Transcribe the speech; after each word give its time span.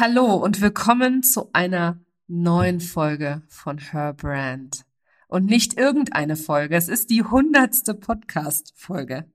Hallo 0.00 0.34
und 0.34 0.62
willkommen 0.62 1.22
zu 1.22 1.50
einer 1.52 2.00
neuen 2.26 2.80
Folge 2.80 3.42
von 3.48 3.76
Her 3.76 4.14
Brand. 4.14 4.86
Und 5.28 5.44
nicht 5.44 5.74
irgendeine 5.74 6.36
Folge, 6.36 6.74
es 6.74 6.88
ist 6.88 7.10
die 7.10 7.22
hundertste 7.22 7.92
Podcast-Folge. 7.92 9.30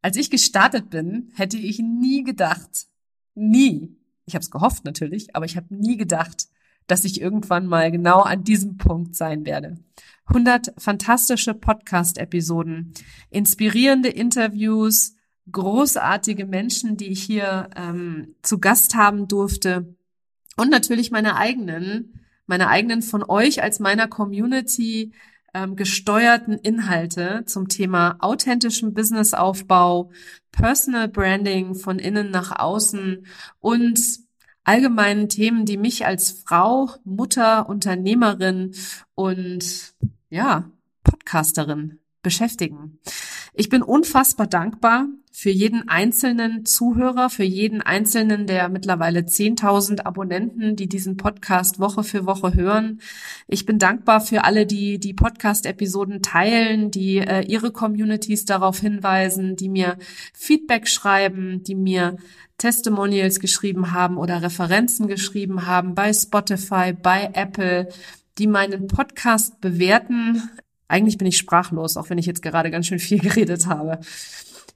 Als 0.00 0.16
ich 0.16 0.30
gestartet 0.30 0.88
bin, 0.88 1.32
hätte 1.34 1.56
ich 1.56 1.80
nie 1.80 2.22
gedacht, 2.22 2.86
nie, 3.34 3.96
ich 4.24 4.36
habe 4.36 4.44
es 4.44 4.52
gehofft 4.52 4.84
natürlich, 4.84 5.34
aber 5.34 5.46
ich 5.46 5.56
habe 5.56 5.74
nie 5.74 5.96
gedacht, 5.96 6.46
dass 6.86 7.04
ich 7.04 7.20
irgendwann 7.20 7.66
mal 7.66 7.90
genau 7.90 8.20
an 8.20 8.44
diesem 8.44 8.76
Punkt 8.76 9.16
sein 9.16 9.44
werde. 9.44 9.78
100 10.26 10.74
fantastische 10.78 11.54
Podcast-Episoden, 11.54 12.92
inspirierende 13.30 14.10
Interviews, 14.10 15.16
großartige 15.50 16.46
Menschen, 16.46 16.96
die 16.96 17.08
ich 17.08 17.22
hier 17.22 17.70
ähm, 17.76 18.34
zu 18.42 18.58
Gast 18.58 18.94
haben 18.94 19.28
durfte. 19.28 19.94
Und 20.56 20.70
natürlich 20.70 21.10
meine 21.10 21.36
eigenen, 21.36 22.20
meine 22.46 22.68
eigenen 22.68 23.02
von 23.02 23.24
euch 23.24 23.62
als 23.62 23.80
meiner 23.80 24.06
Community 24.06 25.12
ähm, 25.54 25.76
gesteuerten 25.76 26.54
Inhalte 26.58 27.44
zum 27.46 27.68
Thema 27.68 28.16
authentischen 28.20 28.94
Businessaufbau, 28.94 30.10
Personal 30.50 31.08
Branding 31.08 31.74
von 31.74 31.98
innen 31.98 32.30
nach 32.30 32.58
außen 32.58 33.26
und 33.60 34.00
allgemeinen 34.64 35.28
Themen, 35.28 35.64
die 35.64 35.76
mich 35.76 36.06
als 36.06 36.42
Frau, 36.46 36.90
Mutter, 37.04 37.68
Unternehmerin 37.68 38.74
und 39.14 39.94
ja, 40.30 40.70
Podcasterin 41.02 42.01
beschäftigen. 42.22 42.98
Ich 43.54 43.68
bin 43.68 43.82
unfassbar 43.82 44.46
dankbar 44.46 45.08
für 45.30 45.50
jeden 45.50 45.88
einzelnen 45.88 46.64
Zuhörer, 46.64 47.30
für 47.30 47.42
jeden 47.42 47.80
einzelnen 47.82 48.46
der 48.46 48.68
mittlerweile 48.68 49.20
10.000 49.20 50.04
Abonnenten, 50.04 50.76
die 50.76 50.88
diesen 50.88 51.16
Podcast 51.16 51.78
Woche 51.80 52.04
für 52.04 52.26
Woche 52.26 52.54
hören. 52.54 53.00
Ich 53.48 53.66
bin 53.66 53.78
dankbar 53.78 54.20
für 54.20 54.44
alle, 54.44 54.66
die 54.66 54.98
die 54.98 55.14
Podcast-Episoden 55.14 56.22
teilen, 56.22 56.90
die 56.90 57.18
äh, 57.18 57.42
ihre 57.42 57.72
Communities 57.72 58.44
darauf 58.44 58.78
hinweisen, 58.78 59.56
die 59.56 59.68
mir 59.68 59.98
Feedback 60.34 60.86
schreiben, 60.86 61.62
die 61.62 61.74
mir 61.74 62.16
Testimonials 62.58 63.40
geschrieben 63.40 63.92
haben 63.92 64.18
oder 64.18 64.42
Referenzen 64.42 65.08
geschrieben 65.08 65.66
haben 65.66 65.94
bei 65.94 66.12
Spotify, 66.12 66.92
bei 66.92 67.30
Apple, 67.32 67.88
die 68.38 68.46
meinen 68.46 68.86
Podcast 68.86 69.60
bewerten. 69.60 70.42
Eigentlich 70.88 71.18
bin 71.18 71.26
ich 71.26 71.38
sprachlos, 71.38 71.96
auch 71.96 72.10
wenn 72.10 72.18
ich 72.18 72.26
jetzt 72.26 72.42
gerade 72.42 72.70
ganz 72.70 72.86
schön 72.86 72.98
viel 72.98 73.18
geredet 73.20 73.66
habe. 73.66 74.00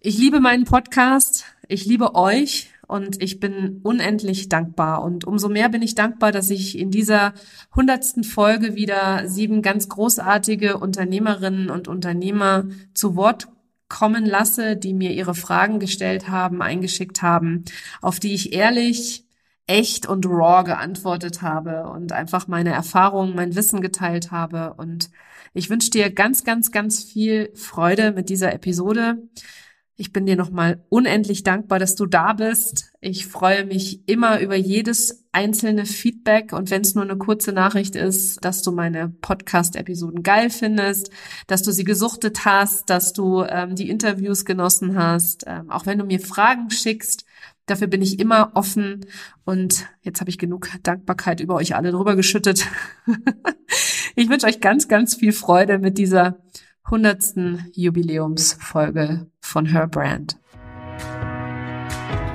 Ich 0.00 0.18
liebe 0.18 0.40
meinen 0.40 0.64
Podcast, 0.64 1.44
ich 1.68 1.84
liebe 1.84 2.14
euch 2.14 2.70
und 2.86 3.22
ich 3.22 3.40
bin 3.40 3.80
unendlich 3.82 4.48
dankbar. 4.48 5.02
Und 5.02 5.24
umso 5.24 5.48
mehr 5.48 5.68
bin 5.68 5.82
ich 5.82 5.94
dankbar, 5.94 6.32
dass 6.32 6.50
ich 6.50 6.78
in 6.78 6.90
dieser 6.90 7.34
hundertsten 7.74 8.24
Folge 8.24 8.76
wieder 8.76 9.28
sieben 9.28 9.62
ganz 9.62 9.88
großartige 9.88 10.78
Unternehmerinnen 10.78 11.70
und 11.70 11.88
Unternehmer 11.88 12.64
zu 12.94 13.16
Wort 13.16 13.48
kommen 13.88 14.26
lasse, 14.26 14.76
die 14.76 14.94
mir 14.94 15.12
ihre 15.12 15.34
Fragen 15.34 15.78
gestellt 15.78 16.28
haben, 16.28 16.62
eingeschickt 16.62 17.22
haben, 17.22 17.64
auf 18.00 18.20
die 18.20 18.34
ich 18.34 18.52
ehrlich, 18.52 19.25
echt 19.66 20.06
und 20.06 20.26
raw 20.26 20.64
geantwortet 20.64 21.42
habe 21.42 21.88
und 21.88 22.12
einfach 22.12 22.46
meine 22.46 22.70
Erfahrungen, 22.70 23.34
mein 23.34 23.56
Wissen 23.56 23.80
geteilt 23.80 24.30
habe. 24.30 24.74
Und 24.74 25.10
ich 25.54 25.70
wünsche 25.70 25.90
dir 25.90 26.10
ganz, 26.10 26.44
ganz, 26.44 26.70
ganz 26.70 27.02
viel 27.02 27.50
Freude 27.54 28.12
mit 28.12 28.28
dieser 28.28 28.52
Episode. 28.52 29.18
Ich 29.98 30.12
bin 30.12 30.26
dir 30.26 30.36
nochmal 30.36 30.84
unendlich 30.90 31.42
dankbar, 31.42 31.78
dass 31.78 31.94
du 31.94 32.04
da 32.04 32.34
bist. 32.34 32.92
Ich 33.00 33.26
freue 33.26 33.64
mich 33.64 34.06
immer 34.06 34.40
über 34.40 34.54
jedes 34.54 35.24
einzelne 35.32 35.86
Feedback 35.86 36.52
und 36.52 36.70
wenn 36.70 36.82
es 36.82 36.94
nur 36.94 37.04
eine 37.04 37.16
kurze 37.16 37.52
Nachricht 37.52 37.96
ist, 37.96 38.44
dass 38.44 38.62
du 38.62 38.72
meine 38.72 39.08
Podcast-Episoden 39.08 40.22
geil 40.22 40.50
findest, 40.50 41.10
dass 41.46 41.62
du 41.62 41.72
sie 41.72 41.84
gesuchtet 41.84 42.44
hast, 42.44 42.90
dass 42.90 43.14
du 43.14 43.42
ähm, 43.44 43.74
die 43.74 43.88
Interviews 43.88 44.44
genossen 44.44 44.98
hast, 44.98 45.44
ähm, 45.46 45.70
auch 45.70 45.86
wenn 45.86 45.98
du 45.98 46.04
mir 46.04 46.20
Fragen 46.20 46.70
schickst. 46.70 47.25
Dafür 47.66 47.88
bin 47.88 48.00
ich 48.00 48.20
immer 48.20 48.52
offen 48.54 49.06
und 49.44 49.88
jetzt 50.02 50.20
habe 50.20 50.30
ich 50.30 50.38
genug 50.38 50.68
Dankbarkeit 50.84 51.40
über 51.40 51.56
euch 51.56 51.74
alle 51.74 51.90
drüber 51.90 52.14
geschüttet. 52.14 52.66
ich 54.14 54.28
wünsche 54.28 54.46
euch 54.46 54.60
ganz, 54.60 54.86
ganz 54.86 55.16
viel 55.16 55.32
Freude 55.32 55.78
mit 55.78 55.98
dieser 55.98 56.38
hundertsten 56.88 57.66
Jubiläumsfolge 57.72 59.26
von 59.40 59.66
Her 59.66 59.88
Brand. 59.88 60.38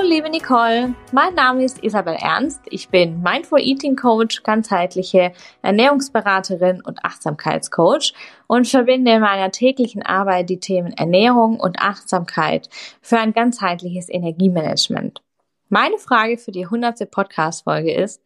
Hallo, 0.00 0.08
liebe 0.08 0.30
Nicole. 0.30 0.94
Mein 1.12 1.34
Name 1.34 1.62
ist 1.62 1.84
Isabel 1.84 2.14
Ernst. 2.14 2.62
Ich 2.70 2.88
bin 2.88 3.20
Mindful 3.20 3.60
Eating 3.60 3.96
Coach, 3.96 4.42
ganzheitliche 4.42 5.32
Ernährungsberaterin 5.60 6.80
und 6.80 7.04
Achtsamkeitscoach 7.04 8.14
und 8.46 8.66
verbinde 8.66 9.12
in 9.12 9.20
meiner 9.20 9.50
täglichen 9.50 10.02
Arbeit 10.02 10.48
die 10.48 10.58
Themen 10.58 10.94
Ernährung 10.94 11.60
und 11.60 11.80
Achtsamkeit 11.80 12.70
für 13.02 13.18
ein 13.18 13.34
ganzheitliches 13.34 14.08
Energiemanagement. 14.08 15.20
Meine 15.68 15.98
Frage 15.98 16.38
für 16.38 16.52
die 16.52 16.64
100. 16.64 17.10
Podcast-Folge 17.10 17.92
ist, 17.92 18.22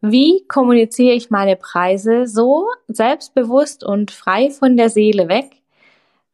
wie 0.00 0.44
kommuniziere 0.46 1.16
ich 1.16 1.30
meine 1.30 1.56
Preise 1.56 2.28
so 2.28 2.68
selbstbewusst 2.86 3.82
und 3.82 4.12
frei 4.12 4.50
von 4.50 4.76
der 4.76 4.90
Seele 4.90 5.26
weg, 5.26 5.60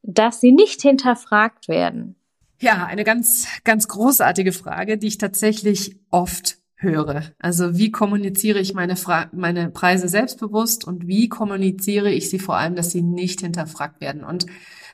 dass 0.03 0.42
sie 0.42 0.53
nicht 0.53 0.82
hinterfragt 0.82 1.69
werden? 1.69 2.16
Ja, 2.62 2.87
eine 2.87 3.03
ganz, 3.03 3.49
ganz 3.65 3.89
großartige 3.89 4.53
Frage, 4.53 4.97
die 4.97 5.09
ich 5.09 5.19
tatsächlich 5.19 5.97
oft 6.11 6.59
höre. 6.77 7.25
Also 7.41 7.77
wie 7.77 7.91
kommuniziere 7.91 8.61
ich 8.61 8.73
meine, 8.73 8.95
Fra 8.95 9.28
meine 9.33 9.69
Preise 9.69 10.06
selbstbewusst 10.06 10.87
und 10.87 11.09
wie 11.09 11.28
kommuniziere 11.28 12.12
ich 12.12 12.31
sie 12.31 12.39
vor 12.39 12.56
allem, 12.56 12.77
dass 12.77 12.93
sie 12.93 13.03
nicht 13.03 13.41
hinterfragt 13.41 14.01
werden? 14.01 14.22
Und 14.22 14.47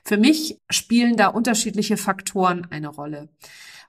für 0.03 0.17
mich 0.17 0.59
spielen 0.71 1.15
da 1.15 1.27
unterschiedliche 1.27 1.95
Faktoren 1.97 2.65
eine 2.71 2.87
Rolle. 2.87 3.29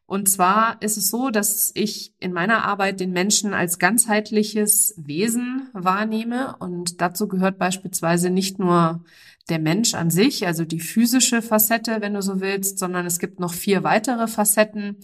Und 0.04 0.28
zwar 0.28 0.82
ist 0.82 0.98
es 0.98 1.08
so, 1.08 1.30
dass 1.30 1.70
ich 1.74 2.12
in 2.18 2.34
meiner 2.34 2.64
Arbeit 2.64 3.00
den 3.00 3.12
Menschen 3.12 3.54
als 3.54 3.78
ganzheitliches 3.78 4.92
Wesen 4.98 5.70
wahrnehme 5.72 6.54
und 6.58 7.00
dazu 7.00 7.28
gehört 7.28 7.58
beispielsweise 7.58 8.28
nicht 8.28 8.58
nur 8.58 9.04
der 9.48 9.58
Mensch 9.58 9.94
an 9.94 10.10
sich, 10.10 10.46
also 10.46 10.64
die 10.64 10.80
physische 10.80 11.42
Facette, 11.42 12.00
wenn 12.00 12.14
du 12.14 12.22
so 12.22 12.40
willst, 12.40 12.78
sondern 12.78 13.06
es 13.06 13.18
gibt 13.18 13.40
noch 13.40 13.52
vier 13.52 13.82
weitere 13.82 14.28
Facetten, 14.28 14.98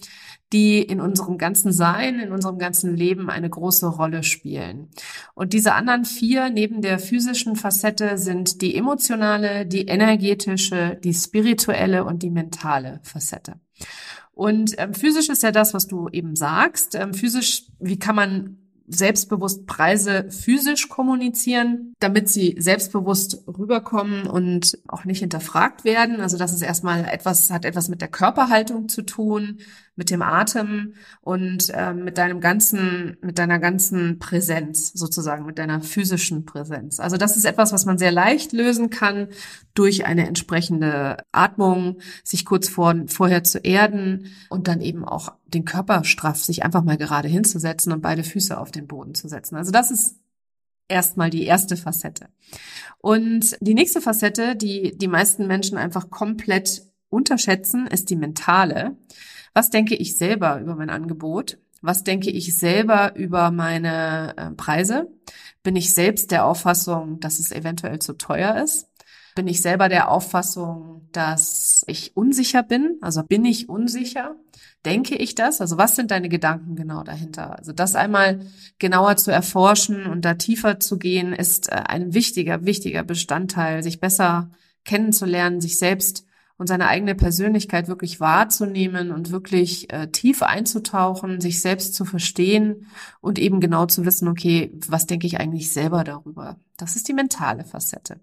die 0.53 0.81
in 0.81 1.01
unserem 1.01 1.37
ganzen 1.37 1.73
Sein, 1.73 2.19
in 2.19 2.31
unserem 2.31 2.57
ganzen 2.57 2.95
Leben 2.95 3.29
eine 3.29 3.49
große 3.49 3.87
Rolle 3.87 4.23
spielen. 4.23 4.89
Und 5.33 5.51
diese 5.51 5.73
anderen 5.73 6.05
vier 6.05 6.49
neben 6.49 6.81
der 6.81 6.99
physischen 6.99 7.55
Facette 7.57 8.17
sind 8.17 8.61
die 8.61 8.75
emotionale, 8.75 9.65
die 9.65 9.87
energetische, 9.87 10.97
die 11.03 11.13
spirituelle 11.13 12.05
und 12.05 12.23
die 12.23 12.29
mentale 12.29 13.01
Facette. 13.03 13.55
Und 14.31 14.75
ähm, 14.77 14.93
physisch 14.93 15.29
ist 15.29 15.43
ja 15.43 15.51
das, 15.51 15.73
was 15.73 15.87
du 15.87 16.07
eben 16.09 16.35
sagst. 16.35 16.95
Ähm, 16.95 17.13
physisch, 17.13 17.63
wie 17.79 17.99
kann 17.99 18.15
man 18.15 18.66
selbstbewusst 18.87 19.67
Preise 19.67 20.29
physisch 20.31 20.87
kommunizieren, 20.87 21.93
damit 21.99 22.29
sie 22.29 22.55
selbstbewusst 22.57 23.43
rüberkommen 23.47 24.27
und 24.27 24.79
auch 24.87 25.03
nicht 25.03 25.19
hinterfragt 25.19 25.83
werden. 25.83 26.21
Also 26.21 26.37
das 26.37 26.53
ist 26.53 26.61
erstmal 26.61 27.03
etwas, 27.05 27.49
hat 27.49 27.65
etwas 27.65 27.89
mit 27.89 28.01
der 28.01 28.07
Körperhaltung 28.07 28.87
zu 28.87 29.01
tun, 29.01 29.59
mit 29.97 30.09
dem 30.09 30.21
Atem 30.21 30.93
und 31.21 31.69
äh, 31.71 31.93
mit 31.93 32.17
deinem 32.17 32.39
ganzen, 32.39 33.17
mit 33.21 33.39
deiner 33.39 33.59
ganzen 33.59 34.19
Präsenz 34.19 34.93
sozusagen, 34.93 35.45
mit 35.45 35.57
deiner 35.57 35.81
physischen 35.81 36.45
Präsenz. 36.45 36.99
Also 36.99 37.17
das 37.17 37.35
ist 37.35 37.45
etwas, 37.45 37.73
was 37.73 37.85
man 37.85 37.97
sehr 37.97 38.11
leicht 38.11 38.53
lösen 38.53 38.89
kann 38.89 39.27
durch 39.73 40.05
eine 40.05 40.27
entsprechende 40.27 41.17
Atmung, 41.31 41.97
sich 42.23 42.45
kurz 42.45 42.69
vor, 42.69 42.95
vorher 43.07 43.43
zu 43.43 43.57
erden 43.57 44.27
und 44.49 44.67
dann 44.67 44.81
eben 44.81 45.03
auch 45.03 45.33
den 45.47 45.65
Körper 45.65 46.03
straff, 46.03 46.43
sich 46.43 46.63
einfach 46.63 46.83
mal 46.83 46.97
gerade 46.97 47.27
hinzusetzen 47.27 47.91
und 47.91 48.01
beide 48.01 48.23
Füße 48.23 48.57
auf 48.57 48.71
den 48.71 48.87
Boden 48.87 49.15
zu 49.15 49.27
setzen. 49.27 49.55
Also 49.55 49.71
das 49.71 49.91
ist 49.91 50.17
erstmal 50.87 51.29
die 51.29 51.43
erste 51.43 51.77
Facette. 51.77 52.29
Und 52.99 53.57
die 53.61 53.73
nächste 53.73 54.01
Facette, 54.01 54.55
die 54.55 54.97
die 54.97 55.07
meisten 55.07 55.47
Menschen 55.47 55.77
einfach 55.77 56.09
komplett 56.09 56.83
unterschätzen, 57.09 57.87
ist 57.87 58.09
die 58.09 58.15
mentale. 58.15 58.97
Was 59.53 59.69
denke 59.69 59.95
ich 59.95 60.17
selber 60.17 60.59
über 60.59 60.75
mein 60.75 60.89
Angebot? 60.89 61.57
Was 61.81 62.03
denke 62.03 62.29
ich 62.29 62.55
selber 62.55 63.15
über 63.15 63.51
meine 63.51 64.33
äh, 64.37 64.51
Preise? 64.51 65.11
Bin 65.63 65.75
ich 65.75 65.93
selbst 65.93 66.31
der 66.31 66.45
Auffassung, 66.45 67.19
dass 67.19 67.39
es 67.39 67.51
eventuell 67.51 67.99
zu 67.99 68.13
teuer 68.13 68.61
ist? 68.63 68.89
Bin 69.35 69.47
ich 69.47 69.61
selber 69.61 69.87
der 69.87 70.09
Auffassung, 70.09 71.07
dass 71.11 71.83
ich 71.87 72.17
unsicher 72.17 72.63
bin? 72.63 72.97
Also 73.01 73.21
bin 73.23 73.45
ich 73.45 73.69
unsicher? 73.69 74.35
Denke 74.87 75.17
ich 75.17 75.35
das? 75.35 75.59
Also 75.59 75.77
was 75.77 75.97
sind 75.97 76.11
deine 76.11 76.29
Gedanken 76.29 76.77
genau 76.77 77.03
dahinter? 77.03 77.57
Also 77.59 77.73
das 77.73 77.93
einmal 77.93 78.39
genauer 78.79 79.17
zu 79.17 79.31
erforschen 79.31 80.05
und 80.05 80.23
da 80.23 80.35
tiefer 80.35 80.79
zu 80.79 80.97
gehen, 80.97 81.33
ist 81.33 81.69
äh, 81.69 81.75
ein 81.75 82.13
wichtiger, 82.13 82.63
wichtiger 82.63 83.03
Bestandteil, 83.03 83.83
sich 83.83 83.99
besser 83.99 84.49
kennenzulernen, 84.85 85.59
sich 85.59 85.77
selbst 85.77 86.25
und 86.57 86.67
seine 86.67 86.87
eigene 86.87 87.15
Persönlichkeit 87.15 87.89
wirklich 87.89 88.21
wahrzunehmen 88.21 89.11
und 89.11 89.29
wirklich 89.29 89.91
äh, 89.91 90.07
tief 90.07 90.41
einzutauchen, 90.41 91.41
sich 91.41 91.59
selbst 91.59 91.93
zu 91.93 92.05
verstehen 92.05 92.87
und 93.19 93.39
eben 93.39 93.59
genau 93.59 93.87
zu 93.87 94.05
wissen, 94.05 94.29
okay, 94.29 94.71
was 94.87 95.05
denke 95.05 95.27
ich 95.27 95.37
eigentlich 95.37 95.73
selber 95.73 96.05
darüber? 96.05 96.61
Das 96.77 96.95
ist 96.95 97.09
die 97.09 97.13
mentale 97.13 97.65
Facette. 97.65 98.21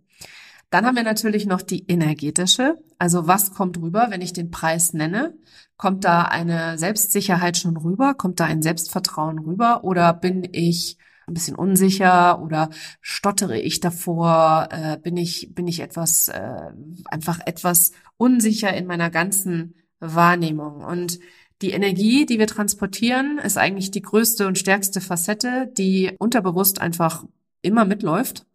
Dann 0.71 0.87
haben 0.87 0.97
wir 0.97 1.05
natürlich 1.05 1.47
noch 1.47 1.63
die 1.63 1.85
energetische. 1.87 2.79
Also 2.99 3.29
was 3.29 3.53
kommt 3.53 3.79
rüber, 3.81 4.07
wenn 4.09 4.23
ich 4.23 4.33
den 4.33 4.51
Preis 4.51 4.93
nenne? 4.93 5.35
Kommt 5.77 6.05
da 6.05 6.23
eine 6.23 6.79
Selbstsicherheit 6.79 7.57
schon 7.57 7.77
rüber? 7.77 8.15
Kommt 8.15 8.41
da 8.41 8.45
ein 8.45 8.63
Selbstvertrauen 8.63 9.39
rüber? 9.41 9.85
Oder 9.85 10.13
bin 10.15 10.49
ich 10.53 10.99
ein 11.27 11.35
bisschen 11.35 11.57
unsicher 11.57 12.41
oder 12.41 12.71
stottere 13.01 13.59
ich 13.59 13.81
davor? 13.81 14.69
Äh, 14.71 14.99
bin 14.99 15.17
ich 15.17 15.55
bin 15.55 15.67
ich 15.67 15.81
etwas 15.81 16.29
äh, 16.29 16.71
einfach 17.07 17.41
etwas 17.45 17.93
unsicher 18.17 18.75
in 18.75 18.87
meiner 18.87 19.11
ganzen 19.11 19.75
Wahrnehmung? 20.01 20.85
Und 20.85 21.19
die 21.63 21.71
Energie, 21.71 22.27
die 22.27 22.39
wir 22.39 22.47
transportieren, 22.47 23.39
ist 23.39 23.57
eigentlich 23.59 23.91
die 23.91 24.03
größte 24.03 24.47
und 24.47 24.59
stärkste 24.59 25.01
Facette, 25.01 25.73
die 25.77 26.13
unterbewusst 26.19 26.81
einfach 26.81 27.25
immer 27.65 27.85
mitläuft. 27.85 28.47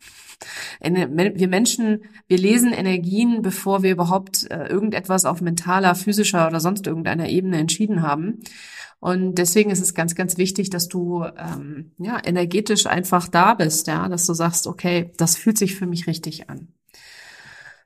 Wir 0.81 1.47
Menschen, 1.47 2.03
wir 2.27 2.37
lesen 2.37 2.71
Energien, 2.71 3.41
bevor 3.41 3.83
wir 3.83 3.91
überhaupt 3.91 4.49
äh, 4.49 4.67
irgendetwas 4.67 5.25
auf 5.25 5.41
mentaler, 5.41 5.95
physischer 5.95 6.47
oder 6.47 6.61
sonst 6.61 6.87
irgendeiner 6.87 7.27
Ebene 7.27 7.57
entschieden 7.57 8.01
haben. 8.01 8.39
Und 9.01 9.35
deswegen 9.35 9.69
ist 9.69 9.81
es 9.81 9.93
ganz, 9.93 10.15
ganz 10.15 10.37
wichtig, 10.37 10.69
dass 10.69 10.87
du 10.87 11.23
ähm, 11.23 11.91
ja 11.97 12.21
energetisch 12.23 12.85
einfach 12.85 13.27
da 13.27 13.53
bist, 13.53 13.87
ja, 13.87 14.07
dass 14.09 14.25
du 14.25 14.33
sagst, 14.33 14.67
okay, 14.67 15.11
das 15.17 15.35
fühlt 15.35 15.57
sich 15.57 15.75
für 15.75 15.85
mich 15.85 16.07
richtig 16.07 16.49
an. 16.49 16.69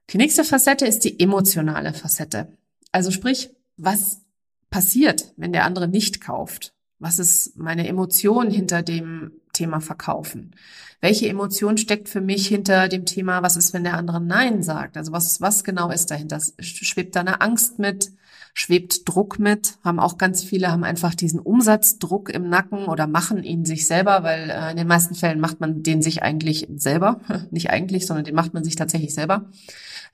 Die 0.10 0.18
nächste 0.18 0.44
Facette 0.44 0.86
ist 0.86 1.04
die 1.04 1.20
emotionale 1.20 1.94
Facette. 1.94 2.58
Also 2.92 3.12
sprich, 3.12 3.52
was 3.78 4.22
passiert, 4.70 5.34
wenn 5.38 5.54
der 5.54 5.66
andere 5.66 5.88
nicht 5.88 6.20
kauft? 6.20 6.74
Was 7.00 7.20
ist 7.20 7.58
meine 7.58 7.88
Emotion 7.88 8.50
hinter 8.50 8.82
dem 8.82 9.32
Thema 9.54 9.80
Verkaufen? 9.80 10.56
Welche 11.00 11.28
Emotion 11.28 11.78
steckt 11.78 12.08
für 12.08 12.22
mich 12.22 12.48
hinter 12.48 12.88
dem 12.88 13.06
Thema, 13.06 13.44
was 13.44 13.58
ist, 13.58 13.74
wenn 13.74 13.84
der 13.84 13.98
andere 13.98 14.22
Nein 14.22 14.64
sagt? 14.64 14.98
Also 14.98 15.12
was, 15.12 15.42
was 15.42 15.64
genau 15.64 15.92
ist 15.92 16.12
dahinter? 16.12 16.40
Schwebt 16.60 17.16
da 17.16 17.20
eine 17.20 17.42
Angst 17.42 17.78
mit? 17.78 18.12
Schwebt 18.54 19.10
Druck 19.10 19.40
mit? 19.40 19.78
Haben 19.84 20.00
auch 20.00 20.18
ganz 20.18 20.44
viele, 20.44 20.72
haben 20.72 20.84
einfach 20.84 21.16
diesen 21.16 21.40
Umsatzdruck 21.40 22.30
im 22.30 22.48
Nacken 22.48 22.86
oder 22.86 23.08
machen 23.08 23.44
ihn 23.44 23.66
sich 23.66 23.88
selber, 23.88 24.24
weil 24.24 24.50
äh, 24.50 24.72
in 24.72 24.78
den 24.78 24.88
meisten 24.88 25.16
Fällen 25.16 25.40
macht 25.40 25.60
man 25.60 25.84
den 25.84 26.02
sich 26.02 26.24
eigentlich 26.24 26.68
selber. 26.76 27.20
Nicht 27.52 27.70
eigentlich, 27.70 28.06
sondern 28.06 28.26
den 28.26 28.36
macht 28.36 28.54
man 28.54 28.64
sich 28.64 28.76
tatsächlich 28.76 29.14
selber. 29.14 29.50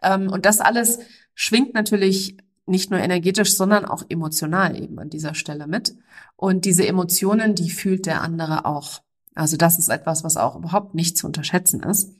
Ähm, 0.01 0.30
und 0.30 0.45
das 0.45 0.59
alles 0.59 1.00
schwingt 1.35 1.74
natürlich 1.74 2.38
nicht 2.65 2.92
nur 2.92 3.00
energetisch, 3.00 3.56
sondern 3.56 3.85
auch 3.85 4.03
emotional 4.09 4.80
eben 4.81 4.97
an 5.00 5.09
dieser 5.09 5.33
Stelle 5.33 5.68
mit. 5.68 5.95
Und 6.35 6.65
diese 6.65 6.88
Emotionen, 6.88 7.56
die 7.56 7.69
fühlt 7.69 8.06
der 8.06 8.21
andere 8.21 8.65
auch. 8.65 9.01
Also 9.39 9.56
das 9.56 9.80
ist 9.80 9.88
etwas, 9.88 10.25
was 10.25 10.36
auch 10.36 10.57
überhaupt 10.57 10.95
nicht 10.95 11.18
zu 11.18 11.25
unterschätzen 11.25 11.81
ist 11.81 12.13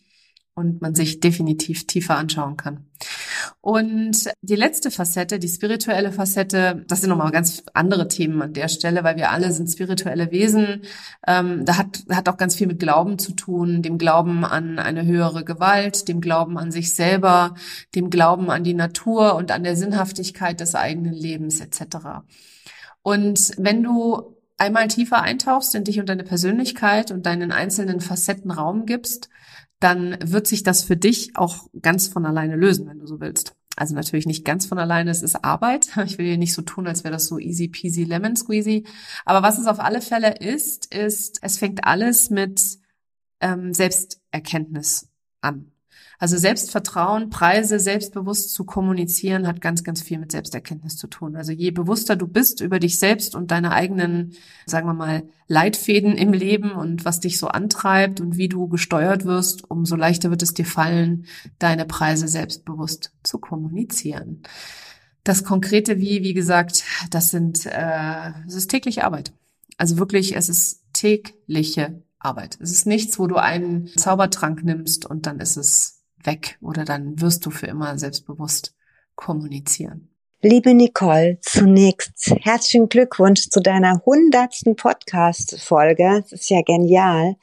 und 0.56 0.81
man 0.81 0.95
sich 0.95 1.19
definitiv 1.19 1.86
tiefer 1.86 2.16
anschauen 2.16 2.56
kann. 2.56 2.86
Und 3.60 4.30
die 4.42 4.56
letzte 4.56 4.89
Facette, 4.89 5.38
die 5.38 5.50
spirituelle 5.50 6.13
Facette, 6.13 6.86
das 6.88 7.01
sind 7.01 7.10
nochmal 7.10 7.31
ganz 7.31 7.63
andere 7.74 8.07
Themen 8.07 8.42
an 8.42 8.54
der 8.54 8.69
Stelle, 8.69 9.04
weil 9.04 9.18
wir 9.18 9.31
alle 9.31 9.51
sind 9.51 9.68
spirituelle 9.68 10.31
Wesen. 10.31 10.83
Ähm, 11.27 11.66
da 11.66 11.75
hat, 11.75 12.06
hat 12.10 12.30
auch 12.30 12.38
ganz 12.38 12.56
viel 12.56 12.68
mit 12.68 12.80
Glauben 12.80 13.19
zu 13.19 13.33
tun, 13.33 13.81
dem 13.81 13.98
Glauben 13.98 14.45
an 14.45 14.80
eine 14.80 15.06
höhere 15.06 15.44
Gewalt, 15.44 16.07
dem 16.07 16.22
Glauben 16.22 16.57
an 16.57 16.72
sich 16.72 16.94
selber, 16.94 17.54
dem 17.95 18.10
Glauben 18.10 18.50
an 18.50 18.63
die 18.63 18.74
Natur 18.74 19.36
und 19.36 19.51
an 19.51 19.63
der 19.63 19.75
Sinnhaftigkeit 19.75 20.62
des 20.62 20.74
eigenen 20.74 21.13
Lebens 21.13 21.60
etc. 21.60 21.98
Und 23.01 23.51
wenn 23.57 23.83
du 23.83 24.38
einmal 24.59 24.88
tiefer 24.88 25.21
eintauchst 25.21 25.73
in 25.75 25.83
dich 25.83 26.00
und 26.00 26.09
deine 26.09 26.23
Persönlichkeit 26.23 27.11
und 27.11 27.25
deinen 27.25 27.51
einzelnen 27.51 28.01
Facetten 28.01 28.51
Raum 28.51 28.85
gibst, 28.85 29.29
dann 29.79 30.17
wird 30.21 30.47
sich 30.47 30.63
das 30.63 30.83
für 30.83 30.97
dich 30.97 31.35
auch 31.35 31.67
ganz 31.81 32.07
von 32.07 32.25
alleine 32.25 32.56
lösen, 32.56 32.88
wenn 32.88 33.00
du 33.00 33.07
so 33.07 33.19
willst. 33.19 33.56
Also 33.75 33.95
natürlich 33.95 34.25
nicht 34.25 34.44
ganz 34.44 34.65
von 34.65 34.77
alleine, 34.77 35.09
es 35.09 35.21
ist 35.21 35.44
Arbeit. 35.44 35.95
Ich 36.06 36.17
will 36.17 36.25
hier 36.25 36.38
nicht 36.38 36.53
so 36.53 36.61
tun, 36.61 36.85
als 36.85 37.03
wäre 37.03 37.13
das 37.13 37.27
so 37.27 37.39
easy 37.39 37.69
peasy 37.69 38.03
lemon 38.03 38.35
squeezy. 38.35 38.85
Aber 39.25 39.41
was 39.41 39.57
es 39.57 39.67
auf 39.67 39.79
alle 39.79 40.01
Fälle 40.01 40.38
ist, 40.38 40.94
ist, 40.94 41.39
es 41.41 41.57
fängt 41.57 41.85
alles 41.85 42.29
mit 42.29 42.62
ähm, 43.39 43.73
Selbsterkenntnis 43.73 45.07
an. 45.39 45.71
Also 46.21 46.38
Selbstvertrauen, 46.38 47.30
Preise 47.30 47.80
selbstbewusst 47.80 48.54
zu 48.54 48.66
kommunizieren, 48.66 49.48
hat 49.48 49.62
ganz, 49.62 49.86
ganz 49.86 50.01
viel 50.01 50.19
mit 50.19 50.33
Selbsterkenntnis 50.33 50.98
zu 50.98 51.07
tun. 51.07 51.38
Also 51.38 51.54
je 51.54 51.71
bewusster 51.71 52.18
du 52.18 52.27
bist 52.27 52.60
über 52.60 52.80
dich 52.80 53.00
selbst 53.00 53.36
und 53.36 53.51
deine 53.51 53.71
eigenen, 53.71 54.33
sagen 54.66 54.86
wir 54.86 54.94
mal, 54.94 55.24
Leitfäden 55.48 56.18
im 56.18 56.33
Leben 56.33 56.74
und 56.74 57.06
was 57.06 57.21
dich 57.21 57.39
so 57.39 57.48
antreibt 57.48 58.19
und 58.19 58.36
wie 58.36 58.50
du 58.50 58.68
gesteuert 58.68 59.24
wirst, 59.24 59.71
umso 59.71 59.95
leichter 59.95 60.30
wird 60.30 60.44
es 60.44 60.54
dir 60.54 60.66
fallen, 60.66 61.25
deine 61.57 61.86
Preise 61.86 62.27
selbstbewusst 62.27 63.13
zu 63.24 63.39
kommunizieren. 63.39 64.44
Das 65.24 65.45
konkrete 65.45 66.00
Wie, 66.00 66.22
wie 66.22 66.33
gesagt, 66.33 66.83
das 67.12 67.30
sind, 67.30 67.65
äh, 67.65 68.33
es 68.45 68.56
ist 68.56 68.68
tägliche 68.68 69.06
Arbeit. 69.06 69.31
Also 69.77 69.98
wirklich, 69.98 70.36
es 70.36 70.50
ist 70.50 70.83
tägliche 70.92 72.04
Arbeit. 72.19 72.57
Es 72.60 72.74
ist 72.74 72.86
nichts, 72.86 73.19
wo 73.19 73.27
du 73.27 73.38
einen 73.38 73.88
Zaubertrank 73.88 74.65
nimmst 74.65 75.05
und 75.05 75.25
dann 75.25 75.39
ist 75.39 75.55
es 75.55 75.99
weg 76.23 76.57
oder 76.61 76.85
dann 76.85 77.19
wirst 77.21 77.45
du 77.45 77.51
für 77.51 77.67
immer 77.67 77.97
selbstbewusst 77.97 78.75
kommunizieren. 79.15 80.09
Liebe 80.41 80.73
Nicole, 80.73 81.38
zunächst 81.41 82.33
herzlichen 82.43 82.88
Glückwunsch 82.88 83.49
zu 83.49 83.59
deiner 83.59 84.01
hundertsten 84.05 84.77
Podcast-Folge. 84.77 86.21
Das 86.21 86.31
ist 86.31 86.49
ja 86.49 86.61
genial. 86.61 87.35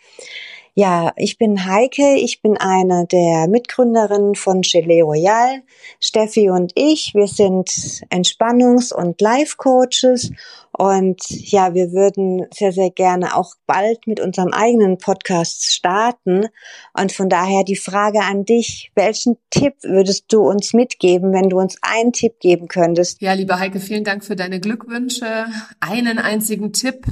Ja, 0.79 1.15
ich 1.17 1.39
bin 1.39 1.65
Heike, 1.65 2.17
ich 2.17 2.43
bin 2.43 2.59
eine 2.59 3.07
der 3.07 3.49
Mitgründerinnen 3.49 4.35
von 4.35 4.61
Gelee 4.61 5.01
Royal. 5.01 5.63
Steffi 6.01 6.51
und 6.51 6.73
ich, 6.75 7.13
wir 7.15 7.29
sind 7.29 7.71
Entspannungs- 8.11 8.93
und 8.93 9.19
Life-Coaches 9.23 10.33
und 10.73 11.17
ja, 11.31 11.73
wir 11.73 11.93
würden 11.93 12.45
sehr, 12.53 12.73
sehr 12.73 12.91
gerne 12.91 13.35
auch 13.37 13.55
bald 13.65 14.07
mit 14.07 14.21
unserem 14.21 14.53
eigenen 14.53 14.99
Podcast 14.99 15.73
starten. 15.73 16.49
Und 16.93 17.11
von 17.11 17.31
daher 17.31 17.65
die 17.65 17.77
Frage 17.77 18.21
an 18.21 18.45
dich, 18.45 18.93
welchen 18.95 19.39
Tipp 19.49 19.77
würdest 19.83 20.27
du 20.29 20.43
uns 20.43 20.75
mitgeben, 20.75 21.33
wenn 21.33 21.49
du 21.49 21.59
uns 21.59 21.79
einen 21.81 22.13
Tipp 22.13 22.39
geben 22.39 22.69
könntest? 22.69 23.23
Ja, 23.23 23.33
liebe 23.33 23.59
Heike, 23.59 23.81
vielen 23.81 24.05
Dank 24.05 24.27
für 24.27 24.37
deine 24.37 24.61
Glückwünsche. 24.61 25.47
Einen 25.81 26.19
einzigen 26.19 26.75
Tipp 26.75 27.07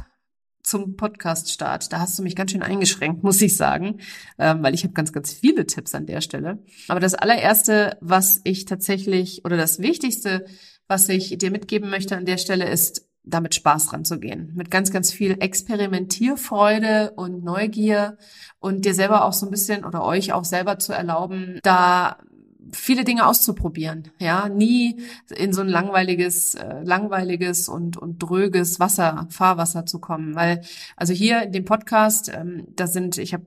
zum 0.65 0.97
Podcast-Start. 0.97 1.93
Da 1.93 2.01
hast 2.01 2.19
du 2.19 2.23
mich 2.23 2.35
ganz 2.35 2.51
schön 2.51 2.63
eingeschränkt, 2.63 3.23
muss 3.23 3.41
ich 3.41 3.57
sagen, 3.57 4.01
ähm, 4.39 4.63
weil 4.63 4.75
ich 4.75 4.83
habe 4.83 4.95
ganz, 4.95 5.13
ganz 5.13 5.33
viele 5.33 5.67
Tipps 5.67 5.95
an 5.95 6.07
der 6.07 6.21
Stelle. 6.21 6.59
Aber 6.89 7.01
das 7.01 7.15
allererste, 7.15 7.97
was 8.01 8.41
ich 8.45 8.65
tatsächlich 8.65 9.45
oder 9.45 9.57
das 9.57 9.79
Wichtigste, 9.79 10.47
was 10.89 11.09
ich 11.09 11.39
dir 11.39 11.51
mitgeben 11.51 11.91
möchte 11.91 12.17
an 12.17 12.25
der 12.25 12.39
Stelle, 12.39 12.69
ist, 12.69 13.07
damit 13.25 13.55
Spaß 13.55 13.93
ranzugehen. 13.93 14.53
Mit 14.55 14.71
ganz, 14.71 14.91
ganz 14.91 15.11
viel 15.13 15.37
Experimentierfreude 15.41 17.13
und 17.17 17.43
Neugier 17.43 18.19
und 18.59 18.85
dir 18.85 18.95
selber 18.95 19.25
auch 19.25 19.33
so 19.33 19.47
ein 19.47 19.51
bisschen 19.51 19.85
oder 19.85 20.05
euch 20.05 20.33
auch 20.33 20.45
selber 20.45 20.79
zu 20.79 20.93
erlauben, 20.93 21.59
da 21.63 22.19
viele 22.73 23.05
Dinge 23.05 23.27
auszuprobieren, 23.27 24.11
ja, 24.19 24.49
nie 24.49 25.01
in 25.35 25.53
so 25.53 25.61
ein 25.61 25.69
langweiliges, 25.69 26.55
äh, 26.55 26.83
langweiliges 26.83 27.69
und 27.69 27.97
und 27.97 28.19
dröges 28.19 28.81
Wasser, 28.81 29.27
Fahrwasser 29.31 29.87
zu 29.87 29.99
kommen, 29.99 30.35
weil 30.35 30.63
also 30.97 31.13
hier 31.13 31.43
in 31.43 31.53
dem 31.53 31.65
Podcast, 31.65 32.31
ähm, 32.35 32.67
da 32.77 32.87
sind, 32.87 33.19
ich 33.19 33.35
habe 33.35 33.47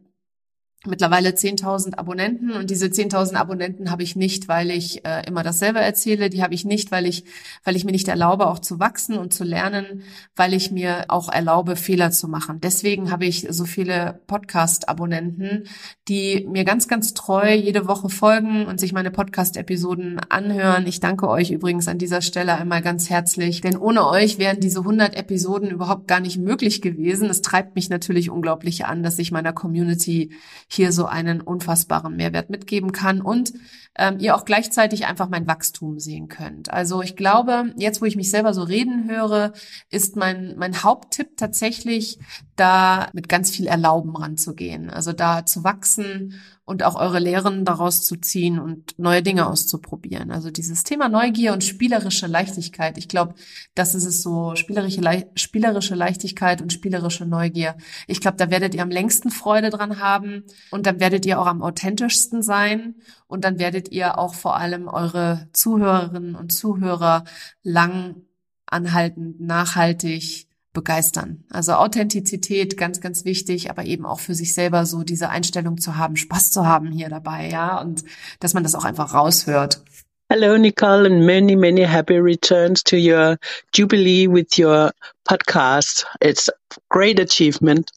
mittlerweile 0.85 1.29
10.000 1.29 1.95
Abonnenten 1.95 2.51
und 2.51 2.69
diese 2.69 2.85
10.000 2.85 3.35
Abonnenten 3.35 3.89
habe 3.89 4.03
ich 4.03 4.15
nicht, 4.15 4.47
weil 4.47 4.69
ich 4.69 5.03
äh, 5.05 5.25
immer 5.27 5.41
dasselbe 5.41 5.79
erzähle, 5.79 6.29
die 6.29 6.43
habe 6.43 6.53
ich 6.53 6.65
nicht, 6.65 6.91
weil 6.91 7.07
ich 7.07 7.23
weil 7.63 7.75
ich 7.75 7.83
mir 7.83 7.91
nicht 7.91 8.07
erlaube 8.07 8.47
auch 8.47 8.59
zu 8.59 8.79
wachsen 8.79 9.17
und 9.17 9.33
zu 9.33 9.43
lernen, 9.43 10.03
weil 10.35 10.53
ich 10.53 10.71
mir 10.71 11.05
auch 11.07 11.29
erlaube 11.29 11.75
Fehler 11.75 12.11
zu 12.11 12.27
machen. 12.27 12.59
Deswegen 12.61 13.11
habe 13.11 13.25
ich 13.25 13.47
so 13.49 13.65
viele 13.65 14.21
Podcast 14.27 14.87
Abonnenten, 14.87 15.63
die 16.07 16.45
mir 16.47 16.63
ganz 16.63 16.87
ganz 16.87 17.15
treu 17.15 17.53
jede 17.53 17.87
Woche 17.87 18.09
folgen 18.09 18.67
und 18.67 18.79
sich 18.79 18.93
meine 18.93 19.11
Podcast 19.11 19.57
Episoden 19.57 20.19
anhören. 20.29 20.85
Ich 20.85 20.99
danke 20.99 21.27
euch 21.27 21.49
übrigens 21.49 21.87
an 21.87 21.97
dieser 21.97 22.21
Stelle 22.21 22.55
einmal 22.55 22.83
ganz 22.83 23.09
herzlich, 23.09 23.61
denn 23.61 23.77
ohne 23.77 24.07
euch 24.07 24.37
wären 24.37 24.59
diese 24.59 24.79
100 24.79 25.15
Episoden 25.15 25.71
überhaupt 25.71 26.07
gar 26.07 26.19
nicht 26.19 26.37
möglich 26.37 26.83
gewesen. 26.83 27.29
Es 27.29 27.41
treibt 27.41 27.75
mich 27.75 27.89
natürlich 27.89 28.29
unglaublich 28.29 28.85
an, 28.85 29.01
dass 29.01 29.17
ich 29.17 29.31
meiner 29.31 29.53
Community 29.53 30.31
hier 30.67 30.91
so 30.91 31.05
einen 31.05 31.41
unfassbaren 31.41 32.15
Mehrwert 32.15 32.49
mitgeben 32.49 32.91
kann 32.91 33.21
und 33.21 33.53
ähm, 33.97 34.19
ihr 34.19 34.35
auch 34.35 34.45
gleichzeitig 34.45 35.05
einfach 35.05 35.29
mein 35.29 35.47
Wachstum 35.47 35.99
sehen 35.99 36.27
könnt. 36.27 36.71
Also 36.71 37.01
ich 37.01 37.15
glaube, 37.15 37.73
jetzt 37.77 38.01
wo 38.01 38.05
ich 38.05 38.15
mich 38.15 38.29
selber 38.29 38.53
so 38.53 38.63
reden 38.63 39.09
höre, 39.09 39.53
ist 39.89 40.15
mein, 40.15 40.55
mein 40.57 40.83
Haupttipp 40.83 41.37
tatsächlich, 41.37 42.19
da 42.57 43.09
mit 43.13 43.29
ganz 43.29 43.51
viel 43.51 43.67
Erlauben 43.67 44.15
ranzugehen. 44.15 44.89
Also 44.89 45.13
da 45.13 45.45
zu 45.45 45.63
wachsen 45.63 46.33
und 46.65 46.83
auch 46.83 46.95
eure 46.95 47.19
Lehren 47.19 47.63
daraus 47.63 48.05
zu 48.05 48.17
ziehen 48.17 48.59
und 48.59 48.99
neue 48.99 49.23
Dinge 49.23 49.47
auszuprobieren. 49.47 50.31
Also 50.31 50.51
dieses 50.51 50.83
Thema 50.83 51.07
Neugier 51.07 51.53
und 51.53 51.63
spielerische 51.63 52.27
Leichtigkeit. 52.27 52.97
Ich 52.97 53.07
glaube, 53.07 53.35
das 53.73 53.95
ist 53.95 54.03
es 54.03 54.21
so, 54.21 54.53
spielerische, 54.55 54.99
Le 54.99 55.29
spielerische 55.35 55.95
Leichtigkeit 55.95 56.61
und 56.61 56.73
spielerische 56.73 57.25
Neugier. 57.25 57.77
Ich 58.05 58.19
glaube, 58.19 58.35
da 58.35 58.49
werdet 58.49 58.75
ihr 58.75 58.81
am 58.81 58.91
längsten 58.91 59.29
Freude 59.29 59.69
dran 59.69 59.99
haben 59.99 60.43
und 60.69 60.85
dann 60.85 60.99
werdet 60.99 61.25
ihr 61.25 61.39
auch 61.39 61.47
am 61.47 61.61
authentischsten 61.61 62.41
sein 62.41 62.95
und 63.27 63.45
dann 63.45 63.59
werdet 63.59 63.93
ihr 63.93 64.17
auch 64.17 64.33
vor 64.33 64.57
allem 64.57 64.89
eure 64.89 65.47
Zuhörerinnen 65.53 66.35
und 66.35 66.51
Zuhörer 66.51 67.23
lang 67.63 68.23
anhaltend, 68.65 69.39
nachhaltig 69.39 70.46
begeistern. 70.77 71.43
Also 71.49 71.73
Authentizität 71.73 72.77
ganz, 72.77 73.01
ganz 73.01 73.25
wichtig, 73.25 73.71
aber 73.71 73.85
eben 73.85 74.05
auch 74.05 74.19
für 74.19 74.35
sich 74.35 74.53
selber 74.53 74.85
so 74.85 75.01
diese 75.01 75.29
Einstellung 75.29 75.79
zu 75.79 75.97
haben, 75.97 76.15
Spaß 76.15 76.51
zu 76.51 76.67
haben 76.67 76.91
hier 76.91 77.09
dabei, 77.09 77.49
ja, 77.49 77.81
und 77.81 78.03
dass 78.39 78.53
man 78.53 78.61
das 78.61 78.75
auch 78.75 78.85
einfach 78.85 79.15
raushört. 79.15 79.81
Hello, 80.29 80.55
Nicole, 80.55 81.07
and 81.07 81.25
many, 81.25 81.55
many 81.55 81.81
happy 81.81 82.19
returns 82.19 82.83
to 82.83 82.95
your 82.95 83.37
jubilee 83.73 84.27
with 84.27 84.59
your 84.59 84.91
podcast. 85.27 86.05
It's 86.21 86.47
a 86.47 86.53
great 86.89 87.19
achievement. 87.19 87.89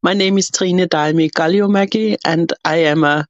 My 0.00 0.14
name 0.14 0.38
is 0.38 0.52
Trine 0.52 0.86
Dalmi 0.86 1.32
Galliomäki, 1.32 2.16
and 2.24 2.52
I 2.64 2.76
am 2.86 3.02
a 3.02 3.26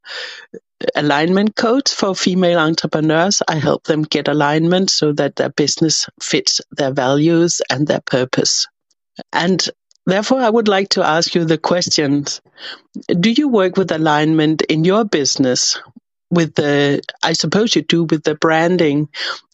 alignment 0.94 1.56
coach 1.56 1.90
for 1.94 2.14
female 2.14 2.58
entrepreneurs. 2.58 3.40
I 3.48 3.56
help 3.56 3.84
them 3.84 4.02
get 4.02 4.28
alignment 4.28 4.90
so 4.90 5.12
that 5.12 5.36
their 5.36 5.50
business 5.50 6.06
fits 6.20 6.60
their 6.76 6.92
values 6.92 7.62
and 7.70 7.86
their 7.86 8.00
purpose. 8.00 8.66
And 9.32 9.68
therefore, 10.06 10.40
I 10.40 10.50
would 10.50 10.68
like 10.68 10.90
to 10.90 11.02
ask 11.04 11.34
you 11.34 11.44
the 11.44 11.58
questions. 11.58 12.40
Do 13.08 13.30
you 13.30 13.48
work 13.48 13.76
with 13.76 13.90
alignment 13.90 14.62
in 14.62 14.84
your 14.84 15.04
business? 15.04 15.80
With 16.30 16.54
the, 16.54 17.02
I 17.24 17.32
suppose 17.32 17.74
you 17.74 17.82
do 17.82 18.04
with 18.04 18.22
the 18.22 18.36
branding 18.36 19.08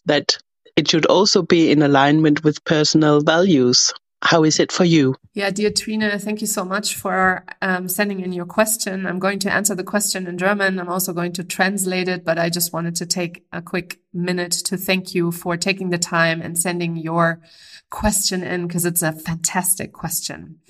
that 0.05 0.37
it 0.75 0.89
should 0.89 1.07
also 1.07 1.41
be 1.41 1.71
in 1.71 1.81
alignment 1.81 2.43
with 2.43 2.63
personal 2.63 3.21
values. 3.21 3.93
How 4.21 4.43
is 4.43 4.59
it 4.59 4.71
for 4.71 4.83
you? 4.83 5.15
Yeah, 5.33 5.51
dear 5.51 5.69
Trina, 5.69 6.17
thank 6.17 6.41
you 6.41 6.47
so 6.47 6.65
much 6.65 6.95
for 6.95 7.45
um, 7.61 7.87
sending 7.87 8.19
in 8.19 8.33
your 8.33 8.45
question. 8.45 9.05
I'm 9.05 9.19
going 9.19 9.37
to 9.39 9.51
answer 9.51 9.75
the 9.75 9.83
question 9.83 10.25
in 10.25 10.37
German. 10.39 10.79
I'm 10.79 10.89
also 10.89 11.13
going 11.13 11.33
to 11.33 11.43
translate 11.43 12.07
it, 12.07 12.25
but 12.25 12.39
I 12.39 12.49
just 12.49 12.73
wanted 12.73 12.95
to 12.95 13.05
take 13.05 13.45
a 13.51 13.61
quick 13.61 13.99
minute 14.13 14.53
to 14.65 14.77
thank 14.77 15.13
you 15.13 15.31
for 15.31 15.55
taking 15.55 15.91
the 15.91 15.99
time 15.99 16.41
and 16.41 16.57
sending 16.57 16.95
your 16.95 17.41
question 17.89 18.43
in 18.43 18.67
because 18.67 18.87
it's 18.87 19.03
a 19.03 19.13
fantastic 19.13 19.93
question. 19.93 20.61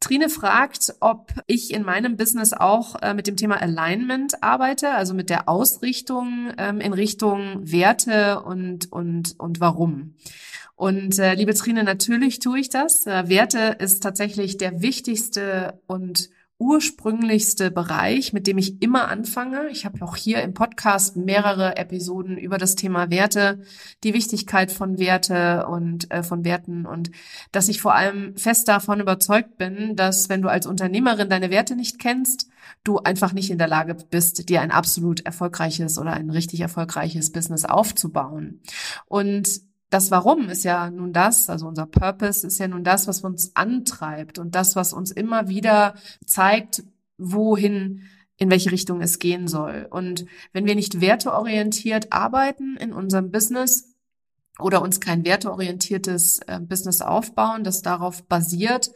Trine 0.00 0.28
fragt, 0.28 0.94
ob 1.00 1.32
ich 1.46 1.72
in 1.72 1.82
meinem 1.82 2.16
Business 2.16 2.52
auch 2.52 3.00
äh, 3.00 3.14
mit 3.14 3.26
dem 3.26 3.36
Thema 3.36 3.62
Alignment 3.62 4.42
arbeite, 4.42 4.90
also 4.90 5.14
mit 5.14 5.30
der 5.30 5.48
Ausrichtung 5.48 6.52
ähm, 6.58 6.80
in 6.80 6.92
Richtung 6.92 7.60
Werte 7.62 8.42
und, 8.42 8.92
und, 8.92 9.34
und 9.38 9.60
warum. 9.60 10.16
Und 10.76 11.18
äh, 11.18 11.34
liebe 11.34 11.54
Trine, 11.54 11.84
natürlich 11.84 12.38
tue 12.38 12.58
ich 12.58 12.68
das. 12.68 13.06
Äh, 13.06 13.28
Werte 13.28 13.76
ist 13.78 14.02
tatsächlich 14.02 14.58
der 14.58 14.82
wichtigste 14.82 15.80
und 15.86 16.28
ursprünglichste 16.64 17.70
Bereich, 17.70 18.32
mit 18.32 18.46
dem 18.46 18.56
ich 18.56 18.80
immer 18.80 19.08
anfange. 19.08 19.68
Ich 19.68 19.84
habe 19.84 20.02
auch 20.02 20.16
hier 20.16 20.42
im 20.42 20.54
Podcast 20.54 21.14
mehrere 21.14 21.76
Episoden 21.76 22.38
über 22.38 22.56
das 22.56 22.74
Thema 22.74 23.10
Werte, 23.10 23.60
die 24.02 24.14
Wichtigkeit 24.14 24.72
von 24.72 24.98
Werte 24.98 25.66
und 25.66 26.10
äh, 26.10 26.22
von 26.22 26.42
Werten 26.42 26.86
und 26.86 27.10
dass 27.52 27.68
ich 27.68 27.82
vor 27.82 27.94
allem 27.94 28.34
fest 28.38 28.66
davon 28.66 29.00
überzeugt 29.00 29.58
bin, 29.58 29.94
dass 29.94 30.30
wenn 30.30 30.40
du 30.40 30.48
als 30.48 30.66
Unternehmerin 30.66 31.28
deine 31.28 31.50
Werte 31.50 31.76
nicht 31.76 31.98
kennst, 31.98 32.48
du 32.82 32.98
einfach 32.98 33.34
nicht 33.34 33.50
in 33.50 33.58
der 33.58 33.68
Lage 33.68 33.94
bist, 33.94 34.48
dir 34.48 34.62
ein 34.62 34.70
absolut 34.70 35.20
erfolgreiches 35.20 35.98
oder 35.98 36.14
ein 36.14 36.30
richtig 36.30 36.60
erfolgreiches 36.60 37.30
Business 37.30 37.66
aufzubauen. 37.66 38.62
Und 39.04 39.60
das 39.94 40.10
Warum 40.10 40.48
ist 40.48 40.64
ja 40.64 40.90
nun 40.90 41.12
das, 41.12 41.48
also 41.48 41.68
unser 41.68 41.86
Purpose 41.86 42.44
ist 42.44 42.58
ja 42.58 42.66
nun 42.66 42.82
das, 42.82 43.06
was 43.06 43.20
uns 43.20 43.54
antreibt 43.54 44.40
und 44.40 44.56
das, 44.56 44.74
was 44.74 44.92
uns 44.92 45.12
immer 45.12 45.48
wieder 45.48 45.94
zeigt, 46.26 46.82
wohin 47.16 48.02
in 48.36 48.50
welche 48.50 48.72
Richtung 48.72 49.00
es 49.00 49.20
gehen 49.20 49.46
soll. 49.46 49.86
Und 49.88 50.26
wenn 50.52 50.66
wir 50.66 50.74
nicht 50.74 51.00
werteorientiert 51.00 52.12
arbeiten 52.12 52.76
in 52.76 52.92
unserem 52.92 53.30
Business 53.30 53.94
oder 54.58 54.82
uns 54.82 54.98
kein 54.98 55.24
werteorientiertes 55.24 56.40
äh, 56.40 56.58
Business 56.58 57.00
aufbauen, 57.00 57.62
das 57.62 57.82
darauf 57.82 58.24
basiert, 58.24 58.90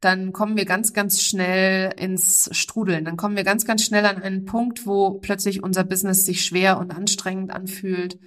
dann 0.00 0.32
kommen 0.32 0.56
wir 0.56 0.64
ganz, 0.64 0.92
ganz 0.92 1.22
schnell 1.22 1.92
ins 1.96 2.48
Strudeln. 2.52 3.04
Dann 3.04 3.16
kommen 3.16 3.36
wir 3.36 3.44
ganz, 3.44 3.64
ganz 3.64 3.84
schnell 3.84 4.06
an 4.06 4.22
einen 4.22 4.44
Punkt, 4.44 4.86
wo 4.86 5.14
plötzlich 5.14 5.62
unser 5.62 5.84
Business 5.84 6.24
sich 6.24 6.44
schwer 6.44 6.78
und 6.78 6.94
anstrengend 6.94 7.50
anfühlt 7.50 8.18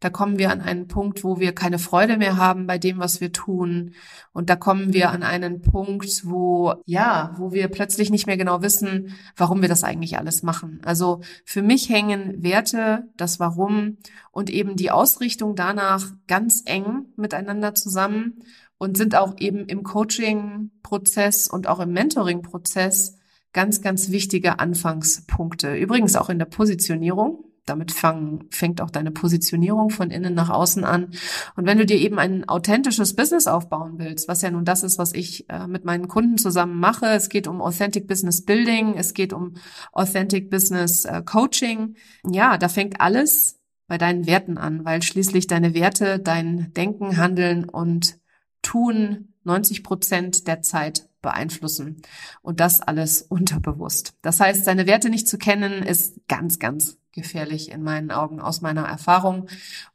da 0.00 0.08
kommen 0.08 0.38
wir 0.38 0.50
an 0.50 0.62
einen 0.62 0.88
Punkt, 0.88 1.24
wo 1.24 1.38
wir 1.38 1.54
keine 1.54 1.78
Freude 1.78 2.16
mehr 2.16 2.38
haben 2.38 2.66
bei 2.66 2.78
dem, 2.78 2.98
was 2.98 3.20
wir 3.20 3.32
tun. 3.32 3.92
Und 4.32 4.48
da 4.48 4.56
kommen 4.56 4.94
wir 4.94 5.10
an 5.10 5.22
einen 5.22 5.60
Punkt, 5.60 6.22
wo, 6.24 6.74
ja, 6.86 7.34
wo 7.36 7.52
wir 7.52 7.68
plötzlich 7.68 8.10
nicht 8.10 8.26
mehr 8.26 8.38
genau 8.38 8.62
wissen, 8.62 9.14
warum 9.36 9.60
wir 9.60 9.68
das 9.68 9.84
eigentlich 9.84 10.16
alles 10.16 10.42
machen. 10.42 10.80
Also 10.86 11.20
für 11.44 11.60
mich 11.60 11.90
hängen 11.90 12.42
Werte, 12.42 13.04
das 13.16 13.38
Warum 13.40 13.98
und 14.32 14.48
eben 14.48 14.74
die 14.74 14.90
Ausrichtung 14.90 15.54
danach 15.54 16.06
ganz 16.26 16.62
eng 16.64 17.12
miteinander 17.16 17.74
zusammen 17.74 18.42
und 18.80 18.96
sind 18.96 19.14
auch 19.14 19.34
eben 19.38 19.66
im 19.66 19.82
Coaching-Prozess 19.82 21.48
und 21.48 21.68
auch 21.68 21.80
im 21.80 21.92
Mentoring-Prozess 21.92 23.18
ganz, 23.52 23.82
ganz 23.82 24.10
wichtige 24.10 24.58
Anfangspunkte. 24.58 25.76
Übrigens 25.76 26.16
auch 26.16 26.30
in 26.30 26.38
der 26.38 26.46
Positionierung 26.46 27.44
damit 27.66 27.92
fang, 27.92 28.46
fängt 28.50 28.80
auch 28.80 28.90
deine 28.90 29.12
Positionierung 29.12 29.90
von 29.90 30.10
innen 30.10 30.34
nach 30.34 30.48
außen 30.48 30.82
an. 30.82 31.12
Und 31.56 31.66
wenn 31.66 31.76
du 31.76 31.84
dir 31.84 31.98
eben 31.98 32.18
ein 32.18 32.48
authentisches 32.48 33.14
Business 33.14 33.46
aufbauen 33.46 33.98
willst, 33.98 34.28
was 34.28 34.40
ja 34.42 34.50
nun 34.50 34.64
das 34.64 34.82
ist, 34.82 34.98
was 34.98 35.12
ich 35.12 35.48
äh, 35.50 35.66
mit 35.66 35.84
meinen 35.84 36.08
Kunden 36.08 36.38
zusammen 36.38 36.80
mache, 36.80 37.06
es 37.06 37.28
geht 37.28 37.46
um 37.46 37.60
Authentic 37.60 38.08
Business 38.08 38.44
Building, 38.44 38.94
es 38.96 39.14
geht 39.14 39.32
um 39.34 39.54
Authentic 39.92 40.50
Business 40.50 41.04
äh, 41.04 41.22
Coaching. 41.22 41.96
Ja, 42.28 42.56
da 42.56 42.68
fängt 42.68 43.00
alles 43.00 43.60
bei 43.86 43.98
deinen 43.98 44.26
Werten 44.26 44.56
an, 44.56 44.84
weil 44.84 45.02
schließlich 45.02 45.46
deine 45.46 45.74
Werte 45.74 46.18
dein 46.18 46.72
Denken, 46.72 47.18
Handeln 47.18 47.68
und 47.68 48.19
Tun 48.62 49.34
90 49.44 49.82
Prozent 49.82 50.46
der 50.46 50.62
Zeit 50.62 51.08
beeinflussen. 51.22 52.02
Und 52.42 52.60
das 52.60 52.80
alles 52.80 53.22
unterbewusst. 53.28 54.14
Das 54.22 54.40
heißt, 54.40 54.64
seine 54.64 54.86
Werte 54.86 55.10
nicht 55.10 55.28
zu 55.28 55.38
kennen, 55.38 55.82
ist 55.82 56.20
ganz, 56.28 56.58
ganz 56.58 56.98
gefährlich 57.12 57.72
in 57.72 57.82
meinen 57.82 58.10
Augen 58.12 58.40
aus 58.40 58.60
meiner 58.60 58.84
Erfahrung. 58.84 59.48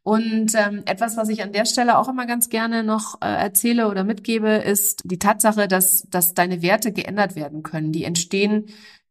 Und 0.04 0.54
ähm, 0.56 0.84
etwas, 0.86 1.16
was 1.16 1.30
ich 1.30 1.42
an 1.42 1.54
der 1.54 1.66
Stelle 1.66 1.98
auch 1.98 2.10
immer 2.10 2.26
ganz 2.26 2.50
gerne 2.50 2.84
noch 2.84 3.22
äh, 3.22 3.28
erzähle 3.28 3.88
oder 3.90 4.04
mitgebe, 4.04 4.50
ist 4.50 5.02
die 5.06 5.20
Tatsache, 5.20 5.68
dass, 5.68 6.08
dass 6.10 6.34
deine 6.34 6.62
Werte 6.62 6.92
geändert 6.92 7.36
werden 7.36 7.64
können. 7.64 7.94
Die 7.94 8.04
entstehen 8.04 8.66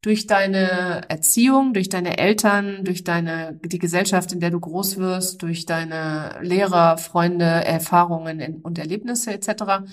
durch 0.05 0.27
deine 0.27 1.09
Erziehung, 1.09 1.73
durch 1.73 1.89
deine 1.89 2.19
Eltern, 2.19 2.85
durch 2.85 3.05
deine 3.05 3.59
die 3.65 3.79
Gesellschaft, 3.79 4.33
in 4.33 4.41
der 4.41 4.51
du 4.51 4.61
groß 4.61 4.99
wirst, 4.99 5.41
durch 5.41 5.65
deine 5.65 6.41
Lehrer, 6.43 6.99
Freunde, 6.99 7.47
Erfahrungen 7.47 8.61
und 8.61 8.79
Erlebnisse 8.79 9.33
etc. 9.33 9.87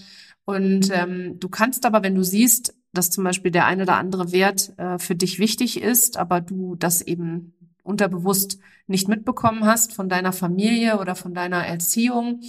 Und 0.44 0.92
ähm, 0.92 1.40
du 1.40 1.48
kannst 1.48 1.86
aber, 1.86 2.04
wenn 2.04 2.16
du 2.16 2.24
siehst, 2.24 2.76
dass 2.92 3.10
zum 3.10 3.24
Beispiel 3.24 3.52
der 3.52 3.66
ein 3.68 3.82
oder 3.82 3.96
andere 3.96 4.34
Wert 4.34 4.78
äh, 4.78 5.00
für 5.00 5.16
dich 5.16 5.40
wichtig 5.40 5.82
ist, 5.82 6.18
aber 6.18 6.42
du 6.42 6.76
das 6.76 7.02
eben 7.02 7.54
unterbewusst 7.82 8.60
nicht 8.88 9.08
mitbekommen 9.08 9.64
hast 9.64 9.94
von 9.94 10.10
deiner 10.10 10.34
Familie 10.34 11.00
oder 11.00 11.16
von 11.16 11.34
deiner 11.34 11.66
Erziehung, 11.66 12.42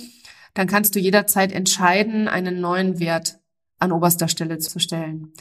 dann 0.54 0.66
kannst 0.66 0.96
du 0.96 0.98
jederzeit 0.98 1.52
entscheiden, 1.52 2.26
einen 2.26 2.60
neuen 2.60 2.98
Wert 2.98 3.38
an 3.82 3.92
oberster 3.92 4.28
Stelle 4.28 4.58
zu 4.58 4.78
stellen. 4.78 5.32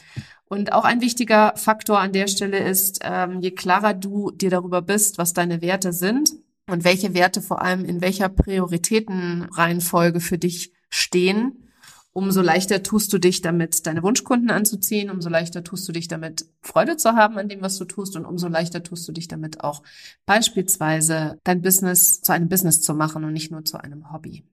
Und 0.46 0.72
auch 0.72 0.84
ein 0.84 1.00
wichtiger 1.00 1.54
Faktor 1.56 1.98
an 2.00 2.12
der 2.12 2.26
Stelle 2.26 2.58
ist, 2.58 3.00
ähm, 3.02 3.40
je 3.40 3.52
klarer 3.52 3.94
du 3.94 4.30
dir 4.30 4.50
darüber 4.50 4.82
bist, 4.82 5.16
was 5.16 5.32
deine 5.32 5.62
Werte 5.62 5.92
sind 5.92 6.32
und 6.68 6.84
welche 6.84 7.14
Werte 7.14 7.40
vor 7.40 7.62
allem 7.62 7.84
in 7.84 8.00
welcher 8.00 8.28
Prioritätenreihenfolge 8.28 10.20
für 10.20 10.38
dich 10.38 10.72
stehen, 10.90 11.68
umso 12.12 12.42
leichter 12.42 12.82
tust 12.82 13.12
du 13.12 13.18
dich 13.18 13.40
damit, 13.40 13.86
deine 13.86 14.02
Wunschkunden 14.02 14.50
anzuziehen, 14.50 15.08
umso 15.08 15.30
leichter 15.30 15.64
tust 15.64 15.88
du 15.88 15.92
dich 15.92 16.08
damit, 16.08 16.44
Freude 16.60 16.96
zu 16.96 17.12
haben 17.12 17.38
an 17.38 17.48
dem, 17.48 17.62
was 17.62 17.78
du 17.78 17.84
tust 17.86 18.16
und 18.16 18.26
umso 18.26 18.48
leichter 18.48 18.82
tust 18.82 19.08
du 19.08 19.12
dich 19.12 19.28
damit 19.28 19.64
auch 19.64 19.82
beispielsweise 20.26 21.38
dein 21.44 21.62
Business 21.62 22.20
zu 22.20 22.32
einem 22.32 22.48
Business 22.48 22.82
zu 22.82 22.94
machen 22.94 23.24
und 23.24 23.32
nicht 23.32 23.50
nur 23.50 23.64
zu 23.64 23.78
einem 23.78 24.12
Hobby. 24.12 24.44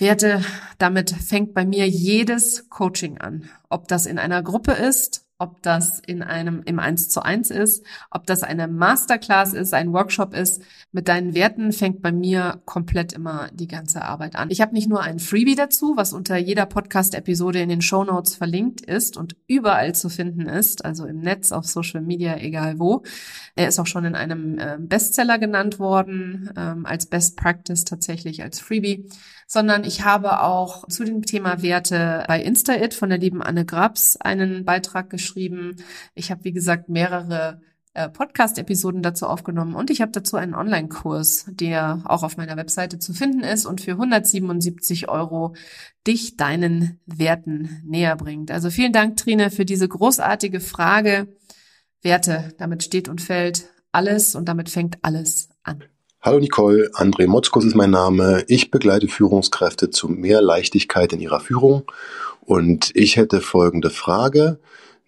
Werte, 0.00 0.42
damit 0.78 1.10
fängt 1.10 1.54
bei 1.54 1.64
mir 1.64 1.88
jedes 1.88 2.68
Coaching 2.70 3.18
an. 3.18 3.50
Ob 3.68 3.86
das 3.88 4.06
in 4.06 4.18
einer 4.18 4.42
Gruppe 4.42 4.72
ist, 4.72 5.26
ob 5.40 5.62
das 5.62 6.00
in 6.06 6.22
einem 6.22 6.62
im 6.66 6.78
Eins 6.78 7.08
zu 7.08 7.22
eins 7.22 7.50
ist, 7.50 7.84
ob 8.10 8.26
das 8.26 8.42
eine 8.42 8.68
Masterclass 8.68 9.54
ist, 9.54 9.72
ein 9.72 9.92
Workshop 9.92 10.34
ist. 10.34 10.62
Mit 10.92 11.08
deinen 11.08 11.34
Werten 11.34 11.72
fängt 11.72 12.02
bei 12.02 12.12
mir 12.12 12.60
komplett 12.66 13.14
immer 13.14 13.48
die 13.52 13.66
ganze 13.66 14.02
Arbeit 14.02 14.36
an. 14.36 14.50
Ich 14.50 14.60
habe 14.60 14.74
nicht 14.74 14.88
nur 14.88 15.00
ein 15.02 15.18
Freebie 15.18 15.54
dazu, 15.54 15.94
was 15.96 16.12
unter 16.12 16.36
jeder 16.36 16.66
Podcast-Episode 16.66 17.60
in 17.60 17.70
den 17.70 17.80
Show 17.80 18.04
Notes 18.04 18.34
verlinkt 18.34 18.82
ist 18.82 19.16
und 19.16 19.34
überall 19.46 19.94
zu 19.94 20.10
finden 20.10 20.46
ist, 20.46 20.84
also 20.84 21.06
im 21.06 21.20
Netz, 21.20 21.52
auf 21.52 21.64
Social 21.64 22.02
Media, 22.02 22.36
egal 22.36 22.78
wo. 22.78 23.02
Er 23.56 23.68
ist 23.68 23.78
auch 23.78 23.86
schon 23.86 24.04
in 24.04 24.14
einem 24.14 24.58
äh, 24.58 24.76
Bestseller 24.78 25.38
genannt 25.38 25.78
worden, 25.78 26.50
ähm, 26.54 26.84
als 26.84 27.06
Best 27.06 27.36
Practice 27.36 27.84
tatsächlich 27.84 28.42
als 28.42 28.60
Freebie 28.60 29.08
sondern 29.52 29.82
ich 29.82 30.04
habe 30.04 30.42
auch 30.42 30.86
zu 30.86 31.02
dem 31.02 31.22
Thema 31.22 31.60
Werte 31.60 32.22
bei 32.28 32.40
InstaIt 32.40 32.94
von 32.94 33.08
der 33.08 33.18
lieben 33.18 33.42
Anne 33.42 33.64
Grabs 33.64 34.16
einen 34.16 34.64
Beitrag 34.64 35.10
geschrieben. 35.10 35.29
Ich 35.36 36.30
habe, 36.30 36.44
wie 36.44 36.52
gesagt, 36.52 36.88
mehrere 36.88 37.60
äh, 37.92 38.08
Podcast-Episoden 38.08 39.02
dazu 39.02 39.26
aufgenommen 39.26 39.74
und 39.74 39.90
ich 39.90 40.00
habe 40.00 40.12
dazu 40.12 40.36
einen 40.36 40.54
Online-Kurs, 40.54 41.46
der 41.48 42.02
auch 42.04 42.22
auf 42.22 42.36
meiner 42.36 42.56
Webseite 42.56 43.00
zu 43.00 43.12
finden 43.12 43.40
ist 43.40 43.66
und 43.66 43.80
für 43.80 43.92
177 43.92 45.08
Euro 45.08 45.54
dich 46.06 46.36
deinen 46.36 47.00
Werten 47.06 47.82
näher 47.84 48.14
bringt. 48.14 48.52
Also 48.52 48.70
vielen 48.70 48.92
Dank, 48.92 49.16
Trine, 49.16 49.50
für 49.50 49.64
diese 49.64 49.88
großartige 49.88 50.60
Frage. 50.60 51.36
Werte, 52.02 52.54
damit 52.58 52.82
steht 52.82 53.08
und 53.08 53.20
fällt 53.20 53.68
alles 53.92 54.34
und 54.34 54.48
damit 54.48 54.70
fängt 54.70 54.98
alles 55.02 55.50
an. 55.62 55.84
Hallo 56.22 56.38
Nicole, 56.38 56.90
André 56.94 57.26
Motzkos 57.26 57.64
ist 57.64 57.74
mein 57.74 57.90
Name. 57.90 58.44
Ich 58.46 58.70
begleite 58.70 59.08
Führungskräfte 59.08 59.90
zu 59.90 60.08
mehr 60.08 60.42
Leichtigkeit 60.42 61.12
in 61.12 61.20
ihrer 61.20 61.40
Führung 61.40 61.90
und 62.40 62.90
ich 62.94 63.16
hätte 63.16 63.40
folgende 63.40 63.90
Frage, 63.90 64.60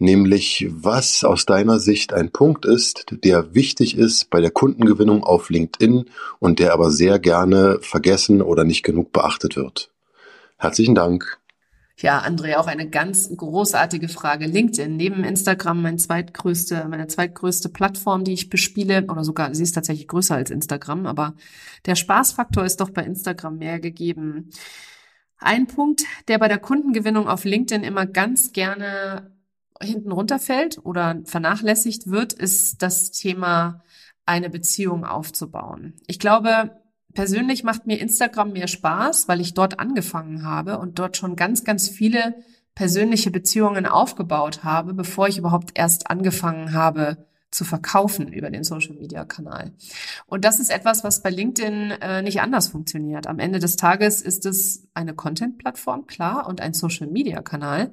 nämlich 0.03 0.69
was 0.71 1.25
aus 1.25 1.47
deiner 1.47 1.79
Sicht 1.79 2.13
ein 2.13 2.31
Punkt 2.31 2.67
ist, 2.67 3.07
der 3.11 3.55
wichtig 3.55 3.97
ist 3.97 4.29
bei 4.29 4.41
der 4.41 4.51
Kundengewinnung 4.51 5.25
auf 5.25 5.49
LinkedIn 5.49 6.07
und 6.39 6.59
der 6.59 6.75
aber 6.75 6.91
sehr 6.91 7.19
gerne 7.19 7.79
vergessen 7.81 8.43
oder 8.43 8.65
nicht 8.65 8.83
genug 8.83 9.13
beachtet 9.13 9.57
wird. 9.57 9.91
Herzlichen 10.59 10.95
Dank. 10.95 11.39
Ja, 11.97 12.21
André, 12.21 12.57
auch 12.57 12.67
eine 12.67 12.89
ganz 12.89 13.31
großartige 13.37 14.09
Frage. 14.09 14.47
LinkedIn, 14.47 14.97
neben 14.97 15.23
Instagram 15.23 15.83
mein 15.83 15.99
zweitgrößte, 15.99 16.87
meine 16.89 17.07
zweitgrößte 17.07 17.69
Plattform, 17.69 18.25
die 18.25 18.33
ich 18.33 18.51
bespiele, 18.51 19.05
oder 19.09 19.23
sogar, 19.23 19.55
sie 19.55 19.63
ist 19.63 19.73
tatsächlich 19.73 20.09
größer 20.09 20.35
als 20.35 20.51
Instagram, 20.51 21.07
aber 21.07 21.35
der 21.87 21.95
Spaßfaktor 21.95 22.65
ist 22.65 22.81
doch 22.81 22.91
bei 22.91 23.05
Instagram 23.05 23.59
mehr 23.59 23.79
gegeben. 23.79 24.51
Ein 25.39 25.67
Punkt, 25.69 26.03
der 26.29 26.39
bei 26.39 26.49
der 26.49 26.59
Kundengewinnung 26.59 27.29
auf 27.29 27.45
LinkedIn 27.45 27.85
immer 27.85 28.07
ganz 28.07 28.53
gerne 28.53 29.31
hinten 29.83 30.13
runterfällt 30.13 30.79
oder 30.85 31.21
vernachlässigt 31.25 32.07
wird, 32.07 32.33
ist 32.33 32.83
das 32.83 33.11
Thema, 33.11 33.83
eine 34.25 34.51
Beziehung 34.51 35.05
aufzubauen. 35.05 35.95
Ich 36.07 36.19
glaube, 36.19 36.71
persönlich 37.13 37.65
macht 37.65 37.87
mir 37.87 38.01
Instagram 38.01 38.53
mehr 38.53 38.69
Spaß, 38.69 39.29
weil 39.29 39.41
ich 39.41 39.55
dort 39.55 39.81
angefangen 39.81 40.45
habe 40.45 40.79
und 40.79 40.99
dort 40.99 41.17
schon 41.17 41.37
ganz, 41.37 41.65
ganz 41.65 41.89
viele 41.89 42.37
persönliche 42.75 43.31
Beziehungen 43.31 43.87
aufgebaut 43.87 44.65
habe, 44.65 44.95
bevor 44.95 45.29
ich 45.29 45.39
überhaupt 45.39 45.73
erst 45.75 46.11
angefangen 46.11 46.73
habe 46.73 47.27
zu 47.51 47.65
verkaufen 47.65 48.33
über 48.33 48.51
den 48.51 48.65
Social 48.65 48.95
Media 48.95 49.27
Kanal. 49.27 49.73
Und 50.27 50.45
das 50.47 50.59
ist 50.59 50.71
etwas, 50.71 51.05
was 51.05 51.23
bei 51.23 51.29
LinkedIn 51.29 51.91
äh, 52.01 52.23
nicht 52.23 52.41
anders 52.41 52.69
funktioniert. 52.69 53.27
Am 53.27 53.39
Ende 53.39 53.59
des 53.59 53.77
Tages 53.77 54.23
ist 54.23 54.47
es 54.47 54.89
eine 54.95 55.15
Content 55.15 55.59
Plattform, 55.59 56.07
klar, 56.07 56.49
und 56.49 56.63
ein 56.63 56.73
Social 56.73 57.09
Media 57.09 57.43
Kanal. 57.43 57.93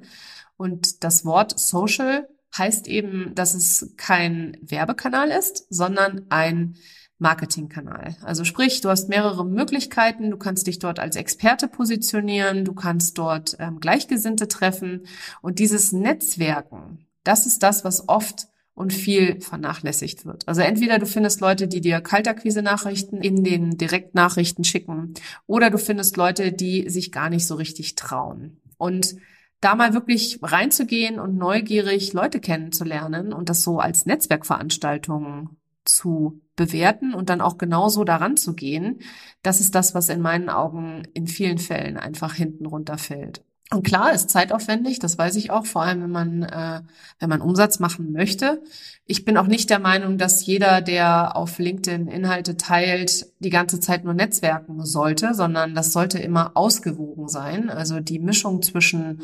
Und 0.60 1.04
das 1.04 1.24
Wort 1.24 1.58
Social 1.58 2.28
heißt 2.54 2.86
eben, 2.86 3.34
dass 3.34 3.54
es 3.54 3.94
kein 3.96 4.58
Werbekanal 4.60 5.30
ist, 5.30 5.64
sondern 5.70 6.26
ein 6.28 6.76
Marketingkanal. 7.16 8.18
Also 8.20 8.44
sprich, 8.44 8.82
du 8.82 8.90
hast 8.90 9.08
mehrere 9.08 9.46
Möglichkeiten. 9.46 10.30
Du 10.30 10.36
kannst 10.36 10.66
dich 10.66 10.78
dort 10.78 10.98
als 10.98 11.16
Experte 11.16 11.66
positionieren, 11.66 12.66
du 12.66 12.74
kannst 12.74 13.16
dort 13.16 13.56
ähm, 13.58 13.80
Gleichgesinnte 13.80 14.48
treffen 14.48 15.06
und 15.40 15.60
dieses 15.60 15.92
Netzwerken, 15.92 17.06
das 17.24 17.46
ist 17.46 17.62
das, 17.62 17.82
was 17.82 18.06
oft 18.10 18.48
und 18.74 18.92
viel 18.92 19.40
vernachlässigt 19.40 20.26
wird. 20.26 20.46
Also 20.46 20.60
entweder 20.60 20.98
du 20.98 21.06
findest 21.06 21.40
Leute, 21.40 21.68
die 21.68 21.80
dir 21.80 22.02
Kaltakquise-Nachrichten 22.02 23.22
in 23.22 23.44
den 23.44 23.78
Direktnachrichten 23.78 24.64
schicken, 24.64 25.14
oder 25.46 25.70
du 25.70 25.78
findest 25.78 26.18
Leute, 26.18 26.52
die 26.52 26.90
sich 26.90 27.12
gar 27.12 27.30
nicht 27.30 27.46
so 27.46 27.54
richtig 27.54 27.94
trauen. 27.94 28.60
Und 28.76 29.16
da 29.60 29.74
mal 29.74 29.92
wirklich 29.92 30.38
reinzugehen 30.42 31.20
und 31.20 31.36
neugierig 31.36 32.12
Leute 32.12 32.40
kennenzulernen 32.40 33.32
und 33.32 33.48
das 33.48 33.62
so 33.62 33.78
als 33.78 34.06
Netzwerkveranstaltung 34.06 35.56
zu 35.84 36.40
bewerten 36.56 37.14
und 37.14 37.30
dann 37.30 37.40
auch 37.40 37.58
genauso 37.58 38.04
daran 38.04 38.36
zu 38.36 38.54
gehen, 38.54 39.00
das 39.42 39.60
ist 39.60 39.74
das, 39.74 39.94
was 39.94 40.08
in 40.08 40.20
meinen 40.20 40.48
Augen 40.48 41.02
in 41.14 41.26
vielen 41.26 41.58
Fällen 41.58 41.96
einfach 41.96 42.34
hinten 42.34 42.66
runterfällt. 42.66 43.44
Und 43.72 43.84
klar, 43.84 44.12
ist 44.12 44.30
zeitaufwendig, 44.30 44.98
das 44.98 45.16
weiß 45.16 45.36
ich 45.36 45.52
auch, 45.52 45.64
vor 45.64 45.82
allem 45.82 46.02
wenn 46.02 46.10
man, 46.10 46.42
äh, 46.42 46.82
wenn 47.20 47.28
man 47.28 47.40
Umsatz 47.40 47.78
machen 47.78 48.10
möchte. 48.10 48.62
Ich 49.06 49.24
bin 49.24 49.36
auch 49.36 49.46
nicht 49.46 49.70
der 49.70 49.78
Meinung, 49.78 50.18
dass 50.18 50.44
jeder, 50.44 50.80
der 50.80 51.36
auf 51.36 51.58
LinkedIn 51.58 52.08
Inhalte 52.08 52.56
teilt, 52.56 53.26
die 53.38 53.50
ganze 53.50 53.78
Zeit 53.78 54.04
nur 54.04 54.14
netzwerken 54.14 54.84
sollte, 54.84 55.34
sondern 55.34 55.76
das 55.76 55.92
sollte 55.92 56.18
immer 56.18 56.56
ausgewogen 56.56 57.28
sein. 57.28 57.70
Also 57.70 58.00
die 58.00 58.18
Mischung 58.18 58.60
zwischen 58.62 59.22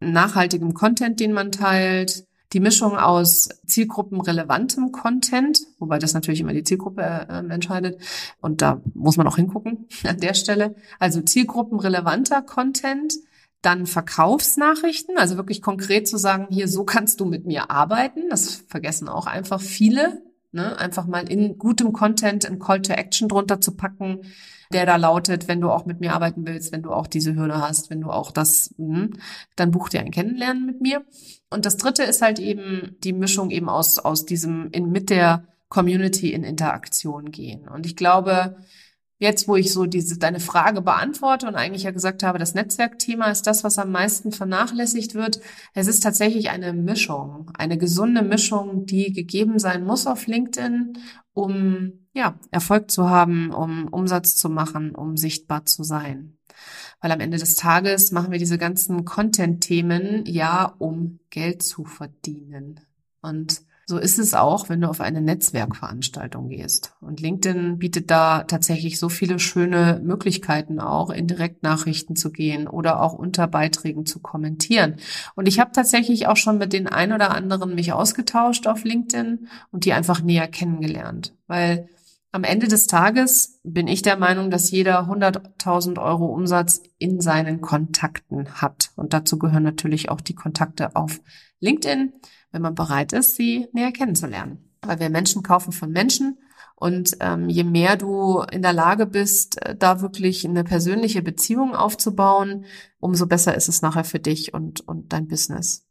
nachhaltigem 0.00 0.74
Content, 0.74 1.20
den 1.20 1.32
man 1.32 1.52
teilt, 1.52 2.26
die 2.52 2.60
Mischung 2.60 2.96
aus 2.96 3.48
zielgruppenrelevantem 3.66 4.92
Content, 4.92 5.60
wobei 5.78 5.98
das 5.98 6.14
natürlich 6.14 6.40
immer 6.40 6.52
die 6.52 6.64
Zielgruppe 6.64 7.02
äh, 7.02 7.52
entscheidet 7.52 8.00
und 8.40 8.62
da 8.62 8.80
muss 8.94 9.16
man 9.16 9.26
auch 9.26 9.36
hingucken 9.36 9.86
an 10.04 10.18
der 10.18 10.34
Stelle. 10.34 10.74
Also 10.98 11.20
zielgruppenrelevanter 11.20 12.42
Content, 12.42 13.14
dann 13.66 13.86
Verkaufsnachrichten, 13.86 15.18
also 15.18 15.36
wirklich 15.36 15.60
konkret 15.60 16.06
zu 16.06 16.18
sagen, 16.18 16.46
hier 16.50 16.68
so 16.68 16.84
kannst 16.84 17.18
du 17.18 17.24
mit 17.24 17.46
mir 17.46 17.68
arbeiten. 17.68 18.28
Das 18.30 18.62
vergessen 18.68 19.08
auch 19.08 19.26
einfach 19.26 19.60
viele. 19.60 20.22
Ne? 20.52 20.78
Einfach 20.78 21.06
mal 21.06 21.28
in 21.28 21.58
gutem 21.58 21.92
Content 21.92 22.46
ein 22.46 22.60
Call 22.60 22.80
to 22.80 22.92
Action 22.92 23.26
drunter 23.28 23.60
zu 23.60 23.76
packen, 23.76 24.20
der 24.72 24.86
da 24.86 24.94
lautet, 24.94 25.48
wenn 25.48 25.60
du 25.60 25.70
auch 25.70 25.84
mit 25.84 25.98
mir 25.98 26.14
arbeiten 26.14 26.46
willst, 26.46 26.70
wenn 26.70 26.82
du 26.82 26.92
auch 26.92 27.08
diese 27.08 27.34
Hürde 27.34 27.60
hast, 27.60 27.90
wenn 27.90 28.00
du 28.00 28.10
auch 28.10 28.30
das, 28.30 28.72
mh, 28.78 29.08
dann 29.56 29.72
buch 29.72 29.88
dir 29.88 29.98
ein 29.98 30.12
Kennenlernen 30.12 30.64
mit 30.64 30.80
mir. 30.80 31.04
Und 31.50 31.66
das 31.66 31.76
dritte 31.76 32.04
ist 32.04 32.22
halt 32.22 32.38
eben 32.38 32.94
die 33.02 33.12
Mischung 33.12 33.50
eben 33.50 33.68
aus, 33.68 33.98
aus 33.98 34.26
diesem 34.26 34.70
in, 34.70 34.92
mit 34.92 35.10
der 35.10 35.48
Community 35.68 36.32
in 36.32 36.44
Interaktion 36.44 37.32
gehen. 37.32 37.66
Und 37.66 37.84
ich 37.84 37.96
glaube, 37.96 38.56
jetzt, 39.18 39.48
wo 39.48 39.56
ich 39.56 39.72
so 39.72 39.86
diese, 39.86 40.18
deine 40.18 40.40
Frage 40.40 40.82
beantworte 40.82 41.46
und 41.46 41.54
eigentlich 41.54 41.84
ja 41.84 41.90
gesagt 41.90 42.22
habe, 42.22 42.38
das 42.38 42.54
Netzwerkthema 42.54 43.30
ist 43.30 43.46
das, 43.46 43.64
was 43.64 43.78
am 43.78 43.90
meisten 43.90 44.32
vernachlässigt 44.32 45.14
wird. 45.14 45.40
Es 45.74 45.86
ist 45.86 46.02
tatsächlich 46.02 46.50
eine 46.50 46.72
Mischung, 46.72 47.50
eine 47.56 47.78
gesunde 47.78 48.22
Mischung, 48.22 48.86
die 48.86 49.12
gegeben 49.12 49.58
sein 49.58 49.84
muss 49.84 50.06
auf 50.06 50.26
LinkedIn, 50.26 50.98
um, 51.32 52.06
ja, 52.12 52.38
Erfolg 52.50 52.90
zu 52.90 53.08
haben, 53.08 53.50
um 53.52 53.88
Umsatz 53.88 54.36
zu 54.36 54.48
machen, 54.48 54.94
um 54.94 55.16
sichtbar 55.16 55.64
zu 55.64 55.82
sein. 55.82 56.38
Weil 57.00 57.12
am 57.12 57.20
Ende 57.20 57.38
des 57.38 57.56
Tages 57.56 58.10
machen 58.10 58.32
wir 58.32 58.38
diese 58.38 58.58
ganzen 58.58 59.04
Content-Themen 59.04 60.24
ja, 60.26 60.74
um 60.78 61.20
Geld 61.30 61.62
zu 61.62 61.84
verdienen. 61.84 62.80
Und 63.20 63.62
so 63.88 63.98
ist 63.98 64.18
es 64.18 64.34
auch, 64.34 64.68
wenn 64.68 64.80
du 64.80 64.88
auf 64.88 65.00
eine 65.00 65.20
Netzwerkveranstaltung 65.20 66.48
gehst. 66.48 66.94
Und 67.00 67.20
LinkedIn 67.20 67.78
bietet 67.78 68.10
da 68.10 68.42
tatsächlich 68.42 68.98
so 68.98 69.08
viele 69.08 69.38
schöne 69.38 70.00
Möglichkeiten 70.02 70.80
auch, 70.80 71.10
in 71.10 71.28
Direktnachrichten 71.28 72.16
zu 72.16 72.32
gehen 72.32 72.66
oder 72.66 73.00
auch 73.00 73.12
unter 73.12 73.46
Beiträgen 73.46 74.04
zu 74.04 74.18
kommentieren. 74.18 74.96
Und 75.36 75.46
ich 75.46 75.60
habe 75.60 75.70
tatsächlich 75.72 76.26
auch 76.26 76.36
schon 76.36 76.58
mit 76.58 76.72
den 76.72 76.88
ein 76.88 77.12
oder 77.12 77.30
anderen 77.30 77.76
mich 77.76 77.92
ausgetauscht 77.92 78.66
auf 78.66 78.82
LinkedIn 78.82 79.46
und 79.70 79.84
die 79.84 79.92
einfach 79.92 80.20
näher 80.20 80.48
kennengelernt. 80.48 81.34
Weil 81.46 81.88
Am 82.36 82.44
Ende 82.44 82.68
des 82.68 82.86
Tages 82.86 83.60
bin 83.64 83.88
ich 83.88 84.02
der 84.02 84.18
Meinung, 84.18 84.50
dass 84.50 84.70
jeder 84.70 85.08
100.000 85.08 85.98
Euro 85.98 86.26
Umsatz 86.26 86.82
in 86.98 87.18
seinen 87.18 87.62
Kontakten 87.62 88.60
hat. 88.60 88.90
Und 88.94 89.14
dazu 89.14 89.38
gehören 89.38 89.62
natürlich 89.62 90.10
auch 90.10 90.20
die 90.20 90.34
Kontakte 90.34 90.96
auf 90.96 91.20
LinkedIn, 91.60 92.12
wenn 92.52 92.62
man 92.62 92.74
bereit 92.74 93.12
ist, 93.12 93.36
sie 93.36 93.68
näher 93.72 93.92
kennenzulernen. 93.92 94.70
Weil 94.82 95.00
wir 95.00 95.10
Menschen 95.10 95.42
kaufen 95.42 95.72
von 95.72 95.90
Menschen. 95.90 96.38
Und 96.74 97.16
ähm, 97.20 97.48
je 97.48 97.64
mehr 97.64 97.96
du 97.96 98.42
in 98.52 98.60
der 98.60 98.74
Lage 98.74 99.06
bist, 99.06 99.62
äh, 99.62 99.74
da 99.74 100.02
wirklich 100.02 100.46
eine 100.46 100.62
persönliche 100.62 101.22
Beziehung 101.22 101.74
aufzubauen, 101.74 102.66
umso 103.00 103.26
besser 103.26 103.54
ist 103.54 103.68
es 103.68 103.80
nachher 103.80 104.04
für 104.04 104.18
dich 104.18 104.52
und, 104.52 104.86
und 104.86 105.12
dein 105.12 105.26
Business. 105.26 105.86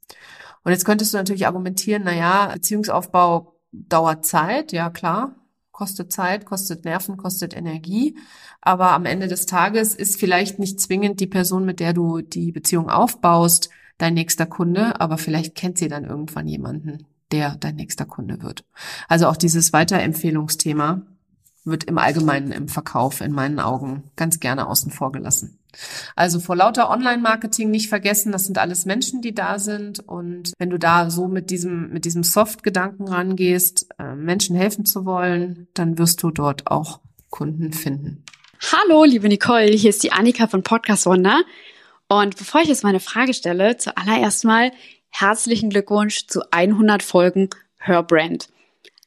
Und 0.63 0.71
jetzt 0.71 0.85
könntest 0.85 1.13
du 1.13 1.17
natürlich 1.17 1.47
argumentieren, 1.47 2.03
na 2.05 2.13
ja, 2.13 2.47
Beziehungsaufbau 2.53 3.55
dauert 3.71 4.25
Zeit, 4.25 4.71
ja 4.71 4.89
klar, 4.89 5.35
kostet 5.71 6.11
Zeit, 6.11 6.45
kostet 6.45 6.85
Nerven, 6.85 7.17
kostet 7.17 7.55
Energie. 7.55 8.17
Aber 8.61 8.91
am 8.91 9.05
Ende 9.05 9.27
des 9.27 9.45
Tages 9.45 9.93
ist 9.93 10.19
vielleicht 10.19 10.57
nicht 10.57 10.79
zwingend 10.79 11.19
die 11.19 11.27
Person, 11.27 11.65
mit 11.65 11.79
der 11.79 11.93
du 11.93 12.21
die 12.21 12.51
Beziehung 12.51 12.89
aufbaust, 12.89 13.69
dein 13.97 14.13
nächster 14.13 14.45
Kunde, 14.45 14.99
aber 14.99 15.17
vielleicht 15.17 15.55
kennt 15.55 15.77
sie 15.77 15.87
dann 15.87 16.05
irgendwann 16.05 16.47
jemanden, 16.47 17.05
der 17.31 17.55
dein 17.55 17.75
nächster 17.75 18.05
Kunde 18.05 18.41
wird. 18.41 18.65
Also 19.07 19.27
auch 19.27 19.37
dieses 19.37 19.73
Weiterempfehlungsthema 19.73 21.01
wird 21.63 21.85
im 21.85 21.97
Allgemeinen 21.97 22.51
im 22.51 22.67
Verkauf 22.67 23.21
in 23.21 23.31
meinen 23.31 23.59
Augen 23.59 24.03
ganz 24.15 24.39
gerne 24.39 24.67
außen 24.67 24.91
vor 24.91 25.11
gelassen. 25.11 25.59
Also 26.15 26.39
vor 26.39 26.55
lauter 26.55 26.89
Online-Marketing 26.89 27.69
nicht 27.69 27.89
vergessen, 27.89 28.31
das 28.31 28.45
sind 28.45 28.57
alles 28.57 28.85
Menschen, 28.85 29.21
die 29.21 29.33
da 29.33 29.59
sind. 29.59 29.99
Und 29.99 30.53
wenn 30.57 30.69
du 30.69 30.77
da 30.77 31.09
so 31.09 31.27
mit 31.27 31.49
diesem, 31.49 31.89
mit 31.89 32.05
diesem 32.05 32.23
Soft-Gedanken 32.23 33.07
rangehst, 33.07 33.87
äh, 33.99 34.15
Menschen 34.15 34.55
helfen 34.55 34.85
zu 34.85 35.05
wollen, 35.05 35.67
dann 35.73 35.97
wirst 35.97 36.23
du 36.23 36.31
dort 36.31 36.67
auch 36.67 37.01
Kunden 37.29 37.73
finden. 37.73 38.23
Hallo, 38.71 39.03
liebe 39.03 39.27
Nicole, 39.27 39.71
hier 39.71 39.89
ist 39.89 40.03
die 40.03 40.13
Annika 40.13 40.47
von 40.47 40.63
Podcast 40.63 41.05
Wonder. 41.05 41.43
Und 42.07 42.37
bevor 42.37 42.61
ich 42.61 42.67
jetzt 42.67 42.83
meine 42.83 42.99
Frage 42.99 43.33
stelle, 43.33 43.77
zuallererst 43.77 44.45
mal 44.45 44.71
herzlichen 45.09 45.71
Glückwunsch 45.71 46.27
zu 46.27 46.41
100 46.51 47.01
Folgen 47.01 47.49
Hörbrand. 47.77 48.49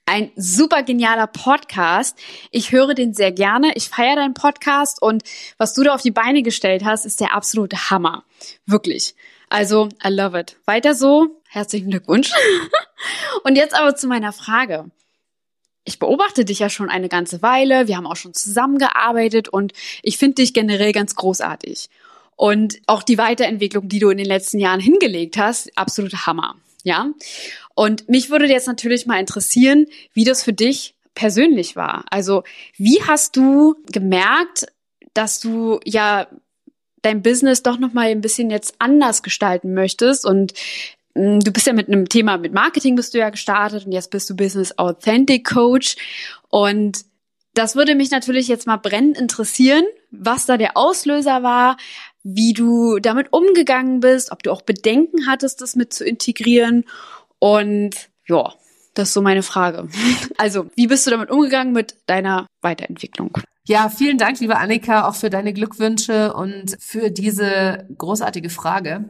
Ein 0.05 0.33
super 0.37 0.83
genialer 0.83 1.27
Podcast. 1.27 2.19
Ich 2.51 2.73
höre 2.73 2.95
den 2.95 3.15
sehr 3.15 3.31
gerne. 3.31 3.73
Ich 3.75 3.89
feiere 3.89 4.17
deinen 4.17 4.35
Podcast 4.35 5.01
und 5.01 5.23
was 5.59 5.75
du 5.75 5.85
da 5.85 5.95
auf 5.95 6.03
die 6.03 6.11
Beine 6.11 6.43
gestellt 6.43 6.83
hast, 6.85 7.05
ist 7.05 7.21
der 7.21 7.35
absolute 7.35 7.91
Hammer. 7.91 8.25
Wirklich. 8.67 9.15
Also, 9.49 9.91
I 10.05 10.09
love 10.09 10.39
it. 10.39 10.57
Weiter 10.65 10.95
so. 10.95 11.41
Herzlichen 11.49 11.91
Glückwunsch. 11.91 12.33
und 13.45 13.57
jetzt 13.57 13.75
aber 13.75 13.95
zu 13.95 14.09
meiner 14.09 14.33
Frage. 14.33 14.91
Ich 15.85 15.99
beobachte 15.99 16.45
dich 16.45 16.59
ja 16.59 16.69
schon 16.69 16.91
eine 16.91 17.09
ganze 17.09 17.43
Weile. 17.43 17.87
Wir 17.87 17.97
haben 17.97 18.07
auch 18.07 18.17
schon 18.17 18.35
zusammengearbeitet 18.35 19.49
und 19.49 19.73
ich 20.03 20.19
finde 20.19 20.37
dich 20.37 20.53
generell 20.53 20.93
ganz 20.93 21.15
großartig. 21.15 21.89
Und 22.39 22.79
auch 22.87 23.03
die 23.03 23.19
Weiterentwicklung, 23.19 23.89
die 23.89 23.99
du 23.99 24.11
in 24.11 24.17
den 24.17 24.27
letzten 24.27 24.61
Jahren 24.61 24.79
hingelegt 24.79 25.37
hast, 25.37 25.77
absolute 25.77 26.25
Hammer. 26.25 26.55
Ja. 26.85 27.11
Und 27.75 28.09
mich 28.09 28.31
würde 28.31 28.47
jetzt 28.47 28.69
natürlich 28.69 29.07
mal 29.07 29.19
interessieren, 29.19 29.87
wie 30.13 30.23
das 30.23 30.45
für 30.45 30.53
dich 30.53 30.95
persönlich 31.17 31.75
war. 31.75 32.05
Also, 32.11 32.45
wie 32.77 33.03
hast 33.03 33.37
du 33.37 33.75
gemerkt, 33.91 34.67
dass 35.15 35.41
du 35.41 35.81
ja 35.85 36.29
dein 37.03 37.23
Business 37.23 37.65
doch 37.65 37.81
noch 37.81 37.93
mal 37.93 38.07
ein 38.07 38.21
bisschen 38.21 38.51
jetzt 38.51 38.77
anders 38.79 39.25
gestalten 39.25 39.75
möchtest 39.75 40.25
und 40.25 40.55
hm, 41.17 41.41
Du 41.41 41.51
bist 41.51 41.67
ja 41.67 41.73
mit 41.73 41.89
einem 41.89 42.09
Thema 42.09 42.39
mit 42.39 42.53
Marketing 42.53 42.95
bist 42.95 43.15
du 43.15 43.19
ja 43.19 43.31
gestartet 43.31 43.85
und 43.85 43.91
jetzt 43.91 44.13
bist 44.13 44.31
du 44.31 44.37
Business 44.37 44.79
Authentic 44.79 45.45
Coach 45.45 45.97
und 46.51 47.05
das 47.55 47.75
würde 47.75 47.97
mich 47.97 48.13
natürlich 48.13 48.47
jetzt 48.47 48.69
mal 48.69 48.77
brennend 48.77 49.19
interessieren, 49.19 49.85
was 50.13 50.47
da 50.47 50.57
der 50.57 50.77
Auslöser 50.77 51.43
war, 51.43 51.77
wie 52.35 52.53
du 52.53 52.99
damit 52.99 53.33
umgegangen 53.33 54.01
bist, 54.01 54.33
ob 54.33 54.43
du 54.43 54.51
auch 54.51 54.63
Bedenken 54.63 55.27
hattest, 55.27 55.61
das 55.61 55.77
mit 55.77 55.93
zu 55.93 56.05
integrieren. 56.05 56.85
Und 57.39 58.11
ja, 58.27 58.53
das 58.95 59.09
ist 59.09 59.15
so 59.15 59.23
meine 59.23 59.43
Frage. 59.43 59.89
Also, 60.41 60.71
wie 60.77 60.87
bist 60.87 61.05
du 61.07 61.11
damit 61.11 61.31
umgegangen 61.31 61.73
mit 61.73 61.97
deiner 62.07 62.47
Weiterentwicklung? 62.61 63.39
Ja, 63.65 63.89
vielen 63.89 64.19
Dank, 64.19 64.39
liebe 64.41 64.57
Annika, 64.57 65.09
auch 65.09 65.17
für 65.17 65.31
deine 65.31 65.53
Glückwünsche 65.53 66.33
und 66.33 66.77
für 66.79 67.11
diese 67.11 67.89
großartige 67.99 68.51
Frage. 68.51 69.05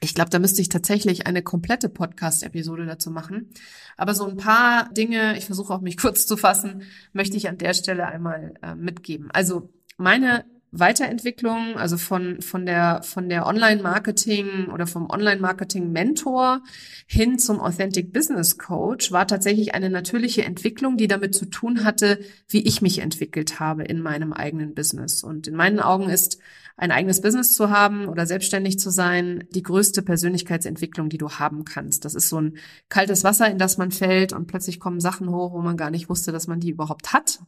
Ich 0.00 0.14
glaube, 0.14 0.28
da 0.28 0.38
müsste 0.38 0.60
ich 0.60 0.68
tatsächlich 0.68 1.26
eine 1.26 1.42
komplette 1.42 1.88
Podcast-Episode 1.88 2.84
dazu 2.84 3.10
machen. 3.10 3.50
Aber 3.96 4.14
so 4.14 4.26
ein 4.26 4.36
paar 4.36 4.92
Dinge, 4.92 5.38
ich 5.38 5.46
versuche 5.46 5.72
auch 5.72 5.80
mich 5.80 5.96
kurz 6.00 6.26
zu 6.26 6.36
fassen, 6.36 6.82
möchte 7.12 7.36
ich 7.36 7.48
an 7.48 7.58
der 7.58 7.72
Stelle 7.72 8.06
einmal 8.06 8.54
äh, 8.62 8.74
mitgeben. 8.74 9.30
Also 9.32 9.70
meine 9.96 10.44
Weiterentwicklung, 10.78 11.76
also 11.76 11.96
von, 11.96 12.40
von 12.40 12.66
der, 12.66 13.02
von 13.02 13.28
der 13.28 13.46
Online-Marketing 13.46 14.66
oder 14.72 14.86
vom 14.86 15.08
Online-Marketing-Mentor 15.08 16.62
hin 17.06 17.38
zum 17.38 17.60
Authentic 17.60 18.12
Business 18.12 18.58
Coach 18.58 19.12
war 19.12 19.26
tatsächlich 19.26 19.74
eine 19.74 19.90
natürliche 19.90 20.44
Entwicklung, 20.44 20.96
die 20.96 21.06
damit 21.06 21.34
zu 21.34 21.46
tun 21.46 21.84
hatte, 21.84 22.18
wie 22.48 22.62
ich 22.62 22.82
mich 22.82 22.98
entwickelt 22.98 23.60
habe 23.60 23.84
in 23.84 24.00
meinem 24.00 24.32
eigenen 24.32 24.74
Business. 24.74 25.22
Und 25.22 25.46
in 25.46 25.54
meinen 25.54 25.80
Augen 25.80 26.08
ist 26.08 26.38
ein 26.76 26.90
eigenes 26.90 27.20
Business 27.20 27.54
zu 27.54 27.70
haben 27.70 28.08
oder 28.08 28.26
selbstständig 28.26 28.78
zu 28.78 28.90
sein 28.90 29.44
die 29.50 29.62
größte 29.62 30.02
Persönlichkeitsentwicklung, 30.02 31.08
die 31.08 31.18
du 31.18 31.30
haben 31.30 31.64
kannst. 31.64 32.04
Das 32.04 32.14
ist 32.14 32.28
so 32.28 32.40
ein 32.40 32.56
kaltes 32.88 33.22
Wasser, 33.22 33.48
in 33.48 33.58
das 33.58 33.78
man 33.78 33.92
fällt 33.92 34.32
und 34.32 34.46
plötzlich 34.46 34.80
kommen 34.80 35.00
Sachen 35.00 35.30
hoch, 35.30 35.52
wo 35.52 35.60
man 35.60 35.76
gar 35.76 35.90
nicht 35.90 36.08
wusste, 36.08 36.32
dass 36.32 36.48
man 36.48 36.58
die 36.58 36.70
überhaupt 36.70 37.12
hat. 37.12 37.40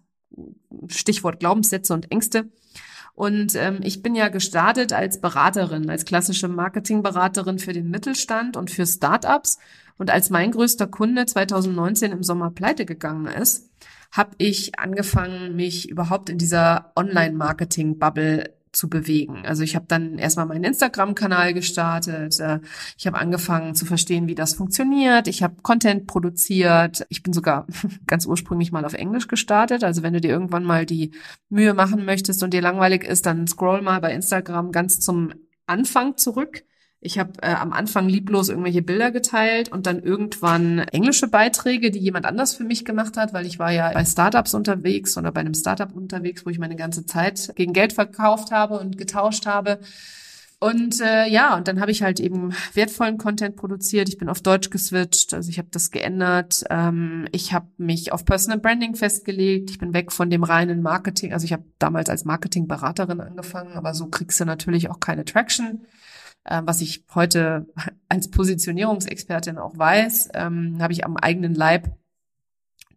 Stichwort 0.89 1.41
Glaubenssätze 1.41 1.93
und 1.93 2.13
Ängste. 2.13 2.51
Und 3.17 3.55
ähm, 3.55 3.81
ich 3.83 4.03
bin 4.03 4.15
ja 4.15 4.29
gestartet 4.29 4.93
als 4.93 5.23
Beraterin, 5.23 5.89
als 5.89 6.05
klassische 6.05 6.49
Marketingberaterin 6.49 7.59
für 7.59 7.73
den 7.73 7.89
Mittelstand 7.89 8.59
und 8.59 8.71
für 8.71 8.87
Startups. 8.87 9.59
Und 9.97 10.11
als 10.11 10.29
mein 10.29 10.53
größter 10.53 10.87
Kunde 10.87 11.25
2019 11.25 12.13
im 12.13 12.23
Sommer 12.23 12.51
pleite 12.51 12.85
gegangen 12.85 13.27
ist, 13.27 13.71
habe 14.13 14.33
ich 14.37 14.79
angefangen, 14.79 15.57
mich 15.57 15.89
überhaupt 15.89 16.29
in 16.29 16.37
dieser 16.37 16.93
Online-Marketing-Bubble 16.95 18.51
zu 18.77 18.89
bewegen. 18.89 19.45
Also 19.47 19.63
ich 19.63 19.75
habe 19.75 19.87
dann 19.89 20.19
erstmal 20.19 20.47
meinen 20.47 20.65
Instagram-Kanal 20.65 21.55
gestartet. 21.55 22.39
Äh, 22.39 22.61
ich 22.97 23.07
habe 23.07 23.19
angefangen 23.19 23.75
zu 23.75 23.87
verstehen, 23.87 24.29
wie 24.29 24.35
das 24.35 24.55
funktioniert. 24.55 25.29
Ich 25.29 25.43
habe 25.43 25.63
Content 25.63 26.07
produziert. 26.07 27.07
Ich 27.09 27.23
bin 27.23 27.33
sogar 27.33 27.67
ganz 28.07 28.27
ursprünglich 28.27 28.73
mal 28.73 28.85
auf 28.85 28.95
Englisch 28.95 29.29
gestartet. 29.29 29.83
Also 29.83 30.03
wenn 30.03 30.13
du 30.13 30.21
dir 30.21 30.31
irgendwann 30.31 30.65
mal 30.65 30.87
die 30.87 31.13
Mühe 31.49 31.75
machen 31.75 32.05
möchtest 32.05 32.43
und 32.43 32.53
dir 32.53 32.63
langweilig 32.63 33.05
ist, 33.05 33.27
dann 33.27 33.47
scroll 33.47 33.83
mal 33.83 34.01
bei 34.01 34.13
Instagram 34.13 34.73
ganz 34.73 35.01
zum 35.01 35.33
Anfang 35.67 36.17
zurück. 36.17 36.63
Ich 37.01 37.19
habe 37.19 37.33
äh, 37.43 37.53
am 37.53 37.73
Anfang 37.73 38.09
lieblos 38.09 38.49
irgendwelche 38.49 38.83
Bilder 38.83 39.11
geteilt 39.11 39.71
und 39.71 39.87
dann 39.87 40.03
irgendwann 40.03 40.79
englische 40.79 41.29
Beiträge, 41.29 41.91
die 41.91 41.99
jemand 41.99 42.27
anders 42.27 42.55
für 42.55 42.65
mich 42.65 42.85
gemacht 42.85 43.17
hat, 43.17 43.33
weil 43.33 43.47
ich 43.47 43.59
war 43.59 43.71
ja 43.71 43.93
bei 43.93 44.05
Startups 44.05 44.55
unterwegs 44.55 45.17
oder 45.19 45.31
bei 45.31 45.41
einem 45.41 45.55
Startup 45.55 45.93
unterwegs, 45.95 46.47
wo 46.47 46.51
ich 46.51 46.59
meine 46.59 46.77
ganze 46.77 47.05
Zeit 47.05 47.53
gegen 47.55 47.73
Geld 47.73 47.93
verkauft 47.93 48.51
habe 48.51 48.79
und 48.79 48.97
getauscht 48.99 49.47
habe. 49.47 49.79
Und 50.59 51.03
äh, 51.03 51.29
ja, 51.29 51.55
und 51.55 51.69
dann 51.69 51.81
habe 51.81 51.91
ich 51.91 52.03
halt 52.03 52.19
eben 52.19 52.55
wertvollen 52.73 53.19
Content 53.19 53.57
produziert. 53.57 54.09
Ich 54.09 54.17
bin 54.17 54.31
auf 54.31 54.41
Deutsch 54.41 54.71
geswitcht, 54.71 55.35
also 55.35 55.51
ich 55.51 55.59
habe 55.59 55.69
das 55.71 55.91
geändert. 55.91 56.65
Ähm, 56.71 57.29
ich 57.31 57.53
habe 57.53 57.67
mich 57.77 58.11
auf 58.11 58.25
Personal 58.25 58.59
Branding 58.59 58.95
festgelegt. 58.95 59.71
Ich 59.71 59.79
bin 59.79 59.93
weg 59.93 60.13
von 60.13 60.31
dem 60.31 60.45
reinen 60.45 60.81
Marketing. 60.81 61.35
Also 61.35 61.45
ich 61.45 61.53
habe 61.53 61.65
damals 61.79 62.09
als 62.09 62.25
Marketingberaterin 62.25 63.21
angefangen, 63.21 63.75
aber 63.75 63.93
so 63.93 64.07
kriegst 64.07 64.41
du 64.41 64.47
natürlich 64.47 64.89
auch 64.89 64.99
keine 64.99 65.27
Traction. 65.27 65.83
Äh, 66.47 66.63
was 66.65 66.81
ich 66.81 67.05
heute 67.15 67.67
als 68.09 68.31
Positionierungsexpertin 68.31 69.59
auch 69.59 69.77
weiß, 69.77 70.31
ähm, 70.35 70.79
habe 70.81 70.93
ich 70.93 71.05
am 71.05 71.17
eigenen 71.17 71.55
Leib 71.55 71.91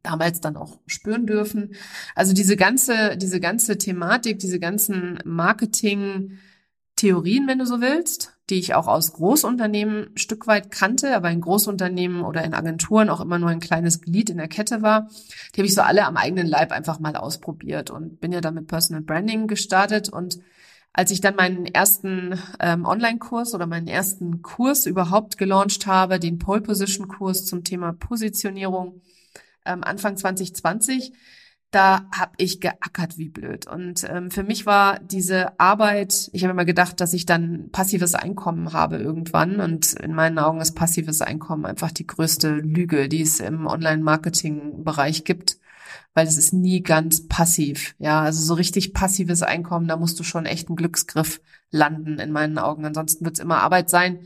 damals 0.04 0.40
dann 0.40 0.56
auch 0.56 0.80
spüren 0.86 1.26
dürfen. 1.28 1.74
Also 2.16 2.32
diese 2.34 2.56
ganze, 2.56 3.18
diese 3.18 3.42
ganze 3.42 3.78
Thematik, 3.78 4.40
diese 4.40 4.60
ganzen 4.60 5.20
Marketing-Theorien, 5.26 7.48
wenn 7.48 7.60
du 7.60 7.66
so 7.66 7.82
willst, 7.82 8.38
die 8.50 8.60
ich 8.60 8.76
auch 8.76 8.88
aus 8.88 9.12
Großunternehmen 9.12 10.14
ein 10.14 10.18
Stück 10.18 10.48
weit 10.48 10.72
kannte, 10.72 11.14
aber 11.16 11.30
in 11.30 11.42
Großunternehmen 11.42 12.24
oder 12.24 12.46
in 12.46 12.54
Agenturen 12.54 13.10
auch 13.10 13.20
immer 13.20 13.40
nur 13.40 13.50
ein 13.50 13.60
kleines 13.60 14.00
Glied 14.02 14.30
in 14.30 14.38
der 14.38 14.48
Kette 14.48 14.82
war, 14.82 15.10
die 15.54 15.60
habe 15.60 15.68
ich 15.68 15.76
so 15.76 15.82
alle 15.82 16.06
am 16.06 16.16
eigenen 16.16 16.48
Leib 16.48 16.72
einfach 16.72 17.00
mal 17.00 17.18
ausprobiert 17.18 17.92
und 17.92 18.22
bin 18.22 18.32
ja 18.32 18.40
dann 18.40 18.54
mit 18.54 18.68
Personal 18.68 19.04
Branding 19.04 19.48
gestartet 19.48 20.08
und 20.08 20.40
als 20.93 21.12
ich 21.12 21.21
dann 21.21 21.36
meinen 21.36 21.65
ersten 21.65 22.39
ähm, 22.60 22.86
Online-Kurs 22.86 23.54
oder 23.54 23.67
meinen 23.67 23.88
ersten 23.88 24.41
Kurs 24.41 24.86
überhaupt 24.86 25.38
gelauncht 25.38 25.88
habe, 25.88 26.19
den 26.19 26.39
Pole 26.39 26.62
Position 26.62 27.08
Kurs 27.08 27.45
zum 27.45 27.63
Thema 27.63 27.93
Positionierung 27.93 29.02
ähm, 29.65 29.84
Anfang 29.84 30.17
2020, 30.17 31.13
da 31.71 32.08
habe 32.15 32.32
ich 32.38 32.60
geackert 32.62 33.17
wie 33.17 33.30
blöd. 33.30 33.67
Und 33.67 34.04
ähm, 34.10 34.32
für 34.32 34.43
mich 34.43 34.65
war 34.65 34.99
diese 34.99 35.60
Arbeit, 35.60 36.30
ich 36.34 36.43
habe 36.43 36.52
immer 36.52 36.65
gedacht, 36.65 36.99
dass 36.99 37.13
ich 37.13 37.28
dann 37.28 37.69
passives 37.71 38.15
Einkommen 38.15 38.73
habe 38.73 38.97
irgendwann. 38.97 39.60
Und 39.60 39.93
in 39.93 40.15
meinen 40.15 40.39
Augen 40.39 40.62
ist 40.62 40.75
passives 40.75 41.21
Einkommen 41.21 41.65
einfach 41.65 41.91
die 41.91 42.08
größte 42.08 42.56
Lüge, 42.56 43.08
die 43.08 43.21
es 43.21 43.39
im 43.39 43.67
Online-Marketing-Bereich 43.67 45.23
gibt. 45.25 45.59
Weil 46.13 46.28
es 46.28 46.38
ist 46.38 46.54
nie 46.54 46.82
ganz 46.82 47.28
passiv. 47.28 47.95
Ja, 47.99 48.21
also 48.21 48.41
so 48.41 48.54
richtig 48.54 48.93
passives 48.93 49.41
Einkommen, 49.41 49.88
da 49.88 49.97
musst 49.97 50.19
du 50.19 50.23
schon 50.23 50.45
echt 50.45 50.69
einen 50.69 50.75
Glücksgriff 50.75 51.41
landen 51.71 52.19
in 52.19 52.32
meinen 52.32 52.58
Augen. 52.58 52.86
Ansonsten 52.86 53.25
wird 53.25 53.36
es 53.36 53.43
immer 53.43 53.62
Arbeit 53.62 53.89
sein 53.89 54.19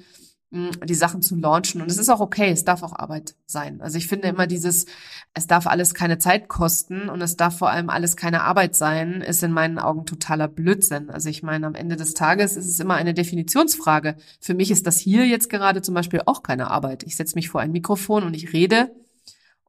die 0.53 0.93
Sachen 0.93 1.23
zu 1.23 1.35
launchen. 1.35 1.81
Und 1.81 1.89
es 1.89 1.97
ist 1.97 2.09
auch 2.09 2.19
okay, 2.19 2.51
es 2.51 2.63
darf 2.63 2.83
auch 2.83 2.93
Arbeit 2.95 3.35
sein. 3.47 3.81
Also 3.81 3.97
ich 3.97 4.07
finde 4.07 4.27
immer 4.27 4.45
dieses, 4.45 4.85
es 5.33 5.47
darf 5.47 5.65
alles 5.65 5.95
keine 5.95 6.19
Zeit 6.19 6.47
kosten 6.47 7.09
und 7.09 7.21
es 7.21 7.35
darf 7.35 7.57
vor 7.57 7.71
allem 7.71 7.89
alles 7.89 8.15
keine 8.15 8.43
Arbeit 8.43 8.75
sein, 8.75 9.21
ist 9.21 9.41
in 9.41 9.51
meinen 9.51 9.79
Augen 9.79 10.05
totaler 10.05 10.47
Blödsinn. 10.47 11.09
Also 11.09 11.29
ich 11.29 11.41
meine, 11.41 11.65
am 11.65 11.73
Ende 11.73 11.95
des 11.95 12.13
Tages 12.13 12.55
ist 12.55 12.67
es 12.67 12.79
immer 12.79 12.93
eine 12.95 13.15
Definitionsfrage. 13.15 14.15
Für 14.39 14.53
mich 14.53 14.69
ist 14.69 14.85
das 14.85 14.99
hier 14.99 15.25
jetzt 15.25 15.49
gerade 15.49 15.81
zum 15.81 15.95
Beispiel 15.95 16.21
auch 16.27 16.43
keine 16.43 16.69
Arbeit. 16.69 17.01
Ich 17.03 17.15
setze 17.15 17.35
mich 17.35 17.49
vor 17.49 17.61
ein 17.61 17.71
Mikrofon 17.71 18.23
und 18.23 18.35
ich 18.35 18.53
rede 18.53 18.91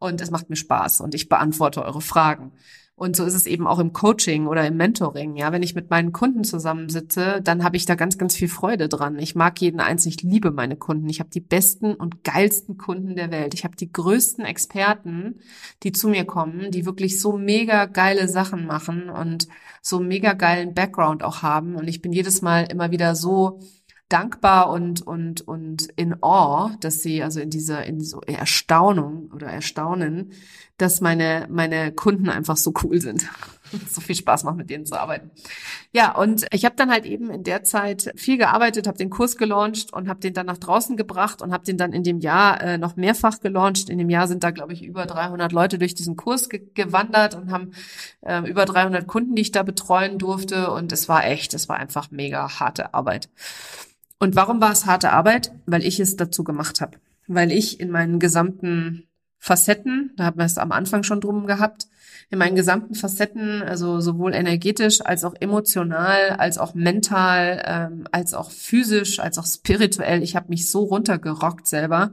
und 0.04 0.20
es 0.20 0.30
macht 0.30 0.50
mir 0.50 0.56
Spaß 0.56 1.00
und 1.00 1.14
ich 1.14 1.28
beantworte 1.28 1.82
eure 1.82 2.00
Fragen. 2.00 2.52
Und 2.96 3.16
so 3.16 3.24
ist 3.24 3.34
es 3.34 3.46
eben 3.46 3.66
auch 3.66 3.80
im 3.80 3.92
Coaching 3.92 4.46
oder 4.46 4.64
im 4.64 4.76
Mentoring. 4.76 5.34
Ja, 5.34 5.50
wenn 5.50 5.64
ich 5.64 5.74
mit 5.74 5.90
meinen 5.90 6.12
Kunden 6.12 6.44
zusammensitze, 6.44 7.40
dann 7.42 7.64
habe 7.64 7.76
ich 7.76 7.86
da 7.86 7.96
ganz, 7.96 8.18
ganz 8.18 8.36
viel 8.36 8.46
Freude 8.46 8.88
dran. 8.88 9.18
Ich 9.18 9.34
mag 9.34 9.60
jeden 9.60 9.80
einzelnen, 9.80 10.14
ich 10.16 10.22
liebe 10.22 10.52
meine 10.52 10.76
Kunden. 10.76 11.08
Ich 11.08 11.18
habe 11.18 11.28
die 11.28 11.40
besten 11.40 11.94
und 11.94 12.22
geilsten 12.22 12.78
Kunden 12.78 13.16
der 13.16 13.32
Welt. 13.32 13.52
Ich 13.52 13.64
habe 13.64 13.74
die 13.74 13.90
größten 13.90 14.44
Experten, 14.44 15.40
die 15.82 15.90
zu 15.90 16.08
mir 16.08 16.24
kommen, 16.24 16.70
die 16.70 16.86
wirklich 16.86 17.20
so 17.20 17.36
mega 17.36 17.86
geile 17.86 18.28
Sachen 18.28 18.64
machen 18.64 19.10
und 19.10 19.48
so 19.82 19.98
mega 19.98 20.34
geilen 20.34 20.72
Background 20.72 21.24
auch 21.24 21.42
haben. 21.42 21.74
Und 21.74 21.88
ich 21.88 22.00
bin 22.00 22.12
jedes 22.12 22.42
Mal 22.42 22.62
immer 22.70 22.92
wieder 22.92 23.16
so 23.16 23.58
dankbar 24.08 24.70
und 24.70 25.06
und 25.06 25.40
und 25.42 25.88
in 25.96 26.22
awe, 26.22 26.76
dass 26.80 27.02
sie 27.02 27.22
also 27.22 27.40
in 27.40 27.50
dieser 27.50 27.84
in 27.84 28.00
so 28.00 28.20
Erstaunung 28.20 29.30
oder 29.34 29.46
Erstaunen, 29.46 30.32
dass 30.76 31.00
meine 31.00 31.46
meine 31.50 31.90
Kunden 31.92 32.28
einfach 32.28 32.56
so 32.56 32.74
cool 32.82 33.00
sind. 33.00 33.26
so 33.90 34.00
viel 34.00 34.14
Spaß 34.14 34.44
macht 34.44 34.56
mit 34.56 34.68
denen 34.68 34.84
zu 34.84 35.00
arbeiten. 35.00 35.30
Ja, 35.92 36.14
und 36.14 36.46
ich 36.52 36.64
habe 36.64 36.76
dann 36.76 36.90
halt 36.90 37.06
eben 37.06 37.30
in 37.30 37.44
der 37.44 37.64
Zeit 37.64 38.12
viel 38.14 38.36
gearbeitet, 38.36 38.86
habe 38.86 38.98
den 38.98 39.10
Kurs 39.10 39.36
gelauncht 39.36 39.92
und 39.92 40.08
habe 40.08 40.20
den 40.20 40.34
dann 40.34 40.46
nach 40.46 40.58
draußen 40.58 40.96
gebracht 40.96 41.40
und 41.40 41.52
habe 41.52 41.64
den 41.64 41.78
dann 41.78 41.92
in 41.92 42.02
dem 42.02 42.20
Jahr 42.20 42.60
äh, 42.60 42.78
noch 42.78 42.96
mehrfach 42.96 43.40
gelauncht. 43.40 43.88
In 43.88 43.98
dem 43.98 44.10
Jahr 44.10 44.28
sind 44.28 44.44
da 44.44 44.50
glaube 44.50 44.74
ich 44.74 44.84
über 44.84 45.06
300 45.06 45.50
Leute 45.52 45.78
durch 45.78 45.94
diesen 45.94 46.16
Kurs 46.16 46.48
ge 46.50 46.62
gewandert 46.74 47.34
und 47.34 47.50
haben 47.50 47.72
äh, 48.20 48.40
über 48.48 48.66
300 48.66 49.06
Kunden, 49.06 49.34
die 49.34 49.42
ich 49.42 49.52
da 49.52 49.62
betreuen 49.62 50.18
durfte 50.18 50.70
und 50.70 50.92
es 50.92 51.08
war 51.08 51.24
echt, 51.24 51.54
es 51.54 51.68
war 51.68 51.78
einfach 51.78 52.10
mega 52.10 52.60
harte 52.60 52.92
Arbeit. 52.92 53.28
Und 54.18 54.36
warum 54.36 54.60
war 54.60 54.72
es 54.72 54.86
harte 54.86 55.12
Arbeit? 55.12 55.52
Weil 55.66 55.84
ich 55.84 56.00
es 56.00 56.16
dazu 56.16 56.44
gemacht 56.44 56.80
habe. 56.80 56.98
Weil 57.26 57.52
ich 57.52 57.80
in 57.80 57.90
meinen 57.90 58.18
gesamten 58.18 59.08
Facetten, 59.44 60.10
da 60.16 60.24
haben 60.24 60.38
wir 60.38 60.46
es 60.46 60.56
am 60.56 60.72
Anfang 60.72 61.02
schon 61.02 61.20
drum 61.20 61.46
gehabt, 61.46 61.86
in 62.30 62.38
meinen 62.38 62.56
gesamten 62.56 62.94
Facetten, 62.94 63.60
also 63.60 64.00
sowohl 64.00 64.32
energetisch 64.32 65.02
als 65.04 65.22
auch 65.22 65.34
emotional, 65.38 66.30
als 66.38 66.56
auch 66.56 66.72
mental, 66.72 67.62
ähm, 67.66 68.08
als 68.10 68.32
auch 68.32 68.50
physisch, 68.50 69.20
als 69.20 69.36
auch 69.36 69.44
spirituell. 69.44 70.22
Ich 70.22 70.34
habe 70.34 70.46
mich 70.48 70.70
so 70.70 70.84
runtergerockt 70.84 71.66
selber 71.66 72.12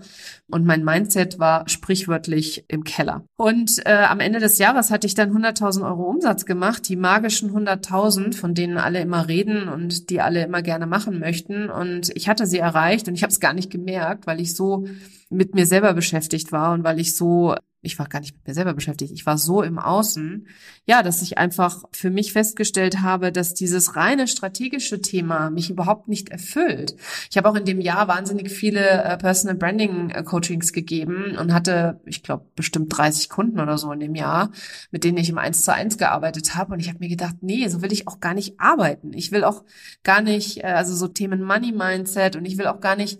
und 0.50 0.66
mein 0.66 0.84
Mindset 0.84 1.40
war 1.40 1.70
sprichwörtlich 1.70 2.66
im 2.68 2.84
Keller. 2.84 3.24
Und 3.38 3.80
äh, 3.86 4.04
am 4.10 4.20
Ende 4.20 4.40
des 4.40 4.58
Jahres 4.58 4.92
hatte 4.92 5.08
ich 5.08 5.16
dann 5.16 5.32
100.000 5.32 5.86
Euro 5.88 6.04
Umsatz 6.10 6.46
gemacht, 6.46 6.90
die 6.90 6.98
magischen 6.98 7.50
100.000, 7.52 8.36
von 8.36 8.54
denen 8.54 8.78
alle 8.78 9.00
immer 9.00 9.30
reden 9.30 9.70
und 9.70 10.10
die 10.10 10.20
alle 10.20 10.44
immer 10.44 10.62
gerne 10.62 10.86
machen 10.86 11.20
möchten. 11.20 11.70
Und 11.70 12.12
ich 12.14 12.28
hatte 12.28 12.46
sie 12.46 12.60
erreicht 12.60 13.08
und 13.08 13.16
ich 13.16 13.24
habe 13.24 13.32
es 13.32 13.40
gar 13.40 13.54
nicht 13.54 13.72
gemerkt, 13.72 14.28
weil 14.28 14.42
ich 14.42 14.54
so 14.54 14.86
mit 15.32 15.56
mir 15.56 15.66
selber 15.66 15.94
beschäftigt 15.94 16.52
war 16.52 16.74
und 16.74 16.84
weil 16.84 17.00
ich 17.00 17.16
so 17.16 17.56
ich 17.84 17.98
war 17.98 18.08
gar 18.08 18.20
nicht 18.20 18.36
mit 18.36 18.48
mir 18.48 18.54
selber 18.54 18.74
beschäftigt, 18.74 19.12
ich 19.12 19.26
war 19.26 19.38
so 19.38 19.64
im 19.64 19.80
Außen, 19.80 20.48
ja, 20.86 21.02
dass 21.02 21.22
ich 21.24 21.40
einfach 21.40 21.84
für 21.92 22.12
mich 22.12 22.32
festgestellt 22.32 23.02
habe, 23.02 23.32
dass 23.32 23.56
dieses 23.56 23.96
reine 23.96 24.28
strategische 24.28 25.02
Thema 25.02 25.50
mich 25.50 25.72
überhaupt 25.72 26.08
nicht 26.08 26.30
erfüllt. 26.30 26.96
Ich 27.30 27.38
habe 27.38 27.50
auch 27.50 27.56
in 27.56 27.66
dem 27.66 27.82
Jahr 27.82 28.08
wahnsinnig 28.08 28.52
viele 28.52 29.04
äh, 29.04 29.18
Personal 29.18 29.56
Branding 29.56 30.12
äh, 30.12 30.24
Coachings 30.24 30.74
gegeben 30.74 31.36
und 31.38 31.54
hatte, 31.54 32.00
ich 32.06 32.22
glaube, 32.22 32.46
bestimmt 32.56 32.96
30 32.96 33.30
Kunden 33.30 33.60
oder 33.60 33.80
so 33.80 33.92
in 33.92 34.00
dem 34.00 34.16
Jahr, 34.16 34.52
mit 34.92 35.04
denen 35.04 35.18
ich 35.18 35.30
im 35.30 35.40
Eins 35.40 35.64
zu 35.64 35.74
eins 35.74 35.98
gearbeitet 35.98 36.56
habe. 36.56 36.74
Und 36.74 36.80
ich 36.80 36.90
habe 36.90 37.00
mir 37.00 37.10
gedacht, 37.10 37.38
nee, 37.42 37.68
so 37.68 37.82
will 37.82 37.92
ich 37.92 38.08
auch 38.08 38.20
gar 38.20 38.36
nicht 38.36 38.60
arbeiten. 38.60 39.14
Ich 39.14 39.32
will 39.32 39.44
auch 39.44 39.64
gar 40.04 40.22
nicht, 40.22 40.60
äh, 40.60 40.68
also 40.68 40.96
so 40.96 41.08
Themen 41.08 41.42
Money 41.42 41.72
Mindset 41.72 42.36
und 42.36 42.46
ich 42.46 42.60
will 42.60 42.68
auch 42.68 42.80
gar 42.80 42.96
nicht 42.96 43.20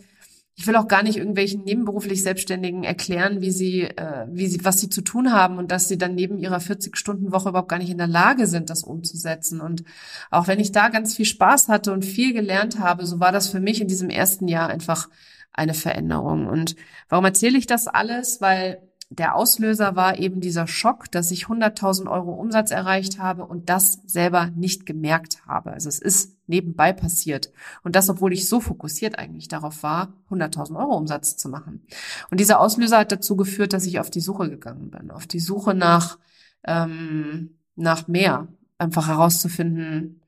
ich 0.56 0.68
will 0.68 0.76
auch 0.76 0.88
gar 0.88 1.02
nicht 1.02 1.18
irgendwelchen 1.18 1.64
nebenberuflich 1.64 2.22
Selbstständigen 2.22 2.84
erklären, 2.84 3.42
wie 3.42 3.52
sie, 3.52 3.84
äh, 3.84 4.28
wie 4.30 4.48
sie, 4.48 4.64
was 4.66 4.80
sie 4.80 4.90
zu 4.90 5.02
tun 5.02 5.32
haben 5.32 5.58
und 5.58 5.72
dass 5.72 5.88
sie 5.88 5.98
dann 5.98 6.14
neben 6.14 6.38
ihrer 6.38 6.58
40-Stunden-Woche 6.58 7.50
überhaupt 7.50 7.70
gar 7.70 7.80
nicht 7.80 7.90
in 7.90 7.98
der 7.98 8.08
Lage 8.08 8.48
sind, 8.48 8.70
das 8.70 8.84
umzusetzen. 8.84 9.62
Und 9.62 9.84
auch 10.30 10.48
wenn 10.48 10.60
ich 10.60 10.72
da 10.72 10.90
ganz 10.90 11.16
viel 11.16 11.26
Spaß 11.26 11.70
hatte 11.70 11.94
und 11.94 12.06
viel 12.06 12.34
gelernt 12.34 12.80
habe, 12.80 13.06
so 13.06 13.20
war 13.20 13.32
das 13.32 13.48
für 13.48 13.60
mich 13.60 13.82
in 13.82 13.88
diesem 13.88 14.10
ersten 14.10 14.48
Jahr 14.48 14.70
einfach 14.70 15.10
eine 15.54 15.74
Veränderung. 15.74 16.48
Und 16.48 16.76
warum 17.10 17.26
erzähle 17.26 17.58
ich 17.58 17.68
das 17.68 17.88
alles? 17.88 18.42
Weil 18.42 18.82
der 19.10 19.36
Auslöser 19.36 19.96
war 19.98 20.20
eben 20.20 20.40
dieser 20.40 20.68
Schock, 20.68 21.12
dass 21.12 21.32
ich 21.32 21.46
100.000 21.46 22.10
Euro 22.10 22.32
Umsatz 22.32 22.72
erreicht 22.72 23.20
habe 23.20 23.46
und 23.46 23.70
das 23.70 24.00
selber 24.06 24.50
nicht 24.56 24.86
gemerkt 24.86 25.46
habe. 25.46 25.72
Also 25.72 25.90
es 25.90 26.00
ist 26.00 26.38
nebenbei 26.52 26.94
passiert. 26.94 27.52
Und 27.84 27.96
das, 27.96 28.10
obwohl 28.10 28.34
ich 28.34 28.48
so 28.48 28.60
fokussiert 28.60 29.18
eigentlich 29.18 29.48
darauf 29.48 29.82
war, 29.82 30.14
100.000 30.30 30.78
Euro 30.78 30.96
Umsatz 30.96 31.38
zu 31.38 31.50
machen. 31.50 31.82
Und 32.30 32.40
dieser 32.40 32.60
Auslöser 32.60 33.00
hat 33.00 33.12
dazu 33.12 33.36
geführt, 33.36 33.74
dass 33.74 33.88
ich 33.88 34.00
auf 34.00 34.12
die 34.12 34.20
Suche 34.20 34.50
gegangen 34.50 34.92
bin, 34.92 35.10
auf 35.10 35.26
die 35.26 35.40
Suche 35.40 35.74
nach, 35.74 36.20
ähm, 36.64 37.56
nach 37.76 38.08
mehr, 38.08 38.48
einfach 38.78 39.08
herauszufinden, 39.08 40.22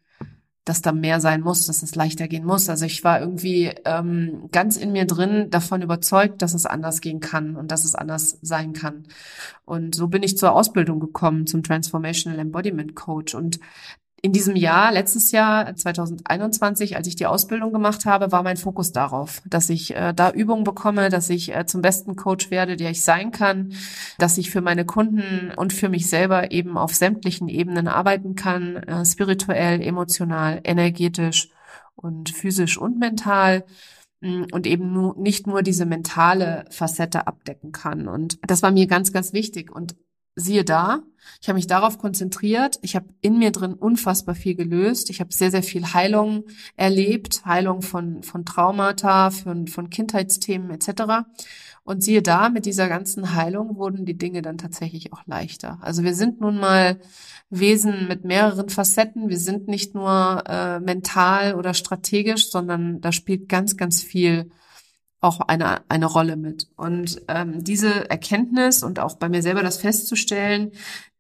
dass 0.66 0.82
da 0.82 0.94
mehr 0.94 1.20
sein 1.20 1.42
muss, 1.42 1.66
dass 1.66 1.84
es 1.84 1.96
leichter 1.96 2.28
gehen 2.28 2.46
muss. 2.46 2.70
Also 2.70 2.86
ich 2.86 3.04
war 3.04 3.20
irgendwie 3.20 3.72
ähm, 3.84 4.48
ganz 4.52 4.78
in 4.78 4.94
mir 4.94 5.06
drin 5.06 5.50
davon 5.50 5.82
überzeugt, 5.82 6.42
dass 6.42 6.54
es 6.54 6.66
anders 6.66 7.02
gehen 7.02 7.20
kann 7.20 7.58
und 7.58 7.70
dass 7.70 7.84
es 7.84 7.96
anders 7.96 8.40
sein 8.42 8.72
kann. 8.72 9.04
Und 9.66 9.94
so 9.94 10.08
bin 10.08 10.24
ich 10.24 10.38
zur 10.38 10.54
Ausbildung 10.54 11.02
gekommen 11.02 11.48
zum 11.48 11.64
Transformational 11.64 12.40
Embodiment 12.40 12.96
Coach. 12.96 13.36
Und 13.36 13.60
in 14.26 14.32
diesem 14.32 14.56
Jahr, 14.56 14.94
letztes 14.94 15.34
Jahr 15.34 15.76
2021, 15.76 16.96
als 16.96 17.08
ich 17.08 17.18
die 17.18 17.26
Ausbildung 17.26 17.74
gemacht 17.74 18.06
habe, 18.06 18.32
war 18.32 18.42
mein 18.42 18.56
Fokus 18.56 18.94
darauf, 18.94 19.42
dass 19.46 19.70
ich 19.70 19.94
äh, 19.98 20.14
da 20.14 20.32
Übungen 20.32 20.64
bekomme, 20.64 21.10
dass 21.10 21.30
ich 21.30 21.54
äh, 21.54 21.66
zum 21.66 21.82
besten 21.82 22.16
Coach 22.16 22.50
werde, 22.50 22.78
der 22.78 22.90
ich 22.90 23.04
sein 23.04 23.32
kann, 23.32 23.74
dass 24.20 24.38
ich 24.38 24.50
für 24.50 24.62
meine 24.62 24.86
Kunden 24.86 25.52
und 25.58 25.74
für 25.74 25.90
mich 25.90 26.08
selber 26.08 26.52
eben 26.52 26.78
auf 26.78 26.96
sämtlichen 26.96 27.50
Ebenen 27.50 27.90
arbeiten 27.90 28.36
kann, 28.36 28.78
äh, 28.78 29.06
spirituell, 29.06 29.82
emotional, 29.82 30.62
energetisch 30.64 31.50
und 31.96 32.30
physisch 32.30 32.78
und 32.78 33.00
mental 33.00 33.66
mm, 34.22 34.44
und 34.54 34.66
eben 34.68 34.94
nur, 34.94 35.18
nicht 35.18 35.48
nur 35.48 35.64
diese 35.64 35.86
mentale 35.86 36.64
Facette 36.70 37.28
abdecken 37.28 37.74
kann. 37.74 38.08
Und 38.08 38.40
das 38.48 38.64
war 38.64 38.72
mir 38.72 38.88
ganz, 38.88 39.12
ganz 39.12 39.34
wichtig. 39.34 39.70
Und 39.70 39.96
siehe 40.36 40.64
da, 40.64 41.04
ich 41.42 41.50
habe 41.50 41.58
mich 41.58 41.68
darauf 41.68 41.98
konzentriert. 41.98 42.80
Ich 42.82 42.96
habe 42.96 43.08
in 43.22 43.38
mir 43.38 43.52
drin 43.52 43.74
unfassbar 43.74 44.36
viel 44.36 44.56
gelöst. 44.56 45.10
Ich 45.10 45.20
habe 45.20 45.34
sehr, 45.34 45.52
sehr 45.52 45.64
viel 45.64 45.94
Heilung 45.94 46.46
erlebt, 46.76 47.46
Heilung 47.46 47.82
von, 47.82 48.24
von 48.24 48.46
Traumata, 48.46 49.30
von, 49.32 49.68
von 49.68 49.90
Kindheitsthemen 49.90 50.72
etc. 50.72 51.26
Und 51.84 52.04
siehe 52.04 52.22
da, 52.22 52.50
mit 52.50 52.66
dieser 52.66 52.88
ganzen 52.88 53.36
Heilung 53.36 53.76
wurden 53.76 54.06
die 54.06 54.18
Dinge 54.18 54.42
dann 54.42 54.58
tatsächlich 54.58 55.12
auch 55.12 55.26
leichter. 55.26 55.80
Also 55.82 56.04
wir 56.04 56.16
sind 56.16 56.40
nun 56.40 56.58
mal 56.60 57.00
Wesen 57.50 58.08
mit 58.08 58.24
mehreren 58.24 58.70
Facetten. 58.70 59.30
Wir 59.30 59.40
sind 59.40 59.68
nicht 59.68 59.94
nur 59.94 60.44
äh, 60.48 60.80
mental 60.80 61.56
oder 61.56 61.74
strategisch, 61.74 62.50
sondern 62.50 63.02
da 63.02 63.12
spielt 63.12 63.50
ganz, 63.50 63.76
ganz 63.76 64.02
viel 64.02 64.50
auch 65.24 65.40
eine, 65.40 65.82
eine 65.90 66.06
Rolle 66.06 66.36
mit. 66.36 66.68
Und 66.76 67.22
ähm, 67.28 67.64
diese 67.64 68.10
Erkenntnis 68.10 68.84
und 68.84 69.00
auch 69.00 69.16
bei 69.16 69.30
mir 69.30 69.42
selber 69.42 69.64
das 69.64 69.78
festzustellen, 69.78 70.72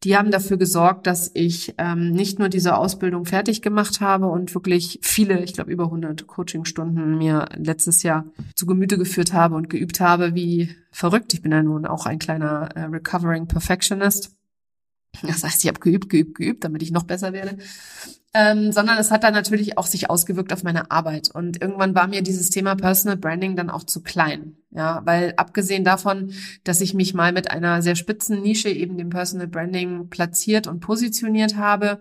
die 0.04 0.18
haben 0.18 0.32
dafür 0.32 0.58
gesorgt, 0.58 1.08
dass 1.08 1.32
ich 1.34 1.76
ähm, 1.78 2.12
nicht 2.12 2.38
nur 2.38 2.50
diese 2.50 2.76
Ausbildung 2.76 3.26
fertig 3.26 3.62
gemacht 3.62 4.02
habe 4.02 4.28
und 4.28 4.54
wirklich 4.54 5.00
viele, 5.02 5.42
ich 5.44 5.54
glaube 5.54 5.72
über 5.72 5.86
100 5.86 6.28
Coachingstunden 6.28 7.18
mir 7.18 7.48
letztes 7.56 8.04
Jahr 8.04 8.26
zu 8.56 8.66
Gemüte 8.66 8.98
geführt 8.98 9.32
habe 9.32 9.56
und 9.56 9.70
geübt 9.70 10.02
habe, 10.02 10.36
wie 10.36 10.76
verrückt. 10.92 11.34
Ich 11.34 11.42
bin 11.42 11.54
ja 11.54 11.64
nun 11.64 11.86
auch 11.86 12.06
ein 12.06 12.20
kleiner 12.20 12.70
äh, 12.76 12.84
Recovering 12.84 13.48
Perfectionist. 13.48 14.36
Das 15.22 15.44
heißt, 15.44 15.64
ich 15.64 15.70
habe 15.70 15.80
geübt, 15.80 16.10
geübt, 16.10 16.36
geübt, 16.36 16.64
damit 16.64 16.82
ich 16.82 16.92
noch 16.92 17.04
besser 17.04 17.32
werde. 17.34 17.58
Ähm, 18.34 18.72
sondern 18.72 18.98
es 18.98 19.12
hat 19.12 19.24
dann 19.24 19.34
natürlich 19.34 19.78
auch 19.78 19.86
sich 19.86 20.10
ausgewirkt 20.10 20.54
auf 20.54 20.64
meine 20.64 20.90
Arbeit. 20.90 21.30
Und 21.34 21.62
irgendwann 21.62 21.94
war 21.94 22.08
mir 22.08 22.24
dieses 22.24 22.50
Thema 22.50 22.76
Personal 22.76 23.18
Branding 23.18 23.56
dann 23.56 23.70
auch 23.70 23.84
zu 23.84 24.02
klein. 24.02 24.58
Ja, 24.72 25.02
weil 25.06 25.34
abgesehen 25.38 25.84
davon, 25.84 26.34
dass 26.64 26.82
ich 26.82 26.96
mich 26.96 27.14
mal 27.14 27.32
mit 27.32 27.52
einer 27.52 27.84
sehr 27.84 27.96
spitzen 27.96 28.42
Nische 28.42 28.70
eben 28.70 28.98
dem 28.98 29.12
Personal 29.12 29.48
Branding 29.48 30.10
platziert 30.10 30.66
und 30.66 30.80
positioniert 30.80 31.58
habe, 31.58 32.00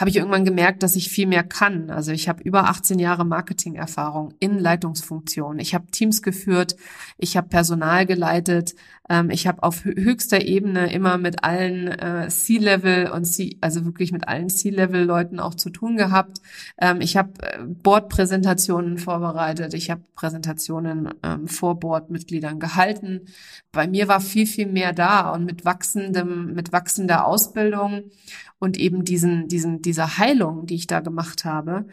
habe 0.00 0.08
ich 0.08 0.16
irgendwann 0.16 0.46
gemerkt, 0.46 0.82
dass 0.82 0.96
ich 0.96 1.10
viel 1.10 1.26
mehr 1.26 1.44
kann. 1.44 1.90
Also 1.90 2.10
ich 2.12 2.26
habe 2.26 2.42
über 2.42 2.70
18 2.70 2.98
Jahre 2.98 3.26
Marketingerfahrung 3.26 4.32
in 4.40 4.58
Leitungsfunktionen. 4.58 5.58
Ich 5.58 5.74
habe 5.74 5.90
Teams 5.90 6.22
geführt, 6.22 6.74
ich 7.18 7.36
habe 7.36 7.48
Personal 7.48 8.06
geleitet, 8.06 8.74
ähm, 9.10 9.28
ich 9.28 9.46
habe 9.46 9.62
auf 9.62 9.84
höchster 9.84 10.40
Ebene 10.40 10.90
immer 10.90 11.18
mit 11.18 11.44
allen 11.44 11.88
äh, 11.88 12.28
C-Level 12.28 13.10
und 13.10 13.26
C, 13.26 13.58
also 13.60 13.84
wirklich 13.84 14.10
mit 14.10 14.26
allen 14.26 14.48
C-Level-Leuten 14.48 15.38
auch 15.38 15.54
zu 15.60 15.70
tun 15.70 15.96
gehabt. 15.96 16.38
Ähm, 16.78 17.00
ich 17.00 17.16
habe 17.16 17.30
äh, 17.42 17.62
Board-Präsentationen 17.62 18.98
vorbereitet, 18.98 19.74
ich 19.74 19.90
habe 19.90 20.02
Präsentationen 20.14 21.10
ähm, 21.22 21.46
vor 21.46 21.78
Board-Mitgliedern 21.78 22.58
gehalten. 22.58 23.26
Bei 23.70 23.86
mir 23.86 24.08
war 24.08 24.20
viel, 24.20 24.46
viel 24.46 24.66
mehr 24.66 24.92
da 24.92 25.30
und 25.30 25.44
mit 25.44 25.64
wachsendem, 25.64 26.54
mit 26.54 26.72
wachsender 26.72 27.26
Ausbildung 27.26 28.10
und 28.58 28.78
eben 28.78 29.04
diesen, 29.04 29.48
diesen, 29.48 29.82
dieser 29.82 30.18
Heilung, 30.18 30.66
die 30.66 30.74
ich 30.74 30.86
da 30.86 31.00
gemacht 31.00 31.44
habe, 31.44 31.86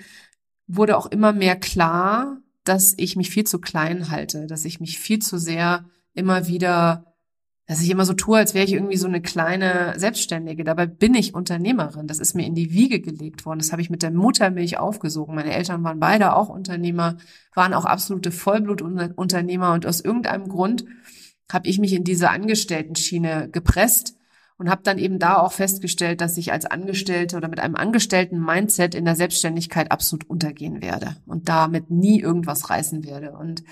wurde 0.67 0.97
auch 0.97 1.08
immer 1.08 1.34
mehr 1.34 1.56
klar, 1.56 2.38
dass 2.63 2.93
ich 2.97 3.15
mich 3.15 3.30
viel 3.30 3.45
zu 3.45 3.60
klein 3.60 4.10
halte, 4.10 4.47
dass 4.47 4.65
ich 4.65 4.80
mich 4.80 4.99
viel 4.99 5.19
zu 5.19 5.38
sehr 5.38 5.86
immer 6.13 6.47
wieder, 6.47 7.06
dass 7.67 7.82
ich 7.82 7.89
immer 7.89 8.06
so 8.06 8.13
tue, 8.13 8.38
als 8.38 8.53
wäre 8.53 8.65
ich 8.65 8.71
irgendwie 8.71 8.95
so 8.95 9.08
eine 9.08 9.21
kleine 9.21 9.93
Selbstständige. 9.97 10.63
Dabei 10.63 10.86
bin 10.86 11.13
ich 11.13 11.36
Unternehmerin. 11.36 12.08
Das 12.08 12.19
ist 12.19 12.34
mir 12.34 12.45
in 12.45 12.56
die 12.56 12.71
Wiege 12.71 13.01
gelegt 13.01 13.45
worden. 13.45 13.60
Das 13.60 13.73
habe 13.73 13.82
ich 13.82 13.89
mit 13.89 14.03
der 14.03 14.12
Muttermilch 14.12 14.77
aufgesogen. 14.77 15.36
Meine 15.36 15.53
Eltern 15.53 15.84
waren 15.84 15.99
beide 15.99 16.34
auch 16.34 16.47
Unternehmer, 16.47 17.17
waren 17.53 17.73
auch 17.73 17.84
absolute 17.84 18.32
Vollblutunternehmer 18.32 19.73
und 19.73 19.86
aus 19.86 19.99
irgendeinem 19.99 20.47
Grund 20.47 20.86
habe 21.51 21.67
ich 21.67 21.77
mich 21.77 21.91
in 21.91 22.06
diese 22.06 22.30
Angestellten-Schiene 22.30 23.49
gepresst 23.51 24.15
und 24.58 24.69
habe 24.69 24.82
dann 24.84 24.97
eben 24.97 25.19
da 25.19 25.38
auch 25.38 25.51
festgestellt, 25.51 26.21
dass 26.21 26.38
ich 26.38 26.53
als 26.53 26.65
Angestellte 26.65 27.36
oder 27.36 27.49
mit 27.49 27.60
einem 27.60 27.75
angestellten 27.75 28.39
Mindset 28.39 28.95
in 28.95 29.03
der 29.03 29.15
Selbstständigkeit 29.15 29.91
absolut 29.91 30.30
untergehen 30.30 30.82
werde 30.82 31.17
und 31.25 31.49
damit 31.49 31.91
nie 31.91 32.21
irgendwas 32.21 32.69
reißen 32.69 33.03
werde. 33.06 33.34
Und 33.34 33.63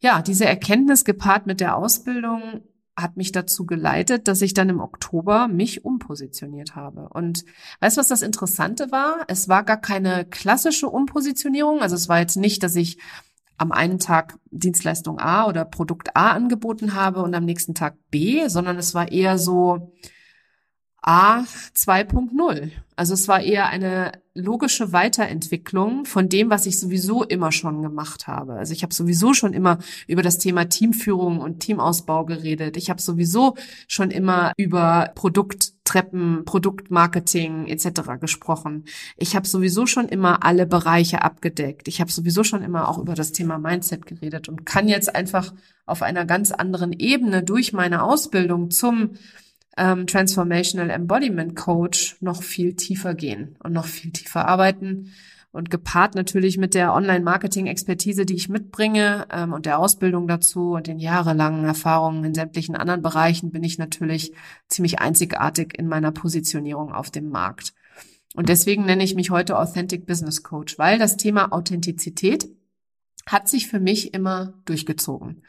ja, 0.00 0.20
diese 0.20 0.44
Erkenntnis 0.44 1.04
gepaart 1.04 1.46
mit 1.46 1.60
der 1.60 1.76
Ausbildung 1.76 2.62
hat 2.96 3.16
mich 3.16 3.32
dazu 3.32 3.64
geleitet, 3.64 4.28
dass 4.28 4.42
ich 4.42 4.54
dann 4.54 4.68
im 4.68 4.80
Oktober 4.80 5.48
mich 5.48 5.84
umpositioniert 5.84 6.76
habe. 6.76 7.08
Und 7.08 7.44
weißt 7.80 7.96
du, 7.96 8.00
was 8.00 8.08
das 8.08 8.22
Interessante 8.22 8.90
war? 8.90 9.24
Es 9.28 9.48
war 9.48 9.64
gar 9.64 9.80
keine 9.80 10.26
klassische 10.26 10.88
Umpositionierung. 10.88 11.80
Also 11.80 11.96
es 11.96 12.08
war 12.08 12.20
jetzt 12.20 12.36
nicht, 12.36 12.62
dass 12.62 12.76
ich 12.76 12.98
am 13.56 13.72
einen 13.72 13.98
Tag 13.98 14.38
Dienstleistung 14.50 15.18
A 15.18 15.46
oder 15.46 15.64
Produkt 15.64 16.16
A 16.16 16.32
angeboten 16.32 16.94
habe 16.94 17.22
und 17.22 17.34
am 17.34 17.44
nächsten 17.44 17.74
Tag 17.74 17.96
B, 18.10 18.48
sondern 18.48 18.76
es 18.76 18.94
war 18.94 19.10
eher 19.10 19.38
so 19.38 19.92
A 21.02 21.40
2.0. 21.76 22.70
Also 22.94 23.14
es 23.14 23.26
war 23.26 23.40
eher 23.40 23.68
eine 23.68 24.12
logische 24.34 24.92
Weiterentwicklung 24.92 26.04
von 26.04 26.28
dem, 26.28 26.48
was 26.48 26.64
ich 26.66 26.78
sowieso 26.78 27.24
immer 27.24 27.50
schon 27.50 27.82
gemacht 27.82 28.28
habe. 28.28 28.54
Also 28.54 28.72
ich 28.72 28.84
habe 28.84 28.94
sowieso 28.94 29.34
schon 29.34 29.52
immer 29.52 29.78
über 30.06 30.22
das 30.22 30.38
Thema 30.38 30.66
Teamführung 30.66 31.40
und 31.40 31.58
Teamausbau 31.58 32.24
geredet. 32.24 32.76
Ich 32.76 32.88
habe 32.88 33.02
sowieso 33.02 33.56
schon 33.88 34.12
immer 34.12 34.52
über 34.56 35.10
Produkttreppen, 35.16 36.44
Produktmarketing 36.44 37.66
etc. 37.66 38.20
gesprochen. 38.20 38.84
Ich 39.16 39.34
habe 39.34 39.48
sowieso 39.48 39.86
schon 39.86 40.08
immer 40.08 40.44
alle 40.44 40.66
Bereiche 40.66 41.22
abgedeckt. 41.22 41.88
Ich 41.88 42.00
habe 42.00 42.12
sowieso 42.12 42.44
schon 42.44 42.62
immer 42.62 42.88
auch 42.88 42.98
über 42.98 43.14
das 43.14 43.32
Thema 43.32 43.58
Mindset 43.58 44.06
geredet 44.06 44.48
und 44.48 44.64
kann 44.64 44.86
jetzt 44.86 45.14
einfach 45.14 45.52
auf 45.84 46.02
einer 46.02 46.24
ganz 46.24 46.52
anderen 46.52 46.92
Ebene 46.92 47.42
durch 47.42 47.72
meine 47.72 48.04
Ausbildung 48.04 48.70
zum 48.70 49.16
ähm, 49.76 50.06
Transformational 50.06 50.90
Embodiment 50.90 51.56
Coach 51.56 52.16
noch 52.20 52.42
viel 52.42 52.74
tiefer 52.74 53.14
gehen 53.14 53.56
und 53.62 53.72
noch 53.72 53.86
viel 53.86 54.10
tiefer 54.12 54.46
arbeiten. 54.46 55.12
Und 55.50 55.68
gepaart 55.68 56.14
natürlich 56.14 56.56
mit 56.56 56.72
der 56.72 56.94
Online-Marketing-Expertise, 56.94 58.24
die 58.24 58.36
ich 58.36 58.48
mitbringe 58.48 59.26
ähm, 59.30 59.52
und 59.52 59.66
der 59.66 59.78
Ausbildung 59.78 60.26
dazu 60.26 60.70
und 60.72 60.86
den 60.86 60.98
jahrelangen 60.98 61.66
Erfahrungen 61.66 62.24
in 62.24 62.32
sämtlichen 62.32 62.74
anderen 62.74 63.02
Bereichen, 63.02 63.50
bin 63.50 63.62
ich 63.62 63.76
natürlich 63.76 64.32
ziemlich 64.68 65.00
einzigartig 65.00 65.78
in 65.78 65.88
meiner 65.88 66.10
Positionierung 66.10 66.92
auf 66.92 67.10
dem 67.10 67.28
Markt. 67.28 67.74
Und 68.34 68.48
deswegen 68.48 68.86
nenne 68.86 69.04
ich 69.04 69.14
mich 69.14 69.30
heute 69.30 69.58
Authentic 69.58 70.06
Business 70.06 70.42
Coach, 70.42 70.78
weil 70.78 70.98
das 70.98 71.18
Thema 71.18 71.52
Authentizität 71.52 72.48
hat 73.26 73.48
sich 73.48 73.68
für 73.68 73.80
mich 73.80 74.14
immer 74.14 74.54
durchgezogen. 74.64 75.42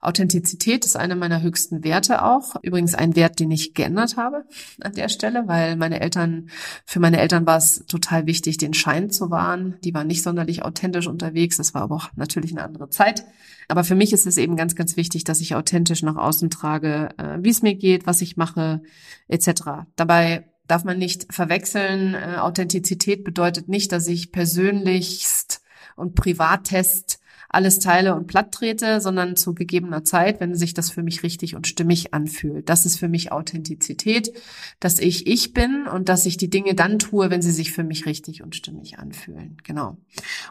Authentizität 0.00 0.84
ist 0.84 0.96
einer 0.96 1.14
meiner 1.14 1.42
höchsten 1.42 1.84
Werte 1.84 2.24
auch. 2.24 2.56
Übrigens 2.62 2.94
ein 2.94 3.16
Wert, 3.16 3.38
den 3.38 3.50
ich 3.50 3.74
geändert 3.74 4.16
habe 4.16 4.44
an 4.80 4.94
der 4.94 5.08
Stelle, 5.08 5.46
weil 5.46 5.76
meine 5.76 6.00
Eltern, 6.00 6.48
für 6.84 7.00
meine 7.00 7.20
Eltern 7.20 7.46
war 7.46 7.58
es 7.58 7.84
total 7.86 8.26
wichtig, 8.26 8.56
den 8.56 8.74
Schein 8.74 9.10
zu 9.10 9.30
wahren. 9.30 9.76
Die 9.84 9.94
waren 9.94 10.06
nicht 10.06 10.22
sonderlich 10.22 10.64
authentisch 10.64 11.06
unterwegs. 11.06 11.58
Das 11.58 11.74
war 11.74 11.82
aber 11.82 11.96
auch 11.96 12.08
natürlich 12.16 12.52
eine 12.52 12.64
andere 12.64 12.88
Zeit. 12.88 13.24
Aber 13.68 13.84
für 13.84 13.94
mich 13.94 14.12
ist 14.12 14.26
es 14.26 14.36
eben 14.36 14.56
ganz, 14.56 14.74
ganz 14.74 14.96
wichtig, 14.96 15.24
dass 15.24 15.40
ich 15.40 15.54
authentisch 15.54 16.02
nach 16.02 16.16
außen 16.16 16.50
trage, 16.50 17.10
äh, 17.18 17.38
wie 17.40 17.50
es 17.50 17.62
mir 17.62 17.74
geht, 17.74 18.06
was 18.06 18.20
ich 18.22 18.36
mache, 18.36 18.82
etc. 19.28 19.86
Dabei 19.96 20.50
darf 20.66 20.84
man 20.84 20.98
nicht 20.98 21.32
verwechseln. 21.32 22.14
Äh, 22.14 22.38
Authentizität 22.38 23.22
bedeutet 23.22 23.68
nicht, 23.68 23.92
dass 23.92 24.08
ich 24.08 24.32
persönlichst 24.32 25.62
und 25.96 26.14
Privattest 26.14 27.19
alles 27.52 27.80
teile 27.80 28.14
und 28.14 28.28
platt 28.28 28.52
trete, 28.52 29.00
sondern 29.00 29.34
zu 29.34 29.54
gegebener 29.54 30.04
Zeit, 30.04 30.40
wenn 30.40 30.54
sich 30.54 30.72
das 30.72 30.88
für 30.88 31.02
mich 31.02 31.24
richtig 31.24 31.56
und 31.56 31.66
stimmig 31.66 32.14
anfühlt. 32.14 32.68
Das 32.68 32.86
ist 32.86 32.96
für 32.96 33.08
mich 33.08 33.32
Authentizität, 33.32 34.32
dass 34.78 35.00
ich 35.00 35.26
ich 35.26 35.52
bin 35.52 35.86
und 35.92 36.08
dass 36.08 36.26
ich 36.26 36.36
die 36.36 36.48
Dinge 36.48 36.76
dann 36.76 37.00
tue, 37.00 37.28
wenn 37.28 37.42
sie 37.42 37.50
sich 37.50 37.72
für 37.72 37.82
mich 37.82 38.06
richtig 38.06 38.44
und 38.44 38.54
stimmig 38.54 39.00
anfühlen. 39.00 39.56
Genau. 39.64 39.96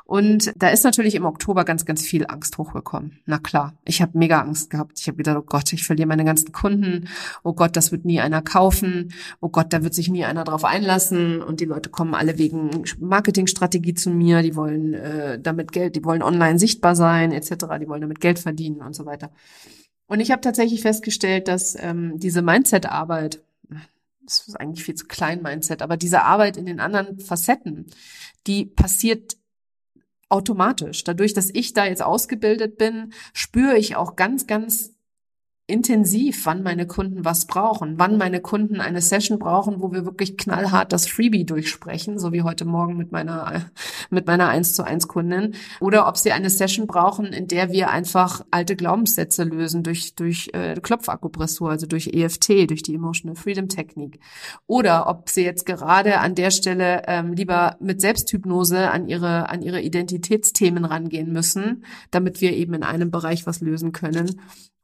Und 0.03 0.51
da 0.57 0.69
ist 0.69 0.83
natürlich 0.83 1.15
im 1.15 1.23
Oktober 1.23 1.63
ganz, 1.63 1.85
ganz 1.85 2.05
viel 2.05 2.25
Angst 2.27 2.57
hochgekommen. 2.57 3.19
Na 3.25 3.37
klar, 3.39 3.77
ich 3.85 4.01
habe 4.01 4.17
mega 4.17 4.41
Angst 4.41 4.69
gehabt. 4.69 4.99
Ich 4.99 5.07
habe 5.07 5.17
gedacht, 5.17 5.37
oh 5.37 5.45
Gott, 5.45 5.71
ich 5.71 5.85
verliere 5.85 6.07
meine 6.07 6.25
ganzen 6.25 6.51
Kunden. 6.51 7.07
Oh 7.43 7.53
Gott, 7.53 7.77
das 7.77 7.93
wird 7.93 8.03
nie 8.03 8.19
einer 8.19 8.41
kaufen. 8.41 9.13
Oh 9.39 9.47
Gott, 9.47 9.71
da 9.71 9.83
wird 9.83 9.93
sich 9.93 10.09
nie 10.09 10.25
einer 10.25 10.43
drauf 10.43 10.65
einlassen. 10.65 11.41
Und 11.41 11.61
die 11.61 11.65
Leute 11.65 11.89
kommen 11.89 12.13
alle 12.13 12.37
wegen 12.37 12.83
Marketingstrategie 12.99 13.93
zu 13.93 14.09
mir. 14.09 14.41
Die 14.41 14.57
wollen 14.57 14.93
äh, 14.93 15.39
damit 15.39 15.71
Geld, 15.71 15.95
die 15.95 16.03
wollen 16.03 16.21
online 16.21 16.59
sichtbar 16.59 16.88
sichtbar 16.89 16.95
sein 16.95 17.31
etc. 17.31 17.65
Die 17.79 17.87
wollen 17.87 18.01
damit 18.01 18.19
Geld 18.19 18.39
verdienen 18.39 18.81
und 18.81 18.95
so 18.95 19.05
weiter. 19.05 19.31
Und 20.07 20.19
ich 20.19 20.31
habe 20.31 20.41
tatsächlich 20.41 20.81
festgestellt, 20.81 21.47
dass 21.47 21.75
ähm, 21.79 22.19
diese 22.19 22.41
Mindset-Arbeit, 22.41 23.43
das 24.23 24.47
ist 24.47 24.55
eigentlich 24.55 24.83
viel 24.83 24.95
zu 24.95 25.05
klein 25.05 25.41
Mindset, 25.41 25.81
aber 25.81 25.97
diese 25.97 26.23
Arbeit 26.23 26.57
in 26.57 26.65
den 26.65 26.79
anderen 26.79 27.19
Facetten, 27.19 27.85
die 28.47 28.65
passiert 28.65 29.37
automatisch. 30.29 31.03
Dadurch, 31.03 31.33
dass 31.33 31.49
ich 31.53 31.73
da 31.73 31.85
jetzt 31.85 32.03
ausgebildet 32.03 32.77
bin, 32.77 33.13
spüre 33.33 33.77
ich 33.77 33.95
auch 33.95 34.15
ganz, 34.15 34.47
ganz 34.47 34.93
intensiv, 35.69 36.45
wann 36.45 36.63
meine 36.63 36.87
Kunden 36.87 37.23
was 37.23 37.45
brauchen, 37.45 37.95
wann 37.97 38.17
meine 38.17 38.41
Kunden 38.41 38.81
eine 38.81 39.01
Session 39.01 39.39
brauchen, 39.39 39.81
wo 39.81 39.91
wir 39.91 40.05
wirklich 40.05 40.37
knallhart 40.37 40.91
das 40.91 41.07
Freebie 41.07 41.45
durchsprechen, 41.45 42.17
so 42.19 42.33
wie 42.33 42.41
heute 42.41 42.65
Morgen 42.65 42.97
mit 42.97 43.11
meiner, 43.11 43.65
mit 44.09 44.27
meiner 44.27 44.49
1 44.49 44.73
zu 44.73 44.83
1 44.83 45.07
Kundin, 45.07 45.53
oder 45.79 46.07
ob 46.07 46.17
sie 46.17 46.31
eine 46.31 46.49
Session 46.49 46.87
brauchen, 46.87 47.27
in 47.27 47.47
der 47.47 47.71
wir 47.71 47.91
einfach 47.91 48.43
alte 48.51 48.75
Glaubenssätze 48.75 49.43
lösen 49.43 49.83
durch, 49.83 50.15
durch 50.15 50.49
äh, 50.53 50.75
Klopfakupressur, 50.81 51.69
also 51.69 51.85
durch 51.85 52.07
EFT, 52.07 52.69
durch 52.69 52.83
die 52.83 52.95
Emotional 52.95 53.35
Freedom 53.35 53.69
Technik. 53.69 54.19
Oder 54.67 55.07
ob 55.07 55.29
sie 55.29 55.43
jetzt 55.43 55.65
gerade 55.65 56.19
an 56.19 56.35
der 56.35 56.51
Stelle 56.51 57.03
ähm, 57.07 57.33
lieber 57.33 57.77
mit 57.79 58.01
Selbsthypnose 58.01 58.89
an 58.89 59.07
ihre, 59.07 59.49
an 59.49 59.61
ihre 59.61 59.81
Identitätsthemen 59.81 60.85
rangehen 60.85 61.31
müssen, 61.31 61.85
damit 62.11 62.41
wir 62.41 62.53
eben 62.53 62.73
in 62.73 62.83
einem 62.83 63.11
Bereich 63.11 63.45
was 63.45 63.61
lösen 63.61 63.91
können 63.91 64.39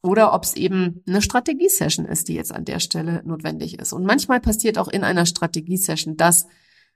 oder 0.06 0.34
ob 0.34 0.44
es 0.44 0.56
eben 0.56 1.02
eine 1.08 1.22
Strategiesession 1.22 2.06
ist, 2.06 2.28
die 2.28 2.36
jetzt 2.36 2.54
an 2.54 2.66
der 2.66 2.80
Stelle 2.80 3.22
notwendig 3.26 3.80
ist. 3.80 3.92
Und 3.92 4.06
manchmal 4.06 4.40
passiert 4.40 4.78
auch 4.78 4.88
in 4.88 5.04
einer 5.04 5.26
Strategiesession 5.26 6.16
das, 6.16 6.48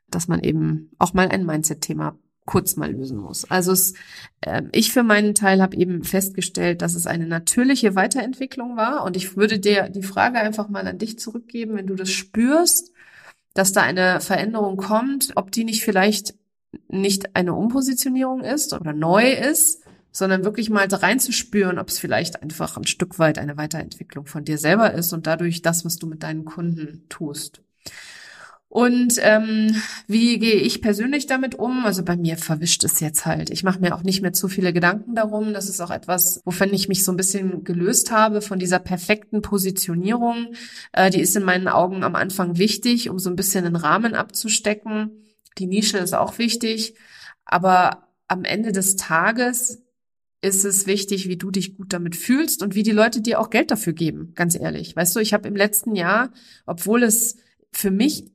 dass 0.09 0.27
man 0.27 0.41
eben 0.41 0.91
auch 0.99 1.13
mal 1.13 1.27
ein 1.27 1.45
Mindset-Thema 1.45 2.17
kurz 2.45 2.75
mal 2.77 2.91
lösen 2.91 3.17
muss. 3.17 3.49
Also 3.51 3.71
es, 3.71 3.93
äh, 4.41 4.63
ich 4.71 4.91
für 4.91 5.03
meinen 5.03 5.35
Teil 5.35 5.61
habe 5.61 5.77
eben 5.77 6.03
festgestellt, 6.03 6.81
dass 6.81 6.95
es 6.95 7.05
eine 7.05 7.27
natürliche 7.27 7.95
Weiterentwicklung 7.95 8.75
war. 8.75 9.03
Und 9.03 9.15
ich 9.15 9.37
würde 9.37 9.59
dir 9.59 9.89
die 9.89 10.01
Frage 10.01 10.39
einfach 10.39 10.67
mal 10.67 10.87
an 10.87 10.97
dich 10.97 11.19
zurückgeben, 11.19 11.75
wenn 11.75 11.85
du 11.85 11.95
das 11.95 12.09
spürst, 12.09 12.91
dass 13.53 13.71
da 13.71 13.81
eine 13.81 14.19
Veränderung 14.19 14.77
kommt, 14.77 15.33
ob 15.35 15.51
die 15.51 15.63
nicht 15.63 15.83
vielleicht 15.83 16.35
nicht 16.87 17.35
eine 17.35 17.53
Umpositionierung 17.53 18.41
ist 18.41 18.73
oder 18.73 18.93
neu 18.93 19.31
ist, 19.31 19.83
sondern 20.11 20.43
wirklich 20.43 20.69
mal 20.69 20.87
reinzuspüren, 20.87 21.79
ob 21.79 21.89
es 21.89 21.99
vielleicht 21.99 22.41
einfach 22.41 22.77
ein 22.77 22.87
Stück 22.87 23.19
weit 23.19 23.37
eine 23.37 23.57
Weiterentwicklung 23.57 24.25
von 24.25 24.45
dir 24.45 24.57
selber 24.57 24.93
ist 24.93 25.13
und 25.13 25.27
dadurch 25.27 25.61
das, 25.61 25.85
was 25.85 25.97
du 25.97 26.07
mit 26.07 26.23
deinen 26.23 26.45
Kunden 26.45 27.05
tust. 27.09 27.61
Und 28.69 29.15
ähm, 29.21 29.75
wie 30.05 30.37
gehe 30.37 30.53
ich 30.53 30.83
persönlich 30.83 31.25
damit 31.25 31.55
um? 31.55 31.87
Also 31.87 32.03
bei 32.03 32.15
mir 32.15 32.37
verwischt 32.37 32.83
es 32.83 32.99
jetzt 32.99 33.25
halt. 33.25 33.49
Ich 33.49 33.63
mache 33.63 33.79
mir 33.79 33.95
auch 33.95 34.03
nicht 34.03 34.21
mehr 34.21 34.31
zu 34.31 34.47
viele 34.47 34.73
Gedanken 34.73 35.15
darum. 35.15 35.53
Das 35.53 35.69
ist 35.69 35.81
auch 35.81 35.89
etwas, 35.89 36.41
wovon 36.45 36.71
ich 36.71 36.87
mich 36.87 37.03
so 37.03 37.11
ein 37.11 37.17
bisschen 37.17 37.63
gelöst 37.63 38.11
habe 38.11 38.41
von 38.41 38.59
dieser 38.59 38.77
perfekten 38.77 39.41
Positionierung. 39.41 40.53
Äh, 40.91 41.09
die 41.09 41.19
ist 41.19 41.35
in 41.35 41.43
meinen 41.43 41.67
Augen 41.67 42.03
am 42.03 42.13
Anfang 42.13 42.59
wichtig, 42.59 43.09
um 43.09 43.17
so 43.17 43.31
ein 43.31 43.35
bisschen 43.35 43.63
den 43.63 43.75
Rahmen 43.75 44.13
abzustecken. 44.13 45.23
Die 45.57 45.65
Nische 45.65 45.97
ist 45.97 46.13
auch 46.13 46.37
wichtig. 46.37 46.93
Aber 47.45 48.07
am 48.27 48.43
Ende 48.43 48.71
des 48.71 48.97
Tages 48.97 49.81
ist 50.41 50.63
es 50.63 50.87
wichtig, 50.87 51.27
wie 51.27 51.37
du 51.37 51.51
dich 51.51 51.75
gut 51.75 51.91
damit 51.91 52.15
fühlst 52.15 52.63
und 52.63 52.75
wie 52.75 52.83
die 52.83 52.91
Leute 52.91 53.21
dir 53.21 53.39
auch 53.39 53.49
Geld 53.49 53.71
dafür 53.71 53.93
geben, 53.93 54.33
ganz 54.35 54.55
ehrlich. 54.55 54.95
Weißt 54.95 55.15
du, 55.15 55.19
ich 55.19 55.33
habe 55.33 55.47
im 55.47 55.55
letzten 55.55 55.95
Jahr, 55.95 56.31
obwohl 56.65 57.03
es 57.03 57.37
für 57.71 57.91
mich 57.91 58.31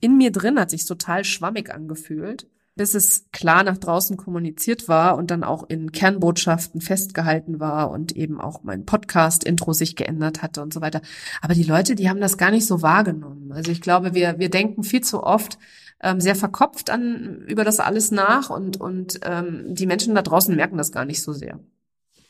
in 0.00 0.18
mir 0.18 0.30
drin 0.30 0.60
hat 0.60 0.70
sich 0.70 0.84
total 0.84 1.24
schwammig 1.24 1.72
angefühlt, 1.72 2.48
bis 2.74 2.94
es 2.94 3.30
klar 3.32 3.64
nach 3.64 3.78
draußen 3.78 4.18
kommuniziert 4.18 4.86
war 4.86 5.16
und 5.16 5.30
dann 5.30 5.42
auch 5.42 5.68
in 5.68 5.92
Kernbotschaften 5.92 6.82
festgehalten 6.82 7.58
war 7.58 7.90
und 7.90 8.14
eben 8.14 8.38
auch 8.38 8.62
mein 8.62 8.84
Podcast-Intro 8.84 9.72
sich 9.72 9.96
geändert 9.96 10.42
hatte 10.42 10.60
und 10.60 10.74
so 10.74 10.82
weiter. 10.82 11.00
Aber 11.40 11.54
die 11.54 11.62
Leute, 11.62 11.94
die 11.94 12.10
haben 12.10 12.20
das 12.20 12.36
gar 12.36 12.50
nicht 12.50 12.66
so 12.66 12.82
wahrgenommen. 12.82 13.50
Also 13.52 13.72
ich 13.72 13.80
glaube, 13.80 14.12
wir, 14.12 14.38
wir 14.38 14.50
denken 14.50 14.84
viel 14.84 15.00
zu 15.00 15.22
oft, 15.22 15.58
ähm, 16.00 16.20
sehr 16.20 16.36
verkopft 16.36 16.90
an 16.90 17.44
über 17.46 17.64
das 17.64 17.80
alles 17.80 18.10
nach 18.10 18.50
und 18.50 18.80
und 18.80 19.20
ähm, 19.22 19.74
die 19.74 19.86
Menschen 19.86 20.14
da 20.14 20.22
draußen 20.22 20.54
merken 20.54 20.76
das 20.76 20.92
gar 20.92 21.04
nicht 21.04 21.22
so 21.22 21.32
sehr. 21.32 21.58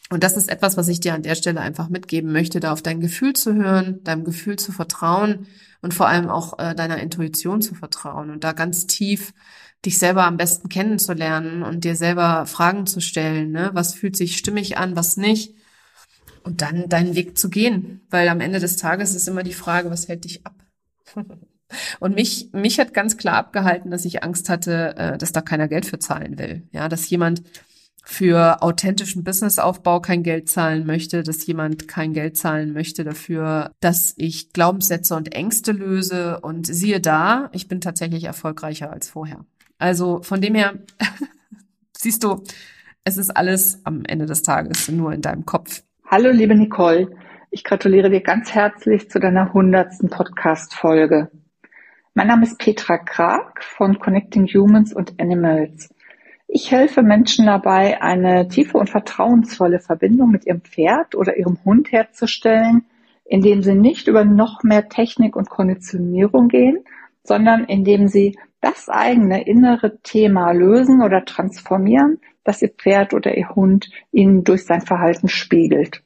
Und 0.08 0.22
das 0.22 0.36
ist 0.36 0.48
etwas, 0.48 0.76
was 0.76 0.86
ich 0.86 1.00
dir 1.00 1.14
an 1.14 1.22
der 1.22 1.34
Stelle 1.34 1.60
einfach 1.60 1.88
mitgeben 1.88 2.30
möchte, 2.32 2.60
da 2.60 2.72
auf 2.72 2.80
dein 2.80 3.00
Gefühl 3.00 3.32
zu 3.32 3.54
hören, 3.54 4.04
deinem 4.04 4.22
Gefühl 4.22 4.56
zu 4.56 4.70
vertrauen 4.70 5.48
und 5.82 5.94
vor 5.94 6.06
allem 6.06 6.28
auch 6.28 6.58
äh, 6.60 6.76
deiner 6.76 6.98
Intuition 6.98 7.60
zu 7.60 7.74
vertrauen 7.74 8.30
und 8.30 8.44
da 8.44 8.52
ganz 8.52 8.86
tief 8.86 9.34
dich 9.84 9.98
selber 9.98 10.24
am 10.24 10.36
besten 10.36 10.68
kennenzulernen 10.68 11.62
und 11.62 11.84
dir 11.84 11.96
selber 11.96 12.46
Fragen 12.46 12.86
zu 12.86 13.00
stellen, 13.00 13.50
ne? 13.50 13.70
was 13.72 13.94
fühlt 13.94 14.16
sich 14.16 14.36
stimmig 14.36 14.78
an, 14.78 14.96
was 14.96 15.16
nicht 15.16 15.54
und 16.44 16.62
dann 16.62 16.88
deinen 16.88 17.16
Weg 17.16 17.36
zu 17.36 17.50
gehen, 17.50 18.06
weil 18.08 18.28
am 18.28 18.40
Ende 18.40 18.60
des 18.60 18.76
Tages 18.76 19.14
ist 19.14 19.28
immer 19.28 19.42
die 19.42 19.52
Frage, 19.52 19.90
was 19.90 20.06
hält 20.06 20.24
dich 20.24 20.46
ab? 20.46 20.54
Und 22.00 22.14
mich, 22.14 22.50
mich 22.52 22.78
hat 22.78 22.94
ganz 22.94 23.16
klar 23.16 23.36
abgehalten, 23.36 23.90
dass 23.90 24.04
ich 24.04 24.22
Angst 24.22 24.48
hatte, 24.48 24.96
äh, 24.96 25.18
dass 25.18 25.32
da 25.32 25.40
keiner 25.40 25.68
Geld 25.68 25.86
für 25.86 25.98
zahlen 25.98 26.38
will. 26.38 26.62
Ja, 26.72 26.88
dass 26.88 27.08
jemand 27.10 27.42
für 28.04 28.62
authentischen 28.62 29.24
Businessaufbau 29.24 30.00
kein 30.00 30.22
Geld 30.22 30.48
zahlen 30.48 30.86
möchte, 30.86 31.24
dass 31.24 31.44
jemand 31.44 31.88
kein 31.88 32.12
Geld 32.12 32.36
zahlen 32.36 32.72
möchte 32.72 33.02
dafür, 33.02 33.72
dass 33.80 34.14
ich 34.16 34.52
Glaubenssätze 34.52 35.16
und 35.16 35.34
Ängste 35.34 35.72
löse. 35.72 36.38
Und 36.40 36.66
siehe 36.66 37.00
da, 37.00 37.50
ich 37.52 37.66
bin 37.66 37.80
tatsächlich 37.80 38.24
erfolgreicher 38.24 38.92
als 38.92 39.08
vorher. 39.08 39.44
Also 39.78 40.22
von 40.22 40.40
dem 40.40 40.54
her, 40.54 40.74
siehst 41.96 42.22
du, 42.22 42.44
es 43.02 43.16
ist 43.16 43.30
alles 43.30 43.80
am 43.84 44.04
Ende 44.04 44.26
des 44.26 44.42
Tages 44.42 44.88
nur 44.88 45.12
in 45.12 45.22
deinem 45.22 45.44
Kopf. 45.44 45.82
Hallo, 46.06 46.30
liebe 46.30 46.54
Nicole. 46.54 47.08
Ich 47.50 47.64
gratuliere 47.64 48.08
dir 48.08 48.20
ganz 48.20 48.52
herzlich 48.54 49.10
zu 49.10 49.18
deiner 49.18 49.52
hundertsten 49.52 50.10
Podcast-Folge. 50.10 51.30
Mein 52.18 52.28
Name 52.28 52.44
ist 52.44 52.58
Petra 52.58 52.96
Krag 52.96 53.62
von 53.62 53.98
Connecting 53.98 54.46
Humans 54.46 54.94
und 54.94 55.20
Animals. 55.20 55.90
Ich 56.48 56.70
helfe 56.72 57.02
Menschen 57.02 57.44
dabei, 57.44 58.00
eine 58.00 58.48
tiefe 58.48 58.78
und 58.78 58.88
vertrauensvolle 58.88 59.80
Verbindung 59.80 60.30
mit 60.30 60.46
ihrem 60.46 60.62
Pferd 60.62 61.14
oder 61.14 61.36
ihrem 61.36 61.58
Hund 61.66 61.92
herzustellen, 61.92 62.86
indem 63.26 63.62
sie 63.62 63.74
nicht 63.74 64.08
über 64.08 64.24
noch 64.24 64.62
mehr 64.62 64.88
Technik 64.88 65.36
und 65.36 65.50
Konditionierung 65.50 66.48
gehen, 66.48 66.86
sondern 67.22 67.64
indem 67.64 68.08
sie 68.08 68.38
das 68.62 68.88
eigene 68.88 69.46
innere 69.46 69.98
Thema 69.98 70.52
lösen 70.52 71.02
oder 71.02 71.22
transformieren, 71.26 72.18
das 72.44 72.62
ihr 72.62 72.70
Pferd 72.70 73.12
oder 73.12 73.36
ihr 73.36 73.50
Hund 73.50 73.90
ihnen 74.10 74.42
durch 74.42 74.64
sein 74.64 74.80
Verhalten 74.80 75.28
spiegelt. 75.28 76.02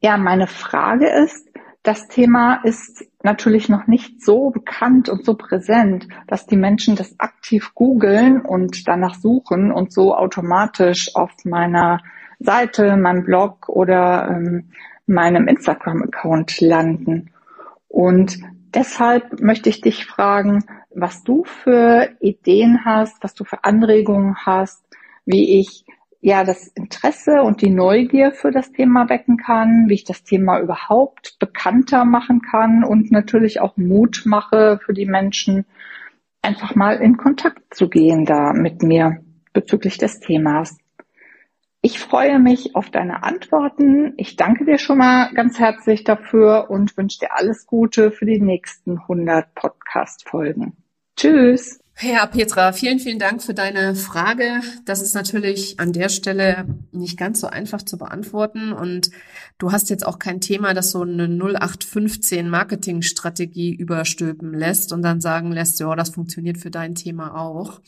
Ja, 0.00 0.18
meine 0.18 0.46
Frage 0.46 1.08
ist, 1.08 1.47
das 1.88 2.06
Thema 2.06 2.60
ist 2.64 3.06
natürlich 3.22 3.70
noch 3.70 3.86
nicht 3.86 4.22
so 4.22 4.50
bekannt 4.50 5.08
und 5.08 5.24
so 5.24 5.32
präsent, 5.32 6.06
dass 6.26 6.44
die 6.44 6.58
Menschen 6.58 6.96
das 6.96 7.18
aktiv 7.18 7.72
googeln 7.74 8.42
und 8.42 8.86
danach 8.86 9.14
suchen 9.14 9.72
und 9.72 9.90
so 9.90 10.14
automatisch 10.14 11.14
auf 11.14 11.30
meiner 11.46 12.02
Seite, 12.40 12.98
meinem 12.98 13.24
Blog 13.24 13.70
oder 13.70 14.28
ähm, 14.28 14.68
meinem 15.06 15.48
Instagram-Account 15.48 16.60
landen. 16.60 17.30
Und 17.88 18.38
deshalb 18.74 19.40
möchte 19.40 19.70
ich 19.70 19.80
dich 19.80 20.04
fragen, 20.04 20.66
was 20.94 21.24
du 21.24 21.44
für 21.44 22.10
Ideen 22.20 22.84
hast, 22.84 23.24
was 23.24 23.32
du 23.32 23.44
für 23.44 23.64
Anregungen 23.64 24.36
hast, 24.44 24.84
wie 25.24 25.58
ich 25.58 25.86
ja 26.20 26.44
das 26.44 26.66
Interesse 26.68 27.42
und 27.42 27.62
die 27.62 27.70
Neugier 27.70 28.32
für 28.32 28.50
das 28.50 28.72
Thema 28.72 29.08
wecken 29.08 29.36
kann, 29.36 29.86
wie 29.88 29.94
ich 29.94 30.04
das 30.04 30.24
Thema 30.24 30.60
überhaupt 30.60 31.36
bekannter 31.38 32.04
machen 32.04 32.42
kann 32.42 32.84
und 32.84 33.10
natürlich 33.10 33.60
auch 33.60 33.76
Mut 33.76 34.22
mache 34.24 34.80
für 34.84 34.92
die 34.92 35.06
Menschen, 35.06 35.64
einfach 36.42 36.74
mal 36.74 36.96
in 36.96 37.16
Kontakt 37.16 37.74
zu 37.74 37.88
gehen 37.88 38.24
da 38.24 38.52
mit 38.52 38.82
mir 38.82 39.22
bezüglich 39.52 39.98
des 39.98 40.20
Themas. 40.20 40.78
Ich 41.80 42.00
freue 42.00 42.40
mich 42.40 42.74
auf 42.74 42.90
deine 42.90 43.22
Antworten. 43.22 44.14
Ich 44.16 44.34
danke 44.34 44.64
dir 44.64 44.78
schon 44.78 44.98
mal 44.98 45.32
ganz 45.34 45.60
herzlich 45.60 46.02
dafür 46.02 46.70
und 46.70 46.96
wünsche 46.96 47.20
dir 47.20 47.36
alles 47.36 47.66
Gute 47.66 48.10
für 48.10 48.26
die 48.26 48.40
nächsten 48.40 48.98
100 48.98 49.54
Podcast-Folgen. 49.54 50.76
Tschüss. 51.16 51.78
Ja, 52.00 52.26
Petra, 52.26 52.70
vielen, 52.70 53.00
vielen 53.00 53.18
Dank 53.18 53.42
für 53.42 53.54
deine 53.54 53.96
Frage. 53.96 54.60
Das 54.84 55.02
ist 55.02 55.14
natürlich 55.14 55.80
an 55.80 55.92
der 55.92 56.08
Stelle 56.08 56.64
nicht 56.92 57.18
ganz 57.18 57.40
so 57.40 57.48
einfach 57.48 57.82
zu 57.82 57.98
beantworten. 57.98 58.72
Und 58.72 59.10
du 59.58 59.72
hast 59.72 59.90
jetzt 59.90 60.06
auch 60.06 60.20
kein 60.20 60.40
Thema, 60.40 60.74
das 60.74 60.92
so 60.92 61.02
eine 61.02 61.24
0815 61.24 62.48
Marketingstrategie 62.48 63.74
überstülpen 63.74 64.54
lässt 64.54 64.92
und 64.92 65.02
dann 65.02 65.20
sagen 65.20 65.50
lässt, 65.50 65.80
ja, 65.80 65.96
das 65.96 66.10
funktioniert 66.10 66.58
für 66.58 66.70
dein 66.70 66.94
Thema 66.94 67.36
auch. 67.36 67.80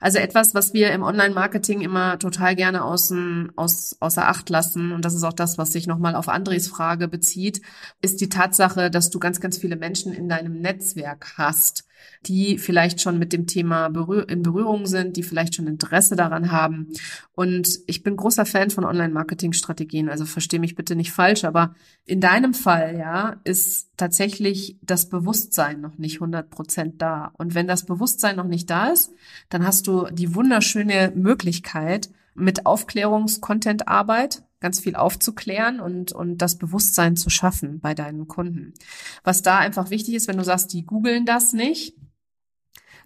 Also 0.00 0.16
etwas, 0.16 0.54
was 0.54 0.72
wir 0.72 0.90
im 0.90 1.02
Online-Marketing 1.02 1.82
immer 1.82 2.18
total 2.18 2.56
gerne 2.56 2.82
außen, 2.82 3.52
aus, 3.56 3.98
außer 4.00 4.28
Acht 4.28 4.48
lassen, 4.48 4.92
und 4.92 5.04
das 5.04 5.12
ist 5.12 5.24
auch 5.24 5.34
das, 5.34 5.58
was 5.58 5.72
sich 5.72 5.86
nochmal 5.86 6.14
auf 6.14 6.30
Andres 6.30 6.68
Frage 6.68 7.06
bezieht, 7.06 7.60
ist 8.00 8.22
die 8.22 8.30
Tatsache, 8.30 8.90
dass 8.90 9.10
du 9.10 9.18
ganz, 9.18 9.40
ganz 9.40 9.58
viele 9.58 9.76
Menschen 9.76 10.14
in 10.14 10.30
deinem 10.30 10.58
Netzwerk 10.62 11.34
hast 11.36 11.84
die 12.26 12.58
vielleicht 12.58 13.00
schon 13.00 13.18
mit 13.18 13.32
dem 13.32 13.46
Thema 13.46 13.86
in 14.28 14.42
Berührung 14.42 14.86
sind, 14.86 15.16
die 15.16 15.22
vielleicht 15.22 15.54
schon 15.54 15.66
Interesse 15.66 16.16
daran 16.16 16.52
haben. 16.52 16.88
Und 17.34 17.80
ich 17.86 18.02
bin 18.02 18.16
großer 18.16 18.46
Fan 18.46 18.70
von 18.70 18.84
Online-Marketing-Strategien, 18.84 20.08
also 20.08 20.24
verstehe 20.24 20.60
mich 20.60 20.74
bitte 20.74 20.96
nicht 20.96 21.12
falsch, 21.12 21.44
aber 21.44 21.74
in 22.04 22.20
deinem 22.20 22.54
Fall, 22.54 22.96
ja, 22.98 23.40
ist 23.44 23.90
tatsächlich 23.96 24.78
das 24.82 25.08
Bewusstsein 25.08 25.80
noch 25.80 25.98
nicht 25.98 26.16
100 26.16 26.50
Prozent 26.50 27.02
da. 27.02 27.32
Und 27.38 27.54
wenn 27.54 27.66
das 27.66 27.86
Bewusstsein 27.86 28.36
noch 28.36 28.48
nicht 28.48 28.70
da 28.70 28.88
ist, 28.88 29.12
dann 29.48 29.66
hast 29.66 29.86
du 29.86 30.06
die 30.10 30.34
wunderschöne 30.34 31.12
Möglichkeit, 31.14 32.10
mit 32.34 32.66
Aufklärungs-Content-Arbeit 32.66 34.42
ganz 34.62 34.80
viel 34.80 34.96
aufzuklären 34.96 35.80
und, 35.80 36.12
und 36.12 36.38
das 36.38 36.56
Bewusstsein 36.56 37.16
zu 37.16 37.28
schaffen 37.28 37.80
bei 37.80 37.94
deinen 37.94 38.28
Kunden. 38.28 38.72
Was 39.24 39.42
da 39.42 39.58
einfach 39.58 39.90
wichtig 39.90 40.14
ist, 40.14 40.28
wenn 40.28 40.38
du 40.38 40.44
sagst, 40.44 40.72
die 40.72 40.86
googeln 40.86 41.26
das 41.26 41.52
nicht, 41.52 41.94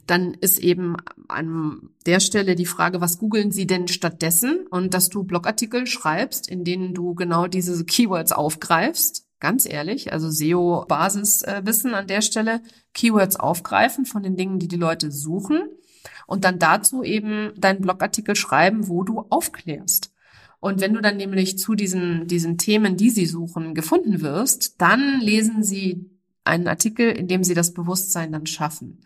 dann 0.07 0.35
ist 0.35 0.59
eben 0.61 0.97
an 1.27 1.91
der 2.07 2.21
Stelle 2.21 2.55
die 2.55 2.67
Frage, 2.67 3.01
was 3.01 3.19
googeln 3.19 3.51
sie 3.51 3.67
denn 3.67 3.89
stattdessen? 3.89 4.67
Und 4.71 4.95
dass 4.95 5.09
du 5.09 5.25
Blogartikel 5.25 5.87
schreibst, 5.87 6.49
in 6.49 6.63
denen 6.63 6.95
du 6.95 7.15
genau 7.15 7.49
diese 7.49 7.85
Keywords 7.85 8.31
aufgreifst. 8.31 9.27
Ganz 9.41 9.69
ehrlich, 9.69 10.13
also 10.13 10.31
SEO-Basiswissen 10.31 11.93
an 11.95 12.07
der 12.07 12.23
Stelle, 12.23 12.63
Keywords 12.95 13.37
aufgreifen 13.37 14.07
von 14.07 14.23
den 14.23 14.37
Dingen, 14.37 14.59
die 14.59 14.69
die 14.69 14.77
Leute 14.77 15.11
suchen 15.11 15.63
und 16.27 16.45
dann 16.45 16.59
dazu 16.59 17.03
eben 17.03 17.53
deinen 17.57 17.81
Blogartikel 17.81 18.35
schreiben, 18.35 18.89
wo 18.89 19.03
du 19.03 19.27
aufklärst. 19.29 20.13
Und 20.67 20.81
wenn 20.81 20.95
du 20.95 21.01
dann 21.01 21.17
nämlich 21.17 21.61
zu 21.61 21.77
diesen, 21.77 22.27
diesen 22.27 22.59
Themen, 22.59 22.97
die 22.97 23.11
sie 23.11 23.27
suchen, 23.27 23.73
gefunden 23.73 24.21
wirst, 24.21 24.81
dann 24.81 25.21
lesen 25.21 25.63
sie 25.63 26.11
einen 26.43 26.67
Artikel, 26.67 27.09
in 27.09 27.29
dem 27.29 27.45
sie 27.45 27.55
das 27.55 27.73
Bewusstsein 27.73 28.33
dann 28.33 28.47
schaffen. 28.47 29.01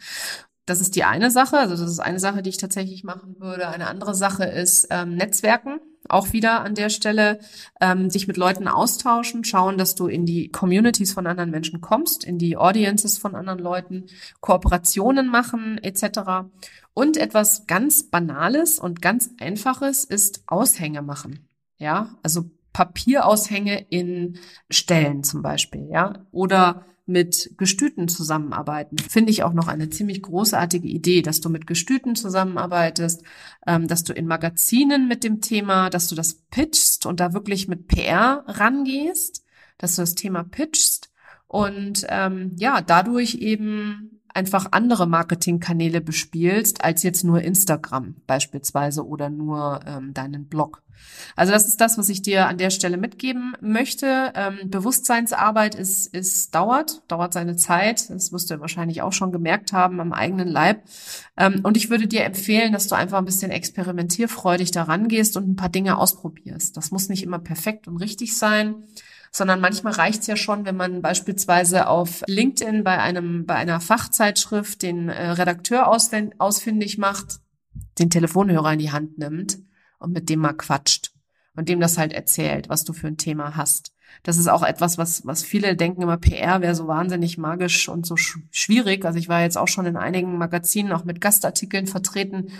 Das 0.64 0.80
ist 0.80 0.96
die 0.96 1.04
eine 1.04 1.30
Sache, 1.30 1.58
also 1.58 1.76
das 1.76 1.92
ist 1.92 1.98
eine 1.98 2.18
Sache, 2.18 2.40
die 2.40 2.48
ich 2.48 2.56
tatsächlich 2.56 3.04
machen 3.04 3.36
würde. 3.40 3.68
Eine 3.68 3.88
andere 3.88 4.14
Sache 4.14 4.44
ist 4.44 4.86
ähm, 4.88 5.16
Netzwerken. 5.16 5.80
Auch 6.08 6.32
wieder 6.32 6.62
an 6.62 6.74
der 6.74 6.88
Stelle 6.88 7.40
ähm, 7.78 8.08
sich 8.08 8.26
mit 8.26 8.38
Leuten 8.38 8.66
austauschen, 8.66 9.44
schauen, 9.44 9.76
dass 9.76 9.94
du 9.94 10.06
in 10.06 10.24
die 10.24 10.48
Communities 10.48 11.12
von 11.12 11.26
anderen 11.26 11.50
Menschen 11.50 11.82
kommst, 11.82 12.24
in 12.24 12.38
die 12.38 12.56
Audiences 12.56 13.18
von 13.18 13.34
anderen 13.34 13.58
Leuten, 13.58 14.06
Kooperationen 14.40 15.28
machen 15.28 15.76
etc. 15.76 16.48
Und 16.94 17.18
etwas 17.18 17.66
ganz 17.66 18.04
Banales 18.04 18.78
und 18.78 19.02
ganz 19.02 19.28
Einfaches 19.38 20.04
ist 20.04 20.42
Aushänge 20.46 21.02
machen. 21.02 21.49
Ja, 21.80 22.14
also 22.22 22.50
Papieraushänge 22.72 23.86
in 23.88 24.38
Stellen 24.70 25.24
zum 25.24 25.42
Beispiel, 25.42 25.88
ja, 25.90 26.24
oder 26.30 26.84
mit 27.06 27.54
Gestüten 27.56 28.06
zusammenarbeiten. 28.06 28.98
Finde 28.98 29.32
ich 29.32 29.42
auch 29.42 29.52
noch 29.52 29.66
eine 29.66 29.90
ziemlich 29.90 30.22
großartige 30.22 30.86
Idee, 30.86 31.22
dass 31.22 31.40
du 31.40 31.48
mit 31.48 31.66
Gestüten 31.66 32.14
zusammenarbeitest, 32.14 33.24
ähm, 33.66 33.88
dass 33.88 34.04
du 34.04 34.12
in 34.12 34.28
Magazinen 34.28 35.08
mit 35.08 35.24
dem 35.24 35.40
Thema, 35.40 35.90
dass 35.90 36.06
du 36.06 36.14
das 36.14 36.34
pitchst 36.50 37.06
und 37.06 37.18
da 37.18 37.32
wirklich 37.32 37.66
mit 37.66 37.88
PR 37.88 38.44
rangehst, 38.46 39.44
dass 39.78 39.96
du 39.96 40.02
das 40.02 40.14
Thema 40.14 40.44
pitchst 40.44 41.10
und 41.48 42.06
ähm, 42.08 42.52
ja, 42.56 42.80
dadurch 42.80 43.36
eben 43.36 44.19
einfach 44.34 44.66
andere 44.70 45.06
Marketingkanäle 45.06 46.00
bespielst 46.00 46.84
als 46.84 47.02
jetzt 47.02 47.24
nur 47.24 47.42
Instagram 47.42 48.16
beispielsweise 48.26 49.06
oder 49.06 49.30
nur 49.30 49.80
ähm, 49.86 50.14
deinen 50.14 50.46
Blog. 50.46 50.82
Also 51.36 51.52
das 51.52 51.66
ist 51.66 51.80
das, 51.80 51.98
was 51.98 52.08
ich 52.08 52.22
dir 52.22 52.46
an 52.46 52.58
der 52.58 52.70
Stelle 52.70 52.96
mitgeben 52.96 53.54
möchte. 53.60 54.32
Ähm, 54.34 54.70
Bewusstseinsarbeit 54.70 55.74
ist, 55.74 56.12
ist 56.14 56.54
dauert, 56.54 57.02
dauert 57.08 57.32
seine 57.32 57.56
Zeit. 57.56 58.10
Das 58.10 58.32
wirst 58.32 58.50
du 58.50 58.60
wahrscheinlich 58.60 59.02
auch 59.02 59.12
schon 59.12 59.32
gemerkt 59.32 59.72
haben 59.72 60.00
am 60.00 60.12
eigenen 60.12 60.48
Leib. 60.48 60.82
Ähm, 61.36 61.60
und 61.62 61.76
ich 61.76 61.90
würde 61.90 62.06
dir 62.06 62.24
empfehlen, 62.24 62.72
dass 62.72 62.88
du 62.88 62.94
einfach 62.94 63.18
ein 63.18 63.24
bisschen 63.24 63.50
experimentierfreudig 63.50 64.70
daran 64.70 65.08
gehst 65.08 65.36
und 65.36 65.48
ein 65.48 65.56
paar 65.56 65.68
Dinge 65.68 65.98
ausprobierst. 65.98 66.76
Das 66.76 66.90
muss 66.90 67.08
nicht 67.08 67.22
immer 67.22 67.38
perfekt 67.38 67.88
und 67.88 67.96
richtig 67.96 68.36
sein 68.36 68.74
sondern 69.32 69.60
manchmal 69.60 69.92
reicht's 69.92 70.26
ja 70.26 70.36
schon, 70.36 70.64
wenn 70.64 70.76
man 70.76 71.02
beispielsweise 71.02 71.86
auf 71.86 72.22
LinkedIn 72.26 72.82
bei 72.82 72.98
einem 72.98 73.46
bei 73.46 73.54
einer 73.54 73.80
Fachzeitschrift 73.80 74.82
den 74.82 75.08
äh, 75.08 75.30
Redakteur 75.30 75.88
ausfindig 75.88 76.98
macht, 76.98 77.40
den 77.98 78.10
Telefonhörer 78.10 78.72
in 78.72 78.78
die 78.80 78.92
Hand 78.92 79.18
nimmt 79.18 79.58
und 79.98 80.12
mit 80.12 80.28
dem 80.28 80.40
mal 80.40 80.54
quatscht 80.54 81.12
und 81.54 81.68
dem 81.68 81.80
das 81.80 81.98
halt 81.98 82.12
erzählt, 82.12 82.68
was 82.68 82.84
du 82.84 82.92
für 82.92 83.06
ein 83.06 83.18
Thema 83.18 83.56
hast. 83.56 83.92
Das 84.22 84.36
ist 84.36 84.48
auch 84.48 84.62
etwas, 84.62 84.98
was, 84.98 85.26
was 85.26 85.42
viele 85.42 85.76
denken 85.76 86.02
immer, 86.02 86.16
PR 86.16 86.60
wäre 86.60 86.74
so 86.74 86.86
wahnsinnig 86.86 87.38
magisch 87.38 87.88
und 87.88 88.06
so 88.06 88.16
sch 88.16 88.38
schwierig. 88.50 89.04
Also 89.04 89.18
ich 89.18 89.28
war 89.28 89.42
jetzt 89.42 89.56
auch 89.56 89.68
schon 89.68 89.86
in 89.86 89.96
einigen 89.96 90.38
Magazinen 90.38 90.92
auch 90.92 91.04
mit 91.04 91.20
Gastartikeln 91.20 91.86
vertreten. 91.86 92.52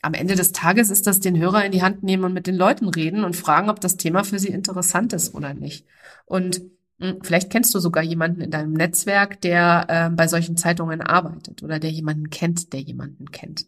Am 0.00 0.14
Ende 0.14 0.36
des 0.36 0.52
Tages 0.52 0.90
ist 0.90 1.06
das 1.06 1.20
den 1.20 1.38
Hörer 1.38 1.64
in 1.64 1.72
die 1.72 1.82
Hand 1.82 2.02
nehmen 2.02 2.24
und 2.24 2.34
mit 2.34 2.46
den 2.46 2.56
Leuten 2.56 2.88
reden 2.88 3.24
und 3.24 3.36
fragen, 3.36 3.68
ob 3.68 3.80
das 3.80 3.96
Thema 3.96 4.24
für 4.24 4.38
sie 4.38 4.48
interessant 4.48 5.12
ist 5.12 5.34
oder 5.34 5.54
nicht. 5.54 5.86
Und 6.24 6.62
hm, 7.00 7.18
Vielleicht 7.22 7.50
kennst 7.50 7.74
du 7.74 7.78
sogar 7.78 8.02
jemanden 8.02 8.40
in 8.40 8.50
deinem 8.50 8.72
Netzwerk, 8.72 9.40
der 9.40 9.86
äh, 9.88 10.10
bei 10.10 10.26
solchen 10.26 10.56
Zeitungen 10.56 11.00
arbeitet 11.00 11.62
oder 11.62 11.78
der 11.78 11.90
jemanden 11.90 12.30
kennt, 12.30 12.72
der 12.72 12.80
jemanden 12.80 13.30
kennt. 13.30 13.66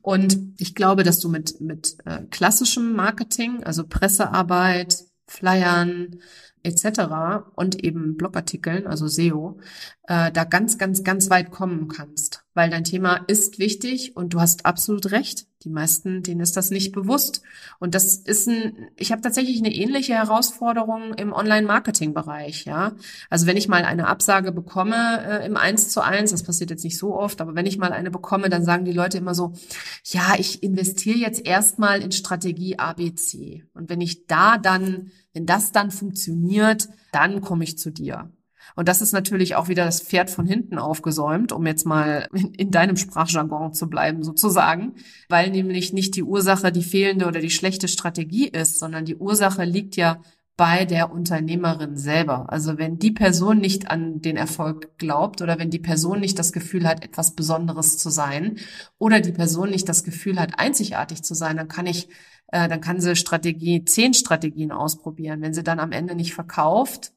Und 0.00 0.38
ich 0.58 0.74
glaube, 0.74 1.02
dass 1.02 1.18
du 1.20 1.28
mit, 1.28 1.60
mit 1.60 1.96
äh, 2.06 2.22
klassischem 2.30 2.94
Marketing, 2.94 3.62
also 3.62 3.86
Pressearbeit, 3.86 5.04
Flyern, 5.26 6.18
etc. 6.62 7.44
und 7.54 7.82
eben 7.82 8.16
Blogartikeln, 8.16 8.86
also 8.86 9.06
SEO, 9.08 9.58
äh, 10.12 10.30
da 10.30 10.44
ganz, 10.44 10.76
ganz, 10.76 11.04
ganz 11.04 11.30
weit 11.30 11.50
kommen 11.50 11.88
kannst. 11.88 12.44
Weil 12.52 12.68
dein 12.68 12.84
Thema 12.84 13.24
ist 13.28 13.58
wichtig 13.58 14.14
und 14.14 14.34
du 14.34 14.40
hast 14.40 14.66
absolut 14.66 15.10
recht. 15.10 15.46
Die 15.62 15.70
meisten, 15.70 16.22
denen 16.22 16.42
ist 16.42 16.54
das 16.54 16.70
nicht 16.70 16.92
bewusst. 16.92 17.40
Und 17.78 17.94
das 17.94 18.16
ist 18.16 18.46
ein, 18.46 18.90
ich 18.96 19.10
habe 19.10 19.22
tatsächlich 19.22 19.58
eine 19.58 19.74
ähnliche 19.74 20.12
Herausforderung 20.12 21.14
im 21.14 21.32
Online-Marketing-Bereich, 21.32 22.66
ja. 22.66 22.92
Also 23.30 23.46
wenn 23.46 23.56
ich 23.56 23.68
mal 23.68 23.84
eine 23.86 24.06
Absage 24.06 24.52
bekomme 24.52 25.24
äh, 25.24 25.46
im 25.46 25.56
Eins 25.56 25.88
zu 25.88 26.02
eins, 26.02 26.32
das 26.32 26.42
passiert 26.42 26.68
jetzt 26.68 26.84
nicht 26.84 26.98
so 26.98 27.16
oft, 27.16 27.40
aber 27.40 27.54
wenn 27.54 27.64
ich 27.64 27.78
mal 27.78 27.92
eine 27.92 28.10
bekomme, 28.10 28.50
dann 28.50 28.64
sagen 28.64 28.84
die 28.84 28.92
Leute 28.92 29.16
immer 29.16 29.34
so, 29.34 29.54
ja, 30.04 30.34
ich 30.36 30.62
investiere 30.62 31.16
jetzt 31.16 31.46
erstmal 31.46 32.02
in 32.02 32.12
Strategie 32.12 32.78
ABC. 32.78 33.64
Und 33.72 33.88
wenn 33.88 34.02
ich 34.02 34.26
da 34.26 34.58
dann, 34.58 35.10
wenn 35.32 35.46
das 35.46 35.72
dann 35.72 35.90
funktioniert, 35.90 36.90
dann 37.12 37.40
komme 37.40 37.64
ich 37.64 37.78
zu 37.78 37.90
dir. 37.90 38.30
Und 38.76 38.88
das 38.88 39.02
ist 39.02 39.12
natürlich 39.12 39.54
auch 39.54 39.68
wieder 39.68 39.84
das 39.84 40.00
Pferd 40.00 40.30
von 40.30 40.46
hinten 40.46 40.78
aufgesäumt, 40.78 41.52
um 41.52 41.66
jetzt 41.66 41.86
mal 41.86 42.28
in, 42.32 42.54
in, 42.54 42.70
deinem 42.70 42.96
Sprachjargon 42.96 43.74
zu 43.74 43.88
bleiben, 43.88 44.22
sozusagen, 44.22 44.94
weil 45.28 45.50
nämlich 45.50 45.92
nicht 45.92 46.16
die 46.16 46.22
Ursache 46.22 46.72
die 46.72 46.82
fehlende 46.82 47.26
oder 47.26 47.40
die 47.40 47.50
schlechte 47.50 47.88
Strategie 47.88 48.48
ist, 48.48 48.78
sondern 48.78 49.04
die 49.04 49.16
Ursache 49.16 49.64
liegt 49.64 49.96
ja 49.96 50.20
bei 50.56 50.84
der 50.84 51.10
Unternehmerin 51.10 51.96
selber. 51.96 52.52
Also 52.52 52.78
wenn 52.78 52.98
die 52.98 53.10
Person 53.10 53.58
nicht 53.58 53.90
an 53.90 54.20
den 54.20 54.36
Erfolg 54.36 54.98
glaubt 54.98 55.40
oder 55.40 55.58
wenn 55.58 55.70
die 55.70 55.78
Person 55.78 56.20
nicht 56.20 56.38
das 56.38 56.52
Gefühl 56.52 56.86
hat, 56.86 57.04
etwas 57.04 57.34
Besonderes 57.34 57.98
zu 57.98 58.10
sein 58.10 58.58
oder 58.98 59.20
die 59.20 59.32
Person 59.32 59.70
nicht 59.70 59.88
das 59.88 60.04
Gefühl 60.04 60.38
hat, 60.38 60.58
einzigartig 60.58 61.22
zu 61.22 61.34
sein, 61.34 61.56
dann 61.56 61.68
kann 61.68 61.86
ich, 61.86 62.08
äh, 62.48 62.68
dann 62.68 62.80
kann 62.80 63.00
sie 63.00 63.16
Strategie, 63.16 63.84
zehn 63.84 64.14
Strategien 64.14 64.72
ausprobieren. 64.72 65.40
Wenn 65.40 65.54
sie 65.54 65.62
dann 65.62 65.80
am 65.80 65.92
Ende 65.92 66.14
nicht 66.14 66.34
verkauft, 66.34 67.12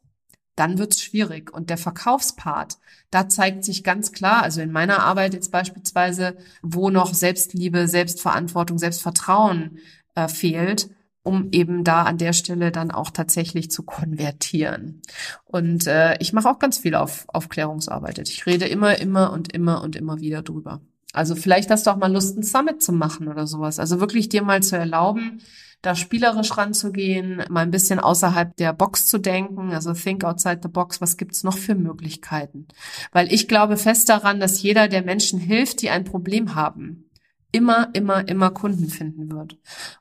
dann 0.55 0.77
wird's 0.77 1.01
schwierig. 1.01 1.53
Und 1.53 1.69
der 1.69 1.77
Verkaufspart, 1.77 2.77
da 3.11 3.27
zeigt 3.29 3.63
sich 3.63 3.83
ganz 3.83 4.11
klar, 4.11 4.43
also 4.43 4.61
in 4.61 4.71
meiner 4.71 5.03
Arbeit 5.03 5.33
jetzt 5.33 5.51
beispielsweise, 5.51 6.37
wo 6.61 6.89
noch 6.89 7.13
Selbstliebe, 7.13 7.87
Selbstverantwortung, 7.87 8.77
Selbstvertrauen 8.77 9.79
äh, 10.15 10.27
fehlt, 10.27 10.89
um 11.23 11.49
eben 11.51 11.83
da 11.83 12.03
an 12.03 12.17
der 12.17 12.33
Stelle 12.33 12.71
dann 12.71 12.91
auch 12.91 13.09
tatsächlich 13.09 13.71
zu 13.71 13.83
konvertieren. 13.83 15.01
Und 15.43 15.87
äh, 15.87 16.17
ich 16.19 16.33
mache 16.33 16.49
auch 16.49 16.59
ganz 16.59 16.77
viel 16.77 16.95
auf 16.95 17.25
Aufklärungsarbeit. 17.27 18.19
Ich 18.19 18.45
rede 18.45 18.65
immer, 18.65 18.99
immer 18.99 19.33
und 19.33 19.51
immer 19.51 19.81
und 19.81 19.95
immer 19.95 20.19
wieder 20.19 20.43
drüber. 20.43 20.81
Also 21.13 21.35
vielleicht 21.35 21.71
hast 21.71 21.87
du 21.87 21.91
auch 21.91 21.97
mal 21.97 22.11
Lust, 22.11 22.37
ein 22.37 22.43
Summit 22.43 22.83
zu 22.83 22.91
machen 22.91 23.27
oder 23.27 23.47
sowas. 23.47 23.79
Also 23.79 23.99
wirklich 23.99 24.29
dir 24.29 24.43
mal 24.43 24.61
zu 24.61 24.77
erlauben, 24.77 25.41
da 25.85 25.95
spielerisch 25.95 26.57
ranzugehen, 26.57 27.43
mal 27.49 27.61
ein 27.61 27.71
bisschen 27.71 27.99
außerhalb 27.99 28.55
der 28.57 28.73
Box 28.73 29.05
zu 29.05 29.17
denken, 29.17 29.71
also 29.71 29.93
think 29.93 30.23
outside 30.23 30.59
the 30.63 30.69
box, 30.69 31.01
was 31.01 31.17
gibt's 31.17 31.43
noch 31.43 31.57
für 31.57 31.75
Möglichkeiten? 31.75 32.67
Weil 33.11 33.31
ich 33.31 33.47
glaube 33.47 33.77
fest 33.77 34.09
daran, 34.09 34.39
dass 34.39 34.61
jeder 34.61 34.87
der 34.87 35.03
Menschen 35.03 35.39
hilft, 35.39 35.81
die 35.81 35.89
ein 35.89 36.03
Problem 36.03 36.55
haben, 36.55 37.09
immer, 37.51 37.89
immer, 37.93 38.27
immer 38.27 38.51
Kunden 38.51 38.89
finden 38.89 39.31
wird. 39.31 39.57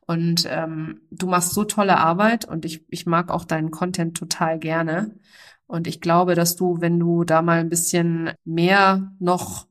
Und 0.06 0.46
ähm, 0.48 1.02
du 1.10 1.26
machst 1.26 1.52
so 1.52 1.64
tolle 1.64 1.98
Arbeit 1.98 2.46
und 2.46 2.64
ich, 2.64 2.84
ich 2.88 3.06
mag 3.06 3.30
auch 3.30 3.44
deinen 3.44 3.70
Content 3.70 4.16
total 4.16 4.58
gerne. 4.58 5.14
Und 5.66 5.86
ich 5.86 6.00
glaube, 6.00 6.34
dass 6.34 6.56
du, 6.56 6.80
wenn 6.80 6.98
du 6.98 7.24
da 7.24 7.42
mal 7.42 7.60
ein 7.60 7.68
bisschen 7.68 8.32
mehr 8.44 9.12
noch 9.18 9.66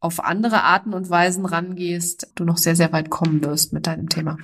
auf 0.00 0.24
andere 0.24 0.62
Arten 0.64 0.94
und 0.94 1.10
Weisen 1.10 1.46
rangehst, 1.46 2.32
du 2.34 2.44
noch 2.44 2.58
sehr, 2.58 2.76
sehr 2.76 2.92
weit 2.92 3.08
kommen 3.08 3.42
wirst 3.44 3.72
mit 3.72 3.86
deinem 3.86 4.08
Thema. 4.08 4.36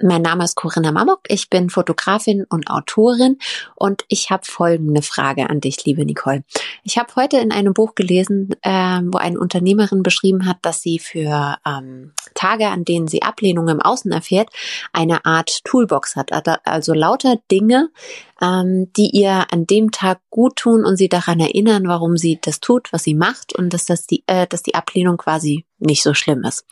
Mein 0.00 0.22
Name 0.22 0.44
ist 0.44 0.54
Corinna 0.54 0.92
Mamok, 0.92 1.22
ich 1.26 1.50
bin 1.50 1.70
Fotografin 1.70 2.44
und 2.48 2.70
Autorin 2.70 3.38
und 3.74 4.04
ich 4.06 4.30
habe 4.30 4.44
folgende 4.44 5.02
Frage 5.02 5.50
an 5.50 5.60
dich, 5.60 5.84
liebe 5.84 6.04
Nicole. 6.04 6.44
Ich 6.84 6.98
habe 6.98 7.16
heute 7.16 7.38
in 7.38 7.50
einem 7.50 7.74
Buch 7.74 7.96
gelesen, 7.96 8.50
äh, 8.62 9.00
wo 9.02 9.18
eine 9.18 9.40
Unternehmerin 9.40 10.04
beschrieben 10.04 10.46
hat, 10.46 10.58
dass 10.62 10.82
sie 10.82 11.00
für 11.00 11.56
ähm, 11.66 12.12
Tage, 12.34 12.68
an 12.68 12.84
denen 12.84 13.08
sie 13.08 13.22
Ablehnung 13.22 13.66
im 13.66 13.82
Außen 13.82 14.12
erfährt, 14.12 14.50
eine 14.92 15.24
Art 15.24 15.64
Toolbox 15.64 16.14
hat. 16.14 16.30
Also 16.64 16.94
lauter 16.94 17.34
Dinge, 17.50 17.90
ähm, 18.40 18.92
die 18.96 19.10
ihr 19.10 19.46
an 19.50 19.66
dem 19.66 19.90
Tag 19.90 20.20
gut 20.30 20.54
tun 20.54 20.84
und 20.84 20.96
sie 20.96 21.08
daran 21.08 21.40
erinnern, 21.40 21.88
warum 21.88 22.16
sie 22.16 22.38
das 22.40 22.60
tut, 22.60 22.92
was 22.92 23.02
sie 23.02 23.14
macht 23.14 23.52
und 23.52 23.74
dass, 23.74 23.84
das 23.84 24.06
die, 24.06 24.22
äh, 24.28 24.46
dass 24.46 24.62
die 24.62 24.76
Ablehnung 24.76 25.16
quasi 25.16 25.64
nicht 25.80 26.04
so 26.04 26.14
schlimm 26.14 26.44
ist. 26.44 26.64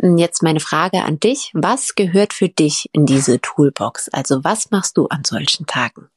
Jetzt 0.00 0.42
meine 0.42 0.60
Frage 0.60 1.02
an 1.02 1.18
dich. 1.18 1.50
Was 1.54 1.94
gehört 1.94 2.32
für 2.32 2.48
dich 2.48 2.88
in 2.92 3.04
diese 3.04 3.40
Toolbox? 3.40 4.08
Also 4.10 4.44
was 4.44 4.70
machst 4.70 4.96
du 4.96 5.06
an 5.06 5.24
solchen 5.24 5.66
Tagen? 5.66 6.08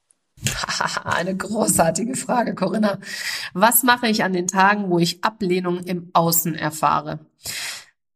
Eine 1.03 1.36
großartige 1.36 2.15
Frage, 2.15 2.55
Corinna. 2.55 2.99
Was 3.53 3.84
mache 3.84 4.07
ich 4.07 4.23
an 4.23 4.34
den 4.34 4.47
Tagen, 4.47 4.89
wo 4.89 4.99
ich 4.99 5.23
Ablehnung 5.23 5.79
im 5.84 6.09
Außen 6.13 6.55
erfahre? 6.55 7.19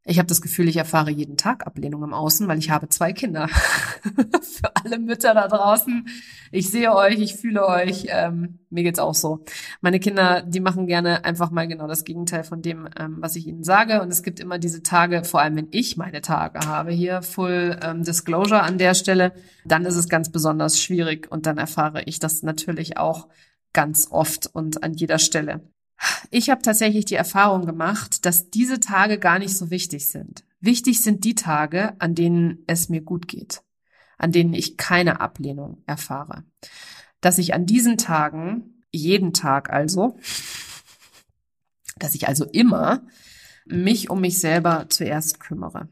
Ich 0.07 0.19
habe 0.19 0.27
das 0.27 0.43
Gefühl, 0.43 0.67
ich 0.67 0.77
erfahre 0.77 1.09
jeden 1.09 1.35
Tag 1.35 1.65
Ablehnung 1.65 2.03
im 2.03 2.13
Außen, 2.13 2.47
weil 2.47 2.59
ich 2.59 2.69
habe 2.69 2.89
zwei 2.89 3.11
Kinder. 3.11 3.47
Für 4.41 4.75
alle 4.75 4.99
Mütter 4.99 5.33
da 5.33 5.47
draußen, 5.47 6.07
ich 6.51 6.69
sehe 6.69 6.93
euch, 6.93 7.19
ich 7.19 7.35
fühle 7.35 7.65
euch. 7.65 8.05
Ähm, 8.09 8.59
mir 8.69 8.83
geht's 8.83 8.99
auch 8.99 9.15
so. 9.15 9.43
Meine 9.81 9.99
Kinder, 9.99 10.43
die 10.43 10.59
machen 10.59 10.85
gerne 10.85 11.25
einfach 11.25 11.49
mal 11.49 11.67
genau 11.67 11.87
das 11.87 12.03
Gegenteil 12.03 12.43
von 12.43 12.61
dem, 12.61 12.87
ähm, 12.99 13.17
was 13.19 13.35
ich 13.35 13.47
ihnen 13.47 13.63
sage. 13.63 14.03
Und 14.03 14.11
es 14.11 14.21
gibt 14.21 14.39
immer 14.39 14.59
diese 14.59 14.83
Tage, 14.83 15.23
vor 15.23 15.41
allem 15.41 15.55
wenn 15.55 15.69
ich 15.71 15.97
meine 15.97 16.21
Tage 16.21 16.59
habe, 16.67 16.91
hier 16.91 17.23
Full 17.23 17.79
ähm, 17.83 18.03
Disclosure 18.03 18.61
an 18.61 18.77
der 18.77 18.93
Stelle, 18.93 19.33
dann 19.65 19.85
ist 19.85 19.95
es 19.95 20.07
ganz 20.07 20.31
besonders 20.31 20.79
schwierig 20.79 21.31
und 21.31 21.47
dann 21.47 21.57
erfahre 21.57 22.03
ich 22.03 22.19
das 22.19 22.43
natürlich 22.43 22.97
auch 22.97 23.27
ganz 23.73 24.09
oft 24.11 24.47
und 24.53 24.83
an 24.83 24.93
jeder 24.93 25.17
Stelle. 25.17 25.61
Ich 26.31 26.49
habe 26.49 26.61
tatsächlich 26.61 27.05
die 27.05 27.15
Erfahrung 27.15 27.65
gemacht, 27.65 28.25
dass 28.25 28.49
diese 28.49 28.79
Tage 28.79 29.19
gar 29.19 29.39
nicht 29.39 29.55
so 29.57 29.69
wichtig 29.69 30.07
sind. 30.07 30.43
Wichtig 30.59 31.01
sind 31.01 31.23
die 31.23 31.35
Tage, 31.35 31.93
an 31.99 32.15
denen 32.15 32.63
es 32.67 32.89
mir 32.89 33.01
gut 33.01 33.27
geht, 33.27 33.61
an 34.17 34.31
denen 34.31 34.53
ich 34.53 34.77
keine 34.77 35.21
Ablehnung 35.21 35.83
erfahre. 35.85 36.43
Dass 37.21 37.37
ich 37.37 37.53
an 37.53 37.65
diesen 37.65 37.97
Tagen, 37.97 38.83
jeden 38.91 39.33
Tag 39.33 39.71
also, 39.71 40.17
dass 41.97 42.15
ich 42.15 42.27
also 42.27 42.45
immer 42.45 43.05
mich 43.65 44.09
um 44.09 44.21
mich 44.21 44.39
selber 44.39 44.85
zuerst 44.89 45.39
kümmere. 45.39 45.87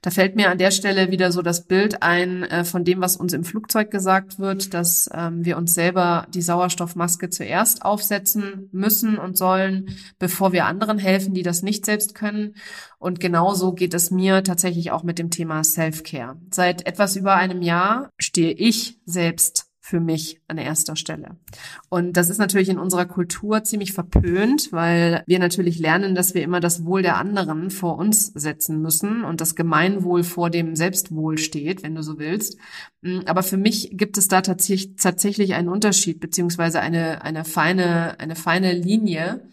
Da 0.00 0.10
fällt 0.10 0.36
mir 0.36 0.50
an 0.50 0.58
der 0.58 0.70
Stelle 0.70 1.10
wieder 1.10 1.32
so 1.32 1.42
das 1.42 1.66
Bild 1.66 2.02
ein 2.02 2.44
äh, 2.44 2.64
von 2.64 2.84
dem, 2.84 3.00
was 3.00 3.16
uns 3.16 3.32
im 3.32 3.44
Flugzeug 3.44 3.90
gesagt 3.90 4.38
wird, 4.38 4.74
dass 4.74 5.10
ähm, 5.12 5.44
wir 5.44 5.56
uns 5.56 5.74
selber 5.74 6.26
die 6.32 6.42
Sauerstoffmaske 6.42 7.30
zuerst 7.30 7.84
aufsetzen 7.84 8.68
müssen 8.72 9.18
und 9.18 9.36
sollen, 9.36 9.96
bevor 10.18 10.52
wir 10.52 10.66
anderen 10.66 10.98
helfen, 10.98 11.34
die 11.34 11.42
das 11.42 11.62
nicht 11.62 11.84
selbst 11.86 12.14
können. 12.14 12.54
Und 12.98 13.20
genauso 13.20 13.72
geht 13.72 13.94
es 13.94 14.10
mir 14.10 14.44
tatsächlich 14.44 14.90
auch 14.90 15.02
mit 15.02 15.18
dem 15.18 15.30
Thema 15.30 15.64
Self-Care. 15.64 16.36
Seit 16.50 16.86
etwas 16.86 17.16
über 17.16 17.34
einem 17.34 17.62
Jahr 17.62 18.10
stehe 18.18 18.52
ich 18.52 18.98
selbst 19.06 19.71
für 19.92 20.00
mich 20.00 20.40
an 20.48 20.56
erster 20.56 20.96
Stelle. 20.96 21.36
Und 21.90 22.16
das 22.16 22.30
ist 22.30 22.38
natürlich 22.38 22.70
in 22.70 22.78
unserer 22.78 23.04
Kultur 23.04 23.62
ziemlich 23.62 23.92
verpönt, 23.92 24.72
weil 24.72 25.22
wir 25.26 25.38
natürlich 25.38 25.78
lernen, 25.78 26.14
dass 26.14 26.32
wir 26.32 26.42
immer 26.42 26.60
das 26.60 26.86
Wohl 26.86 27.02
der 27.02 27.18
anderen 27.18 27.68
vor 27.68 27.98
uns 27.98 28.28
setzen 28.28 28.80
müssen 28.80 29.22
und 29.22 29.42
das 29.42 29.54
Gemeinwohl 29.54 30.24
vor 30.24 30.48
dem 30.48 30.76
Selbstwohl 30.76 31.36
steht, 31.36 31.82
wenn 31.82 31.94
du 31.94 32.02
so 32.02 32.18
willst. 32.18 32.56
Mm, 33.02 33.18
aber 33.26 33.42
für 33.42 33.58
mich 33.58 33.90
gibt 33.98 34.16
es 34.16 34.28
da 34.28 34.40
tatsächlich 34.40 35.52
einen 35.52 35.68
Unterschied, 35.68 36.20
beziehungsweise 36.20 36.80
eine, 36.80 37.20
eine 37.20 37.44
feine, 37.44 38.18
eine 38.18 38.34
feine 38.34 38.72
Linie, 38.72 39.46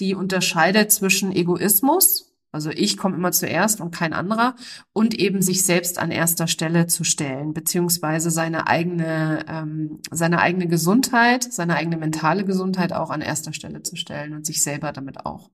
die 0.00 0.14
unterscheidet 0.14 0.90
zwischen 0.90 1.32
Egoismus 1.32 2.31
also 2.52 2.68
ich 2.68 2.98
komme 2.98 3.16
immer 3.16 3.32
zuerst 3.32 3.80
und 3.80 3.94
kein 3.94 4.12
anderer 4.12 4.54
und 4.92 5.14
eben 5.14 5.40
sich 5.40 5.64
selbst 5.64 5.98
an 5.98 6.10
erster 6.10 6.46
Stelle 6.46 6.86
zu 6.86 7.02
stellen, 7.02 7.54
beziehungsweise 7.54 8.30
seine 8.30 8.66
eigene, 8.66 9.46
ähm, 9.48 10.00
seine 10.10 10.38
eigene 10.38 10.68
Gesundheit, 10.68 11.50
seine 11.50 11.76
eigene 11.76 11.96
mentale 11.96 12.44
Gesundheit 12.44 12.92
auch 12.92 13.08
an 13.08 13.22
erster 13.22 13.54
Stelle 13.54 13.82
zu 13.82 13.96
stellen 13.96 14.34
und 14.34 14.44
sich 14.44 14.62
selber 14.62 14.92
damit 14.92 15.24
auch. 15.24 15.50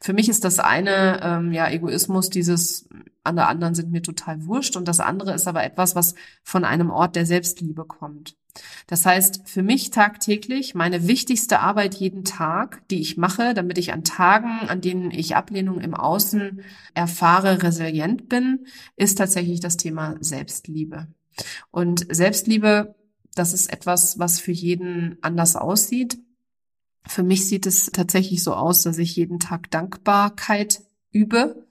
Für 0.00 0.12
mich 0.12 0.28
ist 0.28 0.44
das 0.44 0.58
eine, 0.58 1.20
ähm, 1.22 1.52
ja, 1.52 1.70
Egoismus, 1.70 2.28
dieses 2.28 2.88
an 3.22 3.36
der 3.36 3.48
anderen 3.48 3.74
sind 3.74 3.90
mir 3.90 4.02
total 4.02 4.44
wurscht 4.44 4.76
und 4.76 4.86
das 4.86 5.00
andere 5.00 5.32
ist 5.32 5.48
aber 5.48 5.64
etwas, 5.64 5.96
was 5.96 6.14
von 6.42 6.64
einem 6.64 6.90
Ort 6.90 7.16
der 7.16 7.24
Selbstliebe 7.24 7.86
kommt. 7.86 8.36
Das 8.86 9.06
heißt, 9.06 9.42
für 9.46 9.62
mich 9.62 9.90
tagtäglich 9.90 10.74
meine 10.74 11.08
wichtigste 11.08 11.60
Arbeit 11.60 11.94
jeden 11.94 12.24
Tag, 12.24 12.86
die 12.88 13.00
ich 13.00 13.16
mache, 13.16 13.54
damit 13.54 13.78
ich 13.78 13.92
an 13.92 14.04
Tagen, 14.04 14.68
an 14.68 14.80
denen 14.80 15.10
ich 15.10 15.36
Ablehnung 15.36 15.80
im 15.80 15.94
Außen 15.94 16.62
erfahre, 16.94 17.62
resilient 17.62 18.28
bin, 18.28 18.66
ist 18.96 19.18
tatsächlich 19.18 19.60
das 19.60 19.76
Thema 19.76 20.16
Selbstliebe. 20.20 21.08
Und 21.70 22.06
Selbstliebe, 22.14 22.94
das 23.34 23.52
ist 23.52 23.72
etwas, 23.72 24.18
was 24.18 24.38
für 24.38 24.52
jeden 24.52 25.18
anders 25.22 25.56
aussieht. 25.56 26.18
Für 27.06 27.22
mich 27.22 27.48
sieht 27.48 27.66
es 27.66 27.86
tatsächlich 27.86 28.42
so 28.42 28.54
aus, 28.54 28.82
dass 28.82 28.98
ich 28.98 29.16
jeden 29.16 29.40
Tag 29.40 29.70
Dankbarkeit 29.70 30.82
übe, 31.10 31.66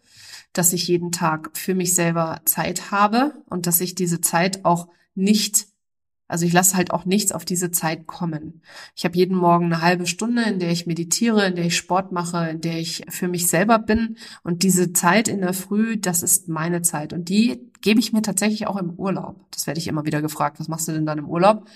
dass 0.51 0.73
ich 0.73 0.87
jeden 0.87 1.11
Tag 1.11 1.57
für 1.57 1.73
mich 1.73 1.95
selber 1.95 2.41
Zeit 2.45 2.91
habe 2.91 3.33
und 3.49 3.65
dass 3.65 3.81
ich 3.81 3.95
diese 3.95 4.21
Zeit 4.21 4.65
auch 4.65 4.87
nicht 5.15 5.67
also 6.33 6.47
ich 6.47 6.51
lasse 6.51 6.75
halt 6.75 6.89
auch 6.89 7.05
nichts 7.05 7.31
auf 7.31 7.45
diese 7.45 7.69
Zeit 7.69 8.07
kommen. 8.07 8.63
Ich 8.95 9.05
habe 9.05 9.15
jeden 9.15 9.37
Morgen 9.37 9.65
eine 9.65 9.83
halbe 9.83 10.07
Stunde, 10.07 10.41
in 10.41 10.57
der 10.57 10.71
ich 10.71 10.87
meditiere, 10.87 11.45
in 11.45 11.55
der 11.55 11.65
ich 11.65 11.77
Sport 11.77 12.11
mache, 12.11 12.49
in 12.49 12.59
der 12.59 12.79
ich 12.79 13.05
für 13.09 13.27
mich 13.27 13.45
selber 13.45 13.77
bin. 13.77 14.17
Und 14.43 14.63
diese 14.63 14.93
Zeit 14.93 15.27
in 15.27 15.41
der 15.41 15.53
Früh, 15.53 15.95
das 15.95 16.23
ist 16.23 16.49
meine 16.49 16.81
Zeit. 16.81 17.13
Und 17.13 17.29
die 17.29 17.69
gebe 17.81 17.99
ich 17.99 18.13
mir 18.13 18.23
tatsächlich 18.23 18.65
auch 18.65 18.77
im 18.77 18.93
Urlaub. 18.93 19.45
Das 19.51 19.67
werde 19.67 19.79
ich 19.79 19.87
immer 19.87 20.05
wieder 20.05 20.23
gefragt. 20.23 20.59
Was 20.59 20.67
machst 20.67 20.87
du 20.87 20.91
denn 20.91 21.05
dann 21.05 21.19
im 21.19 21.29
Urlaub? 21.29 21.67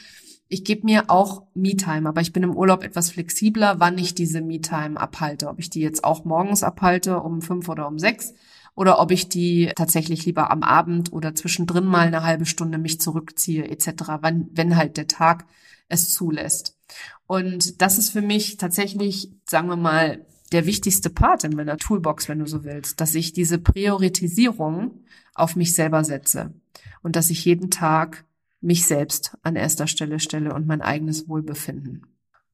Ich 0.49 0.63
gebe 0.63 0.85
mir 0.85 1.03
auch 1.11 1.43
Me-Time, 1.53 2.09
aber 2.09 2.21
ich 2.21 2.33
bin 2.33 2.41
im 2.41 2.57
Urlaub 2.57 2.83
etwas 2.83 3.11
flexibler, 3.11 3.79
wann 3.79 3.99
ich 3.99 4.15
diese 4.15 4.41
Me-Time 4.41 4.99
abhalte. 4.99 5.49
Ob 5.49 5.59
ich 5.59 5.69
die 5.69 5.81
jetzt 5.81 6.03
auch 6.03 6.25
morgens 6.25 6.63
abhalte, 6.63 7.19
um 7.19 7.43
fünf 7.43 7.69
oder 7.69 7.87
um 7.87 7.99
sechs 7.99 8.33
oder 8.77 8.99
ob 8.99 9.09
ich 9.09 9.27
die 9.27 9.71
tatsächlich 9.75 10.27
lieber 10.27 10.51
am 10.51 10.61
Abend 10.61 11.11
oder 11.11 11.33
zwischendrin 11.33 11.83
mal 11.83 12.05
eine 12.05 12.21
halbe 12.21 12.45
Stunde 12.45 12.77
mich 12.77 13.01
zurückziehe 13.01 13.67
etc., 13.67 14.03
wenn, 14.21 14.49
wenn 14.53 14.77
halt 14.77 14.97
der 14.97 15.07
Tag 15.07 15.47
es 15.89 16.13
zulässt. 16.13 16.77
Und 17.25 17.81
das 17.81 17.97
ist 17.97 18.11
für 18.11 18.21
mich 18.21 18.57
tatsächlich, 18.57 19.31
sagen 19.45 19.67
wir 19.67 19.77
mal, 19.77 20.23
der 20.51 20.67
wichtigste 20.67 21.09
Part 21.09 21.43
in 21.43 21.55
meiner 21.55 21.77
Toolbox, 21.77 22.29
wenn 22.29 22.37
du 22.37 22.45
so 22.45 22.63
willst, 22.63 23.01
dass 23.01 23.15
ich 23.15 23.33
diese 23.33 23.57
Priorisierung 23.57 24.91
auf 25.33 25.55
mich 25.55 25.73
selber 25.73 26.03
setze 26.03 26.53
und 27.01 27.15
dass 27.15 27.31
ich 27.31 27.45
jeden 27.45 27.71
Tag 27.71 28.25
mich 28.61 28.85
selbst 28.85 29.35
an 29.41 29.55
erster 29.55 29.87
Stelle 29.87 30.19
stelle 30.19 30.53
und 30.53 30.67
mein 30.67 30.83
eigenes 30.83 31.27
Wohlbefinden. 31.27 32.05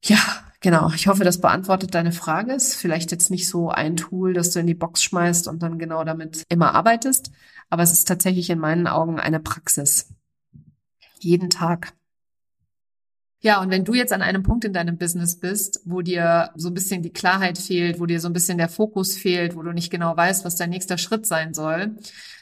Ja, 0.02 0.20
genau. 0.64 0.90
Ich 0.96 1.08
hoffe, 1.08 1.24
das 1.24 1.40
beantwortet 1.40 1.94
deine 1.94 2.12
Frage. 2.12 2.54
Ist 2.54 2.74
vielleicht 2.74 3.12
jetzt 3.12 3.30
nicht 3.30 3.48
so 3.48 3.70
ein 3.70 3.96
Tool, 3.96 4.34
das 4.34 4.50
du 4.50 4.60
in 4.60 4.66
die 4.66 4.74
Box 4.74 5.04
schmeißt 5.04 5.48
und 5.48 5.62
dann 5.62 5.78
genau 5.78 6.04
damit 6.04 6.44
immer 6.50 6.74
arbeitest. 6.74 7.32
Aber 7.70 7.84
es 7.84 7.94
ist 7.94 8.08
tatsächlich 8.08 8.50
in 8.50 8.58
meinen 8.58 8.88
Augen 8.88 9.20
eine 9.20 9.40
Praxis. 9.40 10.10
Jeden 11.20 11.52
Tag. 11.52 11.94
Ja, 13.44 13.62
und 13.62 13.70
wenn 13.72 13.84
du 13.84 13.94
jetzt 13.94 14.14
an 14.14 14.22
einem 14.22 14.42
Punkt 14.42 14.64
in 14.64 14.72
deinem 14.72 14.98
Business 14.98 15.38
bist, 15.38 15.82
wo 15.84 16.02
dir 16.02 16.52
so 16.56 16.70
ein 16.70 16.74
bisschen 16.74 17.02
die 17.02 17.12
Klarheit 17.12 17.58
fehlt, 17.58 18.00
wo 18.00 18.06
dir 18.06 18.22
so 18.22 18.30
ein 18.30 18.34
bisschen 18.34 18.58
der 18.58 18.70
Fokus 18.70 19.18
fehlt, 19.18 19.58
wo 19.58 19.64
du 19.64 19.74
nicht 19.74 19.92
genau 19.92 20.16
weißt, 20.16 20.46
was 20.46 20.56
dein 20.56 20.70
nächster 20.70 20.98
Schritt 20.98 21.26
sein 21.26 21.54
soll, 21.54 21.98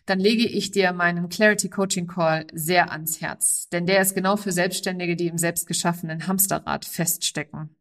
dann 0.05 0.19
lege 0.19 0.45
ich 0.45 0.69
dir 0.69 0.93
meinen 0.93 1.27
Clarity 1.27 1.69
Coaching 1.69 2.05
Call 2.05 2.45
sehr 2.53 2.91
ans 2.91 3.19
Herz. 3.19 3.67
Denn 3.69 3.87
der 3.87 3.99
ist 4.01 4.13
genau 4.13 4.37
für 4.37 4.51
Selbstständige, 4.51 5.15
die 5.15 5.25
im 5.25 5.39
selbstgeschaffenen 5.39 6.27
Hamsterrad 6.27 6.85
feststecken. 6.85 7.75